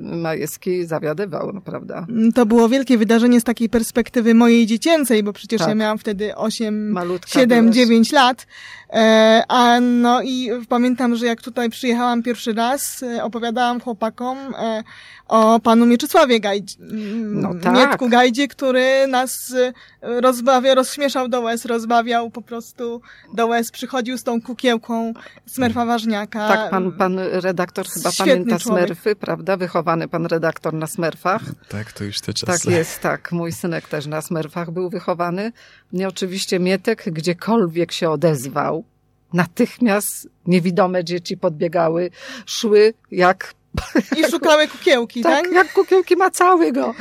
Majewski 0.00 0.84
zawiadywał, 0.86 1.52
no, 1.54 1.60
prawda? 1.60 2.06
Mm, 2.08 2.32
To 2.32 2.46
było 2.46 2.68
wielkie 2.68 2.98
wydarzenie 2.98 3.40
z 3.40 3.44
takiej 3.44 3.68
perspektywy 3.68 4.34
mojej 4.34 4.66
dziecięcej, 4.66 5.22
bo 5.22 5.32
przecież 5.32 5.58
Tak. 5.58 5.68
ja 5.68 5.74
miałam 5.74 5.98
wtedy 5.98 6.36
8, 6.36 6.90
Malutka 6.90 7.40
7, 7.40 7.60
byłaś. 7.64 7.76
9 7.76 8.12
lat. 8.12 8.46
E, 8.92 9.42
a 9.48 9.80
no 9.80 10.22
i 10.22 10.50
pamiętam, 10.68 11.16
że 11.16 11.26
jak 11.26 11.42
tutaj 11.42 11.70
przyjechałam 11.70 12.22
pierwszy 12.22 12.52
raz, 12.52 13.02
e, 13.02 13.24
opowiadałam 13.24 13.80
chłopakom 13.80 14.38
e, 14.58 14.82
o 15.28 15.60
panu 15.60 15.86
Mieczysławie 15.86 16.40
Gajdzie, 16.40 16.76
No 16.80 17.54
no 17.54 17.60
tak. 17.60 17.74
Mietku 17.74 18.08
Gajdzie, 18.08 18.48
który 18.48 19.06
nas 19.06 19.54
e, 20.02 20.20
rozbawia, 20.20 20.74
rozśmieszał 20.74 21.28
do 21.28 21.40
łez, 21.40 21.64
rozbawiał 21.64 22.30
po 22.30 22.42
prostu 22.42 23.00
do 23.34 23.46
łez, 23.46 23.70
przychodził 23.70 24.18
z 24.18 24.22
tą 24.22 24.42
kukiełką 24.42 25.12
smerfa 25.46 25.84
ważniaka. 25.86 26.48
Tak, 26.48 26.70
pan, 26.70 26.92
pan 26.92 27.18
redaktor 27.18 27.86
chyba 27.88 28.10
Świetny 28.10 28.32
pamięta 28.32 28.58
człowiek. 28.58 28.86
smerfy, 28.86 29.16
prawda? 29.16 29.56
Wychowany 29.56 30.08
pan 30.08 30.26
redaktor 30.26 30.74
na 30.74 30.86
smerfach. 30.86 31.42
Tak, 31.68 31.92
to 31.92 32.04
już 32.04 32.20
te 32.20 32.34
czasy. 32.34 32.64
Tak 32.64 32.72
jest, 32.72 33.00
tak. 33.00 33.32
Mój 33.32 33.52
synek 33.52 33.88
też 33.88 34.06
na 34.06 34.22
smerfach 34.22 34.70
był 34.70 34.90
wychowany. 34.90 35.52
Nie 35.92 36.08
oczywiście 36.08 36.58
Mietek, 36.60 37.04
gdziekolwiek 37.06 37.92
się 37.92 38.10
odezwał, 38.10 38.84
natychmiast 39.32 40.28
niewidome 40.46 41.04
dzieci 41.04 41.36
podbiegały, 41.36 42.10
szły 42.46 42.94
jak 43.10 43.54
I 44.16 44.30
szukały 44.30 44.68
kukiełki, 44.68 45.22
tak? 45.22 45.44
Tak, 45.44 45.52
jak 45.52 45.72
kukiełki 45.72 46.16
macały 46.16 46.72
go. 46.72 46.94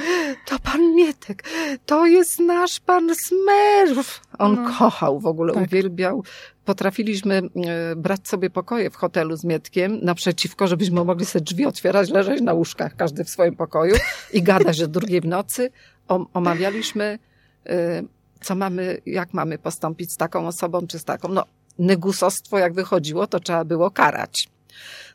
To 0.46 0.60
pan 0.60 0.96
Mietek, 0.96 1.44
to 1.86 2.06
jest 2.06 2.40
nasz 2.40 2.80
pan 2.80 3.10
Smerf. 3.16 4.22
On 4.40 4.64
No. 4.64 4.70
kochał 4.78 5.20
w 5.20 5.26
ogóle, 5.26 5.54
Tak. 5.54 5.64
uwielbiał. 5.64 6.24
Potrafiliśmy 6.66 7.36
e, 7.36 7.96
brać 7.96 8.28
sobie 8.28 8.50
pokoje 8.50 8.90
w 8.90 8.96
hotelu 8.96 9.36
z 9.38 9.44
Mietkiem 9.44 10.00
naprzeciwko, 10.02 10.68
żebyśmy 10.68 11.04
mogli 11.06 11.26
sobie 11.26 11.46
drzwi 11.46 11.66
otwierać, 11.66 12.10
leżeć 12.10 12.42
na 12.42 12.54
łóżkach, 12.54 12.96
każdy 12.96 13.24
w 13.24 13.30
swoim 13.30 13.56
pokoju 13.56 13.96
i 14.34 14.44
gadać 14.44 14.80
do 14.80 14.88
drugiej 14.88 15.22
w 15.22 15.26
nocy. 15.26 15.72
O, 16.08 16.26
omawialiśmy, 16.34 17.20
e, 17.66 18.04
co 18.42 18.56
mamy, 18.56 19.02
jak 19.06 19.34
mamy 19.34 19.58
postąpić 19.58 20.12
z 20.12 20.18
taką 20.18 20.48
osobą 20.48 20.88
czy 20.88 21.00
z 21.00 21.04
taką. 21.04 21.28
No, 21.28 21.44
negusostwo 21.80 22.58
jak 22.58 22.74
wychodziło, 22.74 23.28
to 23.28 23.40
trzeba 23.40 23.66
było 23.66 23.92
karać. 23.92 24.50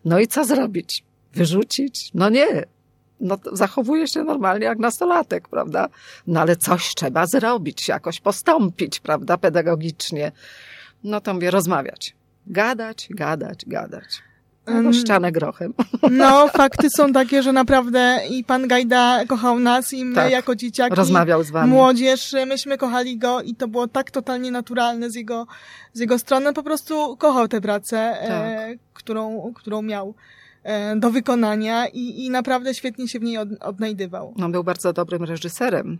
No 0.04 0.20
i 0.20 0.26
co 0.26 0.44
zrobić? 0.44 1.04
Wyrzucić? 1.38 2.10
No 2.14 2.28
nie. 2.28 2.64
No 3.20 3.38
zachowuje 3.52 4.08
się 4.08 4.24
normalnie 4.24 4.64
jak 4.64 4.78
nastolatek, 4.78 5.48
prawda? 5.48 5.88
No 6.26 6.40
ale 6.40 6.56
coś 6.56 6.94
trzeba 6.94 7.26
zrobić, 7.26 7.88
jakoś 7.88 8.20
postąpić, 8.20 9.00
prawda, 9.00 9.38
pedagogicznie. 9.38 10.32
No 11.04 11.20
to 11.20 11.34
mówię, 11.34 11.50
rozmawiać. 11.50 12.14
Gadać, 12.46 13.08
gadać, 13.10 13.64
gadać. 13.66 14.22
Em, 14.66 14.92
ścianę 14.92 15.32
grochem. 15.32 15.74
No, 16.10 16.48
fakty 16.56 16.88
są 16.90 17.12
takie, 17.12 17.42
że 17.42 17.52
naprawdę 17.52 18.20
i 18.30 18.44
pan 18.44 18.68
Gajda 18.68 19.24
kochał 19.28 19.58
nas 19.58 19.92
i 19.92 20.04
my 20.04 20.14
Tak. 20.14 20.30
jako 20.30 20.54
dzieciaki, 20.56 20.94
Rozmawiał 20.96 21.42
z 21.44 21.50
wami. 21.50 21.70
młodzież, 21.70 22.34
myśmy 22.46 22.78
kochali 22.78 23.18
go 23.18 23.42
i 23.42 23.54
to 23.54 23.68
było 23.68 23.88
tak 23.88 24.10
totalnie 24.10 24.50
naturalne 24.50 25.10
z 25.10 25.14
jego, 25.14 25.46
z 25.92 26.00
jego 26.00 26.18
strony. 26.18 26.52
Po 26.52 26.62
prostu 26.62 27.16
kochał 27.16 27.48
tę 27.48 27.60
pracę, 27.60 27.98
e, 27.98 28.74
którą, 28.94 29.52
którą 29.54 29.82
miał 29.82 30.08
e, 30.08 30.37
do 30.96 31.10
wykonania 31.10 31.86
i, 31.88 32.24
i 32.24 32.30
naprawdę 32.30 32.74
świetnie 32.74 33.08
się 33.08 33.18
w 33.18 33.22
niej 33.22 33.38
od, 33.38 33.48
odnajdywał. 33.60 34.34
On 34.42 34.52
był 34.52 34.64
bardzo 34.64 34.92
dobrym 34.92 35.24
reżyserem, 35.24 35.98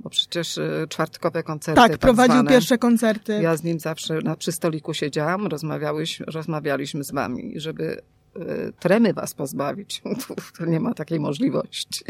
bo 0.00 0.10
przecież 0.10 0.58
y, 0.58 0.86
czwartkowe 0.88 1.42
koncerty 1.42 1.80
Tak, 1.80 1.90
tak 1.90 2.00
prowadził 2.00 2.34
zwane, 2.34 2.50
pierwsze 2.50 2.78
koncerty. 2.78 3.38
Ja 3.42 3.56
z 3.56 3.64
nim 3.64 3.80
zawsze 3.80 4.14
na, 4.14 4.36
przy 4.36 4.52
stoliku 4.52 4.94
siedziałam, 4.94 5.46
rozmawiałyśmy, 5.46 6.26
rozmawialiśmy 6.26 7.04
z 7.04 7.10
wami, 7.10 7.52
żeby 7.56 8.02
y, 8.36 8.72
tremy 8.80 9.12
was 9.12 9.34
pozbawić. 9.34 10.02
To 10.58 10.64
nie 10.64 10.80
ma 10.80 10.94
takiej 10.94 11.20
możliwości. 11.20 12.04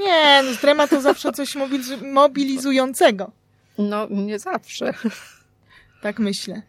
Nie, 0.00 0.42
no, 0.44 0.56
trema 0.60 0.88
to 0.88 1.00
zawsze 1.00 1.32
coś 1.32 1.56
mobiliz- 1.56 2.12
mobilizującego. 2.12 3.30
No, 3.78 4.06
nie 4.10 4.38
zawsze. 4.38 4.94
Tak 6.02 6.18
myślę. 6.18 6.62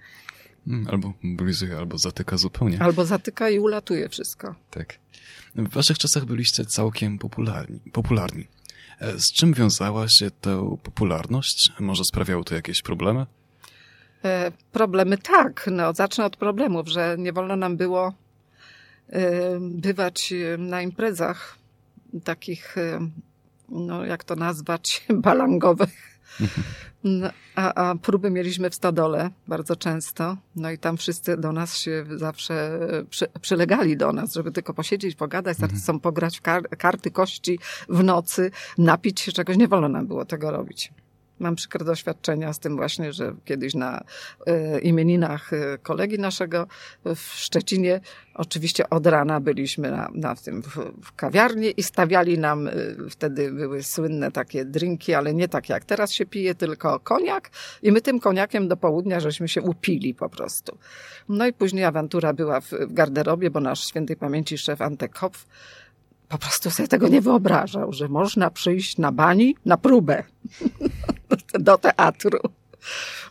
Mm, 0.67 0.87
Albo 0.87 1.13
blizuje, 1.23 1.77
albo 1.77 1.97
zatyka 1.97 2.37
zupełnie. 2.37 2.81
Albo 2.81 3.05
zatyka 3.05 3.49
i 3.49 3.59
ulatuje 3.59 4.09
wszystko. 4.09 4.55
Tak. 4.71 4.99
W 5.55 5.69
waszych 5.69 5.97
czasach 5.97 6.25
byliście 6.25 6.65
całkiem 6.65 7.17
popularni. 7.19 7.79
popularni. 7.93 8.47
E, 8.99 9.19
Z 9.19 9.31
czym 9.33 9.53
wiązała 9.53 10.07
się 10.09 10.31
ta 10.31 10.49
popularność? 10.83 11.71
Może 11.79 12.03
sprawiało 12.03 12.43
to 12.43 12.55
jakieś 12.55 12.81
problemy? 12.81 13.25
E, 14.25 14.51
problemy 14.71 15.17
tak, 15.17 15.69
no 15.71 15.93
zacznę 15.93 16.25
od 16.25 16.37
problemów, 16.37 16.87
że 16.87 17.15
nie 17.19 17.33
wolno 17.33 17.55
nam 17.55 17.77
było 17.77 18.13
e, 19.09 19.21
bywać 19.59 20.33
e, 20.33 20.57
na 20.57 20.81
imprezach 20.81 21.57
takich, 22.23 22.77
e, 22.77 22.99
no 23.69 24.05
jak 24.05 24.23
to 24.23 24.35
nazwać, 24.35 25.05
balangowych. 25.25 26.08
No, 27.03 27.29
a, 27.55 27.73
a 27.73 27.95
próby 27.95 28.31
mieliśmy 28.31 28.69
w 28.69 28.75
stodole 28.75 29.29
bardzo 29.47 29.75
często. 29.75 30.37
No 30.55 30.71
i 30.71 30.77
tam 30.77 30.97
wszyscy 30.97 31.37
do 31.37 31.51
nas 31.51 31.77
się 31.77 32.05
zawsze 32.15 32.79
e, 32.99 33.05
przy, 33.05 33.27
przylegali 33.41 33.97
do 33.97 34.13
nas, 34.13 34.33
żeby 34.33 34.51
tylko 34.51 34.73
posiedzieć, 34.73 35.15
pogadać, 35.15 35.57
z 35.57 35.63
artystą 35.63 35.99
pograć 35.99 36.37
w 36.37 36.41
kar, 36.41 36.69
karty, 36.77 37.11
kości 37.11 37.59
w 37.89 38.03
nocy, 38.03 38.51
napić 38.77 39.21
się 39.21 39.31
czegoś. 39.31 39.57
Nie 39.57 39.67
wolno 39.67 39.89
nam 39.89 40.07
było 40.07 40.25
tego 40.25 40.51
robić. 40.51 40.91
Mam 41.39 41.55
przykre 41.55 41.85
doświadczenia 41.85 42.53
z 42.53 42.59
tym 42.59 42.75
właśnie, 42.75 43.13
że 43.13 43.35
kiedyś 43.45 43.75
na 43.75 44.03
e, 44.47 44.79
imieninach 44.79 45.53
e, 45.53 45.77
kolegi 45.77 46.19
naszego 46.19 46.67
w 47.05 47.19
Szczecinie, 47.19 48.01
oczywiście 48.33 48.89
od 48.89 49.07
rana 49.07 49.39
byliśmy 49.39 49.91
na, 49.91 50.09
na 50.13 50.35
tym 50.35 50.61
w, 50.61 50.75
w 51.03 51.15
kawiarni 51.15 51.73
i 51.77 51.83
stawiali 51.83 52.37
nam, 52.37 52.67
e, 52.67 52.71
wtedy 53.09 53.51
były 53.51 53.83
słynne 53.83 54.31
takie 54.31 54.65
drinki, 54.65 55.13
ale 55.13 55.33
nie 55.33 55.47
tak 55.47 55.69
jak 55.69 55.85
teraz 55.85 56.11
się 56.11 56.25
pije, 56.25 56.55
tylko 56.55 56.99
koniak 56.99 57.49
i 57.83 57.91
my 57.91 58.01
tym 58.01 58.19
koniakiem 58.19 58.67
do 58.67 58.77
południa 58.77 59.19
żeśmy 59.19 59.47
się 59.47 59.61
upili 59.61 60.13
po 60.13 60.29
prostu. 60.29 60.77
No 61.29 61.47
i 61.47 61.53
później 61.53 61.85
awantura 61.85 62.33
była 62.33 62.61
w, 62.61 62.69
w 62.69 62.93
garderobie, 62.93 63.51
bo 63.51 63.59
nasz 63.59 63.87
świętej 63.87 64.15
pamięci 64.15 64.57
szef 64.57 64.81
Antek 64.81 65.17
Hopf 65.17 65.45
po 66.29 66.37
prostu 66.37 66.71
sobie 66.71 66.87
tego 66.87 67.07
nie 67.07 67.21
wyobrażał, 67.21 67.93
że 67.93 68.07
można 68.07 68.49
przyjść 68.49 68.97
na 68.97 69.11
bani 69.11 69.55
na 69.65 69.77
próbę 69.77 70.23
do 71.59 71.77
teatru. 71.77 72.39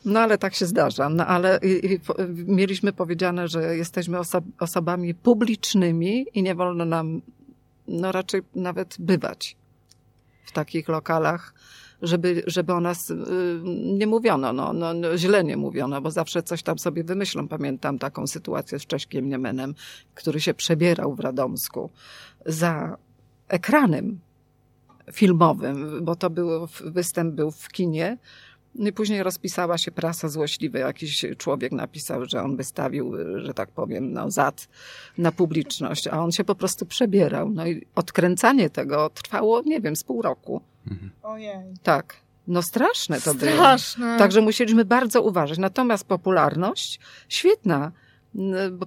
No 0.05 0.21
ale 0.21 0.39
tak 0.39 0.55
się 0.55 0.67
zdarza. 0.67 1.09
No 1.09 1.27
ale 1.27 1.61
i, 1.63 1.93
i, 1.93 2.01
mieliśmy 2.47 2.93
powiedziane, 2.93 3.49
że 3.49 3.77
jesteśmy 3.77 4.19
oso 4.19 4.41
osobami 4.59 5.15
publicznymi 5.15 6.27
i 6.35 6.43
nie 6.43 6.55
wolno 6.55 6.85
nam 6.85 7.23
no 7.89 8.13
raczej 8.13 8.43
nawet 8.55 8.97
bywać 8.99 9.57
w 10.45 10.53
takich 10.53 10.89
lokalach, 10.89 11.55
żeby, 12.03 12.43
żeby 12.47 12.73
o 12.73 12.81
nas 12.81 13.11
y, 13.11 13.17
nie 13.99 14.07
mówiono, 14.07 14.53
no, 14.53 14.73
no, 14.73 14.95
no 14.95 15.19
źle 15.19 15.45
nie 15.45 15.57
mówiono, 15.57 16.01
bo 16.01 16.11
zawsze 16.11 16.43
coś 16.43 16.63
tam 16.63 16.79
sobie 16.79 17.05
wymyślą. 17.05 17.49
Pamiętam 17.49 17.99
taką 17.99 18.27
sytuację 18.27 18.79
z 18.79 18.87
Cześkiem 18.87 19.29
Niemenem, 19.29 19.75
który 20.15 20.41
się 20.41 20.55
przebierał 20.55 21.15
w 21.15 21.21
Radomsku 21.21 21.91
za 22.47 22.97
ekranem 23.49 24.21
filmowym, 25.13 26.05
bo 26.05 26.17
to 26.17 26.31
był, 26.31 26.69
występ 26.85 27.35
był 27.35 27.51
w 27.51 27.69
kinie. 27.69 28.19
No 28.79 28.89
I 28.89 28.93
później 28.93 29.23
rozpisała 29.23 29.79
się 29.79 29.91
prasa 29.91 30.29
złośliwa. 30.29 30.79
Jakiś 30.79 31.27
człowiek 31.39 31.73
napisał, 31.73 32.25
że 32.25 32.43
on 32.43 32.57
wystawił, 32.57 33.13
że 33.45 33.55
tak 33.55 33.71
powiem, 33.71 34.13
no, 34.13 34.31
zad 34.31 34.69
na 35.19 35.33
publiczność, 35.33 36.07
a 36.07 36.19
on 36.19 36.33
się 36.33 36.45
po 36.45 36.55
prostu 36.55 36.87
przebierał. 36.87 37.51
No 37.51 37.67
i 37.67 37.87
odkręcanie 37.95 38.71
tego 38.71 39.11
trwało, 39.11 39.63
nie 39.67 39.81
wiem, 39.81 39.97
z 39.97 40.05
pół 40.05 40.23
roku. 40.23 40.61
Ojej. 41.23 41.57
Tak. 41.83 42.17
No 42.49 42.63
straszne 42.63 43.21
to 43.21 43.35
było. 43.35 43.53
Straszne. 43.53 44.19
Także 44.19 44.41
musieliśmy 44.41 44.85
bardzo 44.85 45.23
uważać. 45.23 45.59
Natomiast 45.59 46.05
popularność 46.05 47.01
świetna, 47.29 47.93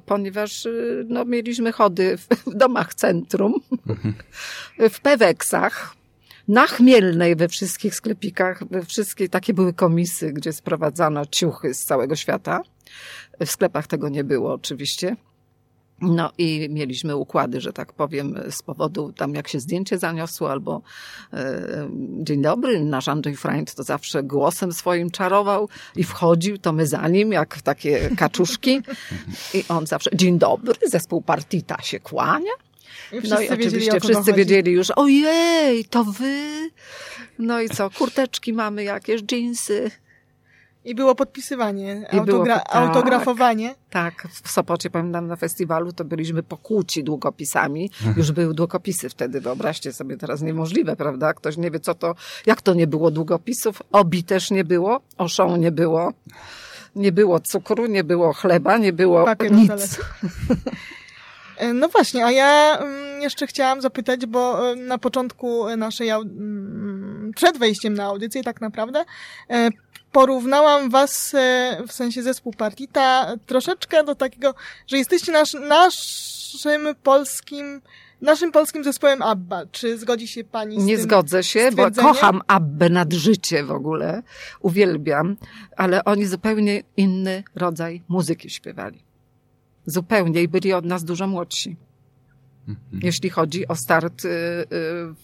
ponieważ 0.05 0.65
y, 0.65 1.05
no, 1.09 1.25
mieliśmy 1.25 1.71
chody 1.71 2.17
w, 2.17 2.27
w 2.27 2.55
domach 2.55 2.93
centrum, 2.93 3.53
w 4.89 5.01
Peweksach, 5.01 5.95
na 6.47 6.67
Chmielnej 6.67 7.35
we 7.35 7.47
wszystkich 7.47 7.95
sklepikach, 7.95 8.67
we 8.67 8.83
wszystkie 8.83 9.29
takie 9.29 9.53
były 9.53 9.73
komisy, 9.73 10.33
gdzie 10.33 10.53
sprowadzano 10.53 11.25
ciuchy 11.25 11.73
z 11.73 11.85
całego 11.85 12.15
świata. 12.15 12.61
W 13.39 13.51
sklepach 13.51 13.87
tego 13.87 14.09
nie 14.09 14.23
było 14.23 14.53
oczywiście. 14.53 15.15
No 16.01 16.31
i 16.37 16.67
mieliśmy 16.71 17.15
układy, 17.15 17.61
że 17.61 17.73
tak 17.73 17.93
powiem, 17.93 18.39
z 18.49 18.63
powodu 18.63 19.13
tam 19.13 19.35
jak 19.35 19.47
się 19.47 19.59
zdjęcie 19.59 19.97
zaniosło 19.97 20.51
albo 20.51 20.81
e, 21.33 21.89
dzień 22.19 22.41
dobry, 22.41 22.85
nasz 22.85 23.07
Andrzej 23.07 23.35
Freund 23.35 23.75
to 23.75 23.83
zawsze 23.83 24.23
głosem 24.23 24.73
swoim 24.73 25.11
czarował 25.11 25.69
i 25.95 26.03
wchodził, 26.03 26.57
to 26.57 26.73
my 26.73 26.87
za 26.87 27.07
nim 27.07 27.31
jak 27.31 27.61
takie 27.61 28.09
kaczuszki 28.17 28.81
i 29.53 29.63
on 29.69 29.87
zawsze 29.87 30.09
dzień 30.13 30.39
dobry, 30.39 30.75
zespół 30.87 31.21
Partita 31.21 31.81
się 31.81 31.99
kłania. 31.99 32.51
I 33.11 33.15
No 33.15 33.21
wszyscy 33.21 33.45
i 33.45 33.49
wiedzieli, 33.49 33.67
oczywiście 33.67 33.91
kogo 33.91 34.13
wszyscy 34.13 34.33
wiedzieli 34.33 34.71
już, 34.71 34.91
ojej, 34.95 35.85
to 35.85 36.03
wy. 36.03 36.69
No 37.39 37.61
i 37.61 37.69
co, 37.69 37.89
kurteczki 37.89 38.53
mamy 38.53 38.83
jakieś, 38.83 39.21
dżinsy. 39.21 39.91
I 40.85 40.95
było 40.95 41.15
podpisywanie, 41.15 42.07
I 42.13 42.21
było 42.21 42.43
autogra- 42.43 42.59
pod- 42.59 42.67
tak. 42.71 42.75
autografowanie. 42.75 43.75
Tak, 43.89 44.27
w 44.43 44.51
Sopocie, 44.51 44.89
pamiętam, 44.89 45.27
na 45.27 45.35
festiwalu 45.35 45.93
to 45.93 46.05
byliśmy 46.05 46.43
pokłóci 46.43 47.03
długopisami. 47.03 47.91
Już 48.17 48.31
były 48.31 48.53
długopisy 48.53 49.09
wtedy, 49.09 49.41
wyobraźcie 49.41 49.93
sobie, 49.93 50.17
teraz 50.17 50.41
niemożliwe, 50.41 50.95
prawda? 50.95 51.33
Ktoś 51.33 51.57
nie 51.57 51.71
wie, 51.71 51.79
co 51.79 51.95
to, 51.95 52.15
jak 52.45 52.61
to 52.61 52.73
nie 52.73 52.87
było 52.87 53.11
długopisów. 53.11 53.81
Obi 53.91 54.23
też 54.23 54.51
nie 54.51 54.63
było, 54.63 55.01
oszą 55.17 55.57
nie 55.57 55.71
było. 55.71 56.13
Nie 56.95 57.11
było 57.11 57.39
cukru, 57.39 57.85
nie 57.87 58.03
było 58.03 58.33
chleba, 58.33 58.77
nie 58.77 58.93
było 58.93 59.25
Papier 59.25 59.51
na 59.51 59.57
nic. 59.75 59.99
E, 61.57 61.73
No 61.73 61.89
właśnie, 61.89 62.25
a 62.25 62.31
ja 62.31 62.77
mm, 62.77 63.21
jeszcze 63.21 63.47
chciałam 63.47 63.81
zapytać, 63.81 64.25
bo 64.25 64.71
e, 64.71 64.75
na 64.75 64.97
początku 64.97 65.77
naszej, 65.77 66.09
mm, 66.09 67.31
przed 67.35 67.57
wejściem 67.57 67.93
na 67.93 68.03
audycję 68.03 68.43
tak 68.43 68.61
naprawdę, 68.61 69.05
e, 69.49 69.69
porównałam 70.11 70.89
was, 70.89 71.35
w 71.87 71.91
sensie 71.91 72.23
zespół 72.23 72.53
Partita, 72.53 73.33
troszeczkę 73.45 74.03
do 74.03 74.15
takiego, 74.15 74.55
że 74.87 74.97
jesteście 74.97 75.31
nasz, 75.31 75.53
naszym 75.53 76.95
polskim, 77.03 77.81
naszym 78.21 78.51
polskim 78.51 78.83
zespołem 78.83 79.21
ABBA. 79.21 79.65
Czy 79.71 79.97
zgodzi 79.97 80.27
się 80.27 80.43
pani 80.43 80.81
z 80.81 80.85
Nie 80.85 80.97
zgodzę 80.97 81.43
się, 81.43 81.71
bo 81.71 81.91
kocham 81.91 82.41
Abbę 82.47 82.89
nad 82.89 83.13
życie 83.13 83.63
w 83.63 83.71
ogóle. 83.71 84.23
Uwielbiam, 84.59 85.37
ale 85.77 86.03
oni 86.03 86.25
zupełnie 86.25 86.83
inny 86.97 87.43
rodzaj 87.55 88.01
muzyki 88.07 88.49
śpiewali. 88.49 89.10
Zupełnie 89.85 90.41
i 90.43 90.47
byli 90.47 90.73
od 90.73 90.85
nas 90.85 91.03
dużo 91.03 91.27
młodsi. 91.27 91.75
jeśli 93.01 93.29
chodzi 93.29 93.67
o 93.67 93.75
start 93.75 94.25
y, 94.25 94.27
y, 94.29 94.65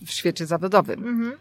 w 0.05 0.11
świecie 0.11 0.45
zawodowym. 0.45 1.07
Mhm. 1.07 1.33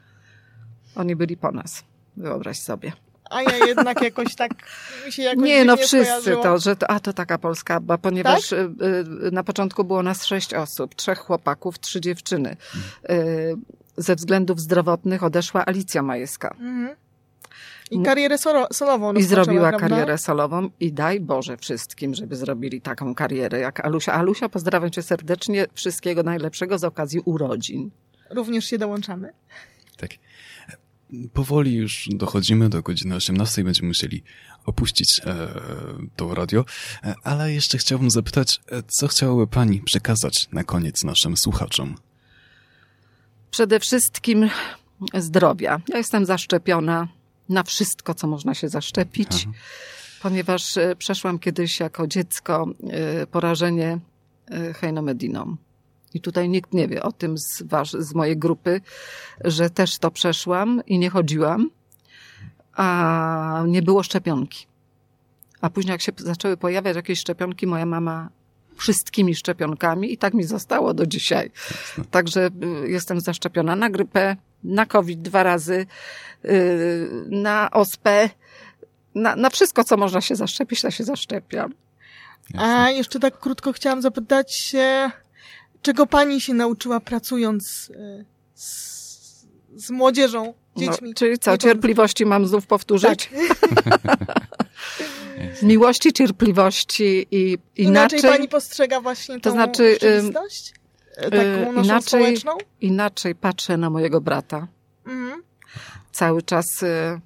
Oni 0.97 1.17
byli 1.17 1.37
po 1.37 1.53
nas, 1.53 1.85
wyobraź 2.17 2.59
sobie. 2.59 2.93
A 3.31 3.43
ja 3.43 3.57
jednak 3.67 4.03
jakoś 4.03 4.35
tak 4.35 4.51
mi 5.07 5.13
się 5.13 5.23
jakoś 5.23 5.45
Nie, 5.45 5.65
no 5.65 5.73
dziwnie 5.73 5.87
wszyscy 5.87 6.05
skojarzyło. 6.23 6.43
to, 6.43 6.59
że 6.59 6.77
to, 6.77 6.91
a 6.91 7.01
to 7.01 7.13
taka 7.13 7.39
polska, 7.39 7.81
bo 7.81 7.99
ponieważ 7.99 8.49
Tak? 8.49 8.59
y, 8.59 9.27
y, 9.27 9.31
na 9.33 9.45
początku 9.45 9.85
było 9.85 10.03
nas 10.03 10.25
sześć 10.27 10.55
osób, 10.55 10.95
trzech 10.95 11.19
chłopaków, 11.19 11.79
trzy 11.79 12.01
dziewczyny. 12.01 12.57
Y, 13.11 13.57
ze 13.97 14.15
względów 14.17 14.61
zdrowotnych 14.61 15.23
odeszła 15.23 15.67
Alicja 15.67 16.03
Majewska 16.03 16.49
Mhm. 16.61 16.97
I 17.91 18.03
karierę 18.03 18.39
solo, 18.39 18.69
solową 18.73 19.13
i 19.13 19.15
rozpoczęła, 19.15 19.45
zrobiła 19.45 19.69
prawda? 19.69 19.89
karierę 19.89 20.19
solową 20.19 20.71
i 20.81 20.93
daj 20.93 21.21
Boże 21.21 21.57
wszystkim, 21.57 22.15
żeby 22.15 22.37
zrobili 22.37 22.81
taką 22.81 23.15
karierę 23.15 23.59
jak 23.59 23.85
Alusia. 23.85 24.13
Alusia, 24.13 24.49
pozdrawiam 24.49 24.91
cię 24.91 25.03
serdecznie, 25.03 25.67
wszystkiego 25.75 26.23
najlepszego 26.23 26.79
z 26.79 26.85
okazji 26.85 27.21
urodzin. 27.25 27.91
Również 28.31 28.65
się 28.65 28.79
dołączamy. 28.79 29.33
Tak. 29.97 30.11
Powoli 31.33 31.75
już 31.75 32.09
dochodzimy 32.13 32.69
do 32.69 32.83
godziny 32.83 33.15
18 33.15 33.63
i 33.63 33.65
będziemy 33.65 33.89
musieli 33.89 34.23
opuścić 34.65 35.21
e, 35.25 35.49
to 36.17 36.35
radio, 36.35 36.65
e, 37.05 37.15
ale 37.25 37.53
jeszcze 37.53 37.79
chciałbym 37.79 38.11
zapytać, 38.11 38.61
e, 38.73 38.83
co 38.87 39.09
chciałaby 39.09 39.47
Pani 39.47 39.81
przekazać 39.81 40.49
na 40.53 40.65
koniec 40.65 41.05
naszym 41.05 41.37
słuchaczom? 41.37 41.95
Przede 43.51 43.81
wszystkim 43.81 44.51
zdrowia. 45.15 45.81
Ja 45.89 45.99
jestem 45.99 46.27
zaszczepiona 46.27 47.09
na 47.49 47.63
wszystko, 47.63 48.15
co 48.15 48.27
można 48.27 48.55
się 48.55 48.69
zaszczepić, 48.69 49.29
Aha. 49.49 49.59
ponieważ 50.23 50.77
e, 50.77 50.97
przeszłam 50.97 51.39
kiedyś 51.39 51.81
jako 51.81 52.07
dziecko 52.07 52.67
e, 52.91 53.27
porażenie 53.27 53.99
e, 54.51 54.73
hejnomediną. 54.73 55.57
I 56.15 56.21
tutaj 56.21 56.49
nikt 56.49 56.75
nie 56.75 56.89
wie 56.89 57.03
o 57.03 57.13
tym 57.13 57.39
z, 57.39 57.63
z 57.99 58.15
mojej 58.15 58.37
grupy, 58.37 58.81
że 59.45 59.71
też 59.71 59.99
to 59.99 60.11
przeszłam 60.11 60.83
i 60.87 60.99
nie 60.99 61.11
chodziłam, 61.11 61.71
a 62.73 63.65
nie 63.67 63.83
było 63.83 64.03
szczepionki. 64.03 64.67
A 65.61 65.71
później 65.71 65.93
jak 65.93 66.01
się 66.01 66.13
zaczęły 66.17 66.57
pojawiać 66.57 66.97
jakieś 66.97 67.21
szczepionki, 67.21 67.67
moja 67.67 67.87
mama 67.87 68.29
wszystkimi 68.77 69.35
szczepionkami 69.35 70.13
i 70.13 70.19
tak 70.19 70.35
mi 70.35 70.45
zostało 70.45 70.95
do 70.95 71.07
dzisiaj. 71.07 71.51
Także 72.11 72.51
y, 72.85 72.89
jestem 72.89 73.21
zaszczepiona 73.21 73.77
na 73.77 73.91
grypę, 73.91 74.37
na 74.65 74.87
COVID 74.87 75.23
dwa 75.23 75.43
razy, 75.43 75.87
y, 76.45 77.09
na 77.31 77.71
ospę, 77.71 78.31
na, 79.15 79.37
na 79.37 79.51
wszystko, 79.51 79.85
co 79.85 79.97
można 79.97 80.21
się 80.21 80.37
zaszczepić, 80.37 80.83
to 80.83 80.91
się 80.91 81.05
zaszczepiam. 81.05 81.75
A 82.59 82.91
jeszcze 82.91 83.21
tak 83.21 83.39
krótko 83.39 83.73
chciałam 83.73 84.03
zapytać 84.03 84.55
się, 84.55 85.11
czego 85.83 86.07
pani 86.07 86.41
się 86.41 86.55
nauczyła 86.55 87.01
pracując 87.01 87.91
y, 87.91 88.25
z, 88.55 89.47
z 89.77 89.91
młodzieżą, 89.91 90.55
dziećmi? 90.77 91.09
No, 91.09 91.15
czyli 91.15 91.39
co, 91.39 91.51
Nie 91.53 91.59
cierpliwości 91.59 92.27
mam 92.27 92.47
znów 92.47 92.67
powtórzyć? 92.67 93.31
Tak. 93.31 94.27
Miłości, 95.63 96.13
cierpliwości 96.13 97.27
i 97.31 97.59
Inaczej, 97.77 98.19
inaczej, 98.19 98.23
pani 98.23 98.49
postrzega 98.49 99.01
właśnie 99.01 99.35
to 99.35 99.41
tą 99.41 99.51
znaczy, 99.51 99.93
rzeczywistość? 99.93 100.75
Y, 101.19 101.31
Taką 101.31 101.73
naszą 101.73 101.83
inaczej- 101.83 102.03
społeczną? 102.09 102.53
inaczej 102.81 103.35
patrzę 103.35 103.77
na 103.77 103.91
mojego 103.91 104.21
brata. 104.21 104.67
Mhm. 105.07 105.43
cały 106.13 106.43
czas 106.43 106.83
y, 106.83 107.21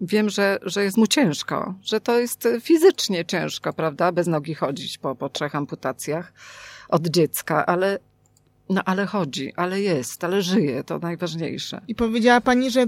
wiem, 0.00 0.30
że, 0.30 0.58
że 0.62 0.84
jest 0.84 0.96
mu 0.96 1.06
ciężko, 1.06 1.74
że 1.82 2.00
to 2.00 2.18
jest 2.18 2.48
fizycznie 2.60 3.24
ciężko, 3.24 3.72
prawda? 3.72 4.12
Bez 4.12 4.26
nogi 4.26 4.54
chodzić 4.54 4.98
po, 4.98 5.14
po 5.14 5.28
trzech 5.28 5.54
amputacjach 5.54 6.32
od 6.88 7.06
dziecka, 7.08 7.66
ale, 7.66 7.98
no, 8.70 8.80
ale 8.84 9.06
chodzi, 9.06 9.52
ale 9.56 9.80
jest, 9.80 10.24
ale 10.24 10.42
żyje, 10.42 10.84
to 10.84 10.98
najważniejsze. 10.98 11.80
I 11.88 11.94
powiedziała 11.94 12.40
pani, 12.40 12.70
że 12.70 12.82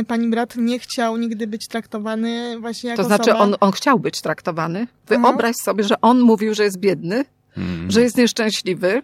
y, 0.00 0.04
pani 0.08 0.28
brat 0.30 0.56
nie 0.56 0.78
chciał 0.78 1.16
nigdy 1.16 1.46
być 1.46 1.68
traktowany 1.68 2.60
właśnie 2.60 2.90
jako 2.90 3.02
To 3.02 3.08
znaczy, 3.08 3.30
osoba... 3.30 3.44
on, 3.44 3.54
on 3.60 3.72
chciał 3.72 3.98
być 4.00 4.20
traktowany. 4.20 4.86
Wyobraź 5.06 5.56
sobie, 5.56 5.84
że 5.84 6.00
on 6.00 6.20
mówił, 6.20 6.54
że 6.54 6.64
jest 6.64 6.78
biedny, 6.78 7.24
Mm. 7.56 7.90
że 7.90 8.00
jest 8.02 8.16
nieszczęśliwy, 8.16 9.02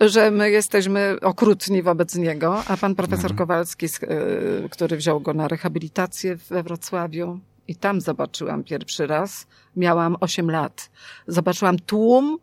że 0.00 0.30
my 0.30 0.50
jesteśmy 0.50 1.16
okrutni 1.22 1.82
wobec 1.82 2.14
niego, 2.14 2.62
a 2.68 2.76
pan 2.76 2.94
profesor 2.94 3.34
Kowalski, 3.34 3.88
z- 3.88 4.02
y, 4.02 4.68
który 4.70 4.96
wziął 4.96 5.20
go 5.20 5.34
na 5.34 5.48
rehabilitację 5.48 6.36
we 6.36 6.62
Wrocławiu 6.62 7.38
i 7.68 7.76
tam 7.76 8.00
zobaczyłam 8.00 8.64
pierwszy 8.64 9.06
raz, 9.06 9.46
miałam 9.76 10.16
8 10.20 10.50
lat. 10.50 10.90
Zobaczyłam 11.26 11.78
tłum 11.78 12.38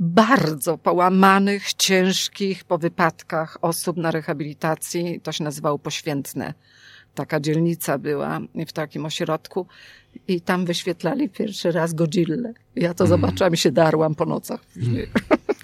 bardzo 0.00 0.78
połamanych, 0.78 1.74
ciężkich 1.74 2.64
po 2.64 2.78
wypadkach 2.78 3.58
osób 3.62 3.96
na 3.96 4.10
rehabilitacji. 4.10 5.20
To 5.20 5.32
się 5.32 5.44
nazywało 5.44 5.78
Poświętne. 5.78 6.54
Taka 7.14 7.40
dzielnica 7.40 7.98
była 7.98 8.40
w 8.66 8.72
takim 8.72 9.06
ośrodku 9.06 9.66
i 10.28 10.40
tam 10.40 10.66
wyświetlali 10.66 11.28
pierwszy 11.28 11.72
raz 11.72 11.94
Godzillę. 11.94 12.52
Ja 12.76 12.94
to 12.94 13.06
zobaczyłam 13.06 13.54
i 13.54 13.56
się 13.56 13.72
darłam 13.72 14.14
po 14.14 14.26
nocach 14.26 14.64
później. 14.64 15.06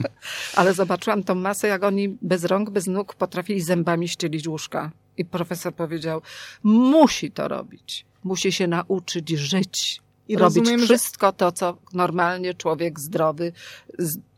Ale 0.57 0.75
zobaczyłam 0.75 1.25
tą 1.25 1.35
masę, 1.35 1.69
jak 1.69 1.85
oni 1.85 2.19
bez 2.23 2.45
rąk, 2.45 2.71
bez 2.71 2.87
nóg 2.87 3.15
potrafili 3.15 3.61
zębami 3.61 4.09
ścielić 4.09 4.49
łóżka. 4.49 4.91
I 5.17 5.25
profesor 5.25 5.75
powiedział, 5.75 6.23
musi 6.63 7.31
to 7.31 7.49
robić. 7.49 8.07
Musi 8.25 8.53
się 8.53 8.67
nauczyć 8.67 9.31
żyć. 9.31 10.03
I 10.29 10.37
robić 10.37 10.57
rozumiem, 10.57 10.81
że- 10.81 10.87
wszystko 10.87 11.33
to, 11.33 11.53
co 11.53 11.77
normalnie 11.93 12.55
człowiek 12.55 13.01
zdrowy, 13.01 13.53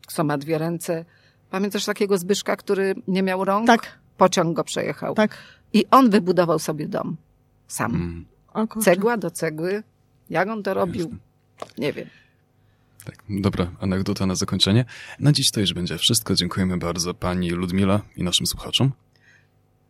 co 0.07 0.23
ma 0.23 0.37
dwie 0.37 0.57
ręce. 0.57 1.05
Pamiętasz 1.51 1.85
takiego 1.85 2.17
Zbyszka, 2.17 2.55
który 2.55 2.95
nie 3.07 3.23
miał 3.23 3.45
rąk? 3.45 3.67
Tak, 3.67 3.99
Pociąg 4.17 4.55
go 4.55 4.63
przejechał. 4.63 5.15
tak. 5.15 5.37
I 5.73 5.85
on 5.91 6.09
wybudował 6.09 6.59
sobie 6.59 6.87
dom. 6.87 7.17
Sam. 7.67 7.95
Mm. 7.95 8.25
O. 8.53 8.81
Cegła 8.81 9.17
do 9.17 9.31
cegły. 9.31 9.83
Jak 10.29 10.47
on 10.49 10.63
to 10.63 10.73
robił? 10.73 11.01
Jasne. 11.03 11.17
Nie 11.77 11.93
wiem. 11.93 12.07
Tak, 13.05 13.23
dobra 13.29 13.71
anegdota 13.79 14.25
na 14.25 14.35
zakończenie. 14.35 14.85
Na 15.19 15.31
dziś 15.31 15.51
to 15.51 15.59
już 15.59 15.73
będzie 15.73 15.97
wszystko. 15.97 16.35
Dziękujemy 16.35 16.77
bardzo 16.77 17.13
pani 17.13 17.49
Ludmila 17.49 18.01
i 18.17 18.23
naszym 18.23 18.45
słuchaczom. 18.47 18.91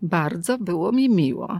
Bardzo 0.02 0.58
było 0.58 0.92
mi 0.92 1.10
miło. 1.10 1.60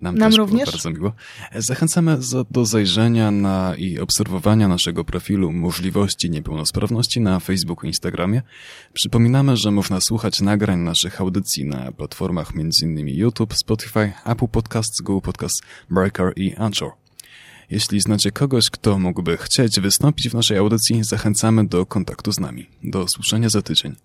Nam, 0.00 0.18
Nam 0.18 0.34
również. 0.34 0.70
bardzo 0.70 0.90
miło. 0.90 1.12
Zachęcamy 1.54 2.22
za, 2.22 2.44
do 2.50 2.64
zajrzenia 2.64 3.30
na 3.30 3.74
i 3.76 3.98
obserwowania 3.98 4.68
naszego 4.68 5.04
profilu 5.04 5.52
Możliwości 5.52 6.30
Niepełnosprawności 6.30 7.20
na 7.20 7.40
Facebooku 7.40 7.84
i 7.84 7.88
Instagramie. 7.88 8.42
Przypominamy, 8.92 9.56
że 9.56 9.70
można 9.70 10.00
słuchać 10.00 10.40
nagrań 10.40 10.78
naszych 10.78 11.20
audycji 11.20 11.64
na 11.64 11.92
platformach 11.92 12.52
m.in. 12.56 13.08
YouTube, 13.08 13.54
Spotify, 13.54 14.12
Apple 14.24 14.48
Podcasts, 14.48 15.00
Google 15.00 15.24
Podcasts, 15.24 15.62
Breaker 15.90 16.32
i 16.36 16.54
Anchor. 16.54 16.90
Jeśli 17.70 18.00
znacie 18.00 18.30
kogoś, 18.30 18.70
kto 18.70 18.98
mógłby 18.98 19.36
chcieć 19.36 19.80
wystąpić 19.80 20.28
w 20.28 20.34
naszej 20.34 20.58
audycji, 20.58 21.04
zachęcamy 21.04 21.66
do 21.66 21.86
kontaktu 21.86 22.32
z 22.32 22.40
nami. 22.40 22.66
Do 22.82 23.02
usłyszenia 23.02 23.48
za 23.48 23.62
tydzień. 23.62 23.96